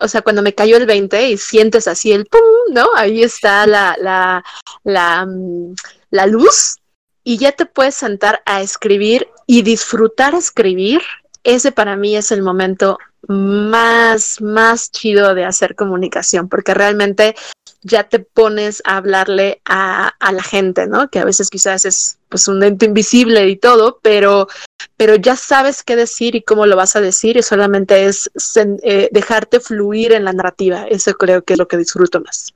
[0.00, 2.40] o sea, cuando me cayó el 20 y sientes así el pum,
[2.72, 2.86] ¿no?
[2.94, 4.44] Ahí está la, la,
[4.84, 5.74] la, mm,
[6.10, 6.76] la luz
[7.24, 11.02] y ya te puedes sentar a escribir y disfrutar escribir
[11.46, 17.36] ese para mí es el momento más, más chido de hacer comunicación, porque realmente
[17.82, 21.08] ya te pones a hablarle a, la gente, ¿no?
[21.08, 24.48] Que a veces quizás es pues un ente invisible y todo, pero,
[24.96, 28.30] pero ya sabes qué decir y cómo lo vas a decir y solamente es
[28.82, 30.86] eh, dejarte fluir en la narrativa.
[30.88, 32.54] Eso creo que es lo que disfruto más.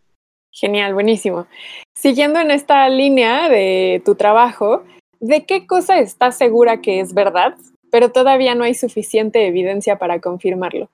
[0.50, 1.46] Genial, buenísimo.
[1.94, 4.84] Siguiendo en esta línea de tu trabajo,
[5.20, 7.56] ¿de qué cosa estás segura que es verdad
[7.90, 10.90] pero todavía no hay suficiente evidencia para confirmarlo.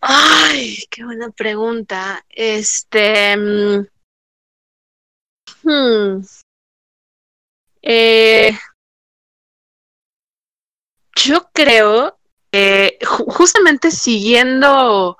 [0.00, 2.24] Ay, qué buena pregunta.
[2.28, 3.36] Este.
[3.36, 3.86] Mm,
[5.62, 6.22] hmm,
[7.82, 8.58] eh,
[11.24, 12.18] yo creo
[12.50, 15.18] que justamente siguiendo,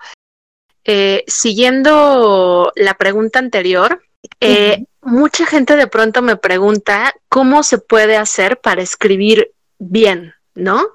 [0.85, 4.03] eh, siguiendo la pregunta anterior,
[4.41, 10.87] eh, mucha gente de pronto me pregunta cómo se puede hacer para escribir bien, ¿no?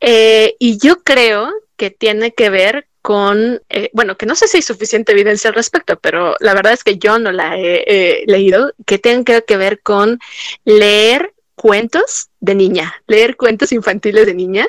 [0.00, 4.58] Eh, y yo creo que tiene que ver con, eh, bueno, que no sé si
[4.58, 8.72] hay suficiente evidencia al respecto, pero la verdad es que yo no la he leído,
[8.86, 10.18] que tiene que ver con
[10.64, 14.66] leer cuentos de niña, leer cuentos infantiles de niña.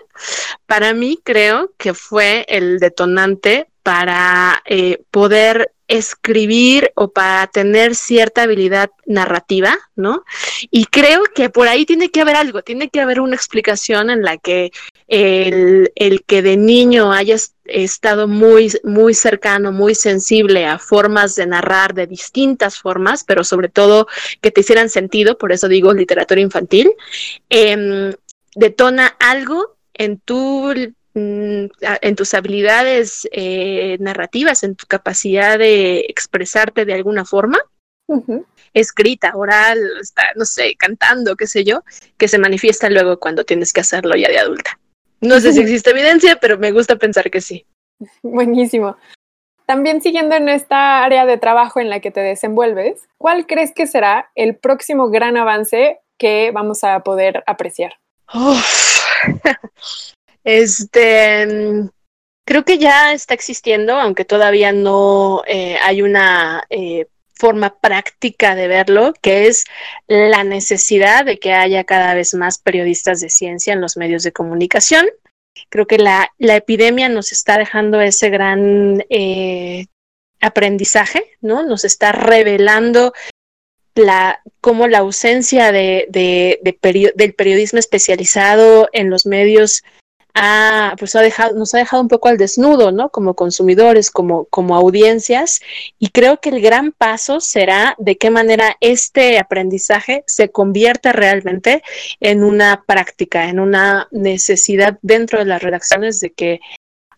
[0.66, 8.44] Para mí creo que fue el detonante para eh, poder escribir o para tener cierta
[8.44, 10.24] habilidad narrativa, ¿no?
[10.70, 14.24] Y creo que por ahí tiene que haber algo, tiene que haber una explicación en
[14.24, 14.72] la que
[15.08, 15.92] el,
[16.28, 22.08] que de niño hayas estado muy, muy cercano, muy sensible a formas de narrar de
[22.08, 24.08] distintas formas, pero sobre todo
[24.42, 26.92] que te hicieran sentido, por eso digo literatura infantil,
[27.50, 28.14] em,
[28.56, 30.74] detona algo en tu
[31.16, 31.66] Mm,
[32.02, 37.60] en tus habilidades eh, narrativas, en tu capacidad de expresarte de alguna forma,
[38.74, 39.80] escrita, oral,
[40.36, 41.84] no sé, cantando, qué sé yo,
[42.18, 44.80] que se manifiesta luego cuando tienes que hacerlo ya de adulta.
[45.22, 47.66] No sé si existe evidencia, pero me gusta pensar que sí.
[48.22, 48.98] Buenísimo.
[49.66, 53.86] También siguiendo en esta área de trabajo en la que te desenvuelves, ¿cuál crees que
[53.86, 57.94] será el próximo gran avance que vamos a poder apreciar?
[60.46, 61.46] Este,
[62.46, 67.08] creo que ya está existiendo, aunque todavía no eh, hay una eh,
[67.40, 69.64] forma práctica de verlo, que es
[70.08, 74.34] la necesidad de que haya cada vez más periodistas de ciencia en los medios de
[74.34, 75.08] comunicación.
[75.70, 79.88] Creo que la, epidemia nos está dejando ese gran eh,
[80.42, 81.64] aprendizaje, ¿no?
[81.64, 83.14] Nos está revelando
[83.96, 89.84] la, cómo la ausencia de, del periodismo especializado en los medios
[90.42, 93.10] ha, pues ha dejado, nos ha dejado un poco al desnudo, ¿no?
[93.10, 95.60] Como consumidores, como, como audiencias.
[96.00, 101.84] Y creo que el gran paso será de qué manera este aprendizaje se convierte realmente
[102.22, 106.62] en una práctica, en una necesidad dentro de las redacciones de que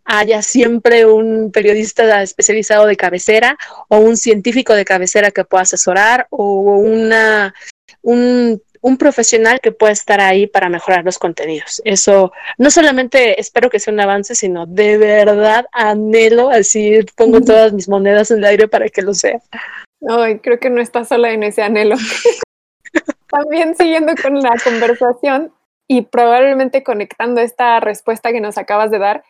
[0.03, 3.55] haya siempre un periodista especializado de cabecera
[3.87, 7.53] o un científico de cabecera que pueda asesorar o una,
[8.01, 11.81] un un profesional que pueda estar ahí para mejorar los contenidos.
[11.85, 17.73] Eso no solamente espero que sea un avance, sino de verdad anhelo, así pongo todas
[17.73, 19.39] mis monedas en el aire para que lo sea.
[20.09, 21.95] Ay, creo que no estás sola en ese anhelo.
[23.27, 25.53] También siguiendo con la conversación
[25.87, 29.23] y probablemente conectando esta respuesta que nos acabas de dar,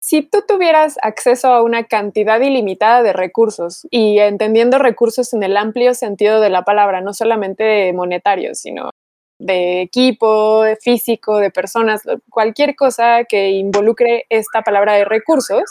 [0.00, 5.56] si tú tuvieras acceso a una cantidad ilimitada de recursos y entendiendo recursos en el
[5.56, 8.90] amplio sentido de la palabra, no solamente monetarios, sino
[9.38, 15.62] de equipo, físico, de personas, cualquier cosa que involucre esta palabra de recursos,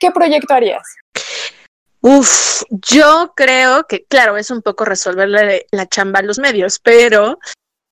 [0.00, 0.82] ¿qué proyecto harías?
[2.00, 7.38] Uf, yo creo que, claro, es un poco resolverle la chamba a los medios, pero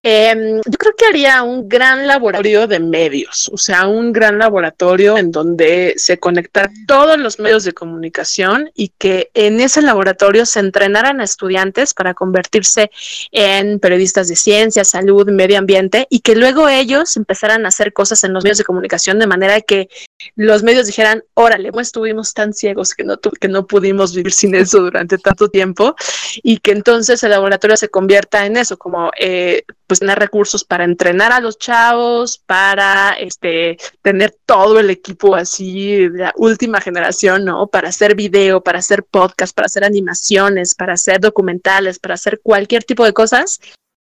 [0.02, 5.18] Em, yo creo que haría un gran laboratorio de medios, o sea, un gran laboratorio
[5.18, 10.60] en donde se conectaran todos los medios de comunicación y que en ese laboratorio se
[10.60, 12.90] entrenaran a estudiantes para convertirse
[13.30, 18.24] en periodistas de ciencia, salud, medio ambiente y que luego ellos empezaran a hacer cosas
[18.24, 19.90] en los medios de comunicación de manera que
[20.36, 24.54] los medios dijeran, órale, pues estuvimos tan ciegos que no, que no pudimos vivir sin
[24.54, 25.94] eso durante tanto tiempo
[26.42, 30.84] y que entonces el laboratorio se convierta en eso, como eh, pues tener recursos para
[30.84, 37.44] entrenar a los chavos, para este, tener todo el equipo así de la última generación,
[37.44, 37.66] ¿no?
[37.66, 42.84] Para hacer video, para hacer podcast, para hacer animaciones, para hacer documentales, para hacer cualquier
[42.84, 43.60] tipo de cosas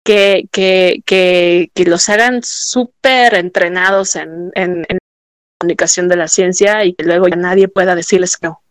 [0.03, 4.97] que, que, que, que los hagan súper entrenados en, en, en
[5.61, 8.61] comunicación de la ciencia y que luego ya nadie pueda decirles que no.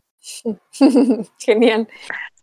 [1.38, 1.88] Genial.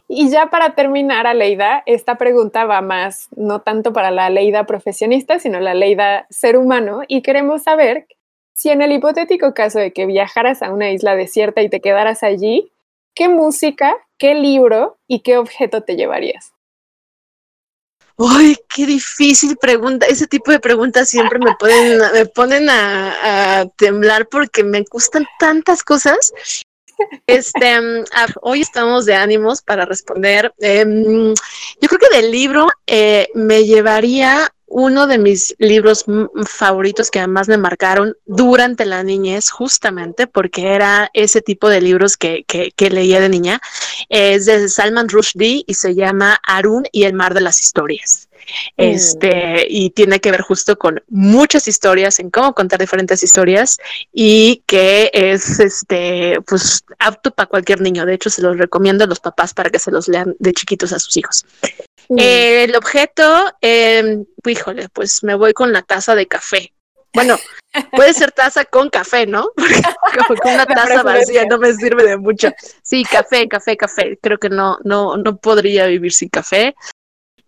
[0.07, 5.37] Y ya para terminar, Aleida, esta pregunta va más, no tanto para la Aleida profesionista,
[5.37, 8.07] sino la Aleida ser humano, y queremos saber
[8.53, 12.23] si en el hipotético caso de que viajaras a una isla desierta y te quedaras
[12.23, 12.71] allí,
[13.13, 16.53] ¿qué música, qué libro y qué objeto te llevarías?
[18.19, 20.07] Uy, qué difícil pregunta.
[20.07, 25.83] Ese tipo de preguntas siempre me ponen, me ponen a, temblar porque me gustan tantas
[25.83, 26.33] cosas
[27.27, 27.79] este,
[28.41, 30.51] hoy estamos de ánimos para responder.
[30.57, 31.33] Em,
[31.79, 36.05] yo creo que del libro eh, me llevaría uno de mis libros
[36.45, 42.17] favoritos que además me marcaron durante la niñez, justamente porque era ese tipo de libros
[42.17, 43.61] que, que, que leía de niña.
[44.09, 48.26] Es de Salman Rushdie y se llama Arun y el mar de las historias.
[48.75, 53.77] Este, y tiene que ver justo con muchas historias, en cómo contar diferentes historias
[54.13, 58.05] y que es este, pues apto para cualquier niño.
[58.05, 60.93] De hecho, se los recomiendo a los papás para que se los lean de chiquitos
[60.93, 61.45] a sus hijos.
[62.09, 66.73] el objeto, eh, híjole, pues me voy con la taza de café.
[67.13, 67.37] Bueno,
[67.91, 69.49] puede ser taza con café, ¿no?
[70.27, 72.49] Porque una taza vacía no me sirve de mucho.
[72.83, 74.19] Sí, café, café, café.
[74.21, 76.75] Creo que no, no, no podría vivir sin café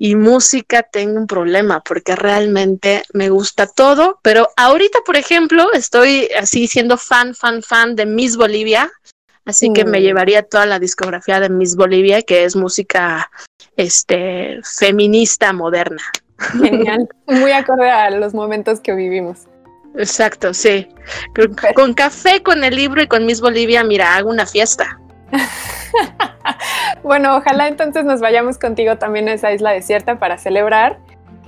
[0.01, 6.29] y música tengo un problema porque realmente me gusta todo, pero ahorita, por ejemplo, estoy
[6.39, 8.89] así siendo fan, fan, fan de Miss Bolivia,
[9.43, 10.01] así que me mm.
[10.01, 13.29] llevaría toda la discografía de Miss Bolivia, que es música
[13.75, 16.01] este feminista moderna.
[16.37, 19.47] Genial, muy acorde a los momentos que vivimos.
[19.97, 20.87] Exacto, sí.
[21.35, 24.97] Con, con café, con el libro y con Miss Bolivia, mira, hago una fiesta.
[27.03, 30.99] bueno, ojalá entonces nos vayamos contigo también a esa isla desierta para celebrar.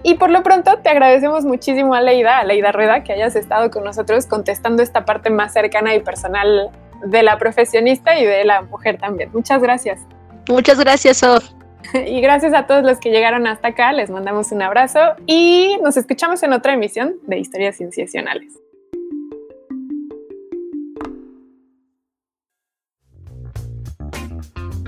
[0.04, 3.70] Y por lo pronto te agradecemos muchísimo a Leida, a Leida Rueda, que hayas estado
[3.70, 6.72] con nosotros contestando esta parte más cercana y personal
[7.04, 9.30] de la profesionista y de la mujer también.
[9.34, 10.00] Muchas gracias.
[10.48, 11.44] Muchas gracias, Sof.
[12.06, 15.98] Y gracias a todos los que llegaron hasta acá, les mandamos un abrazo y nos
[15.98, 18.61] escuchamos en otra emisión de Historias Cienciacionales.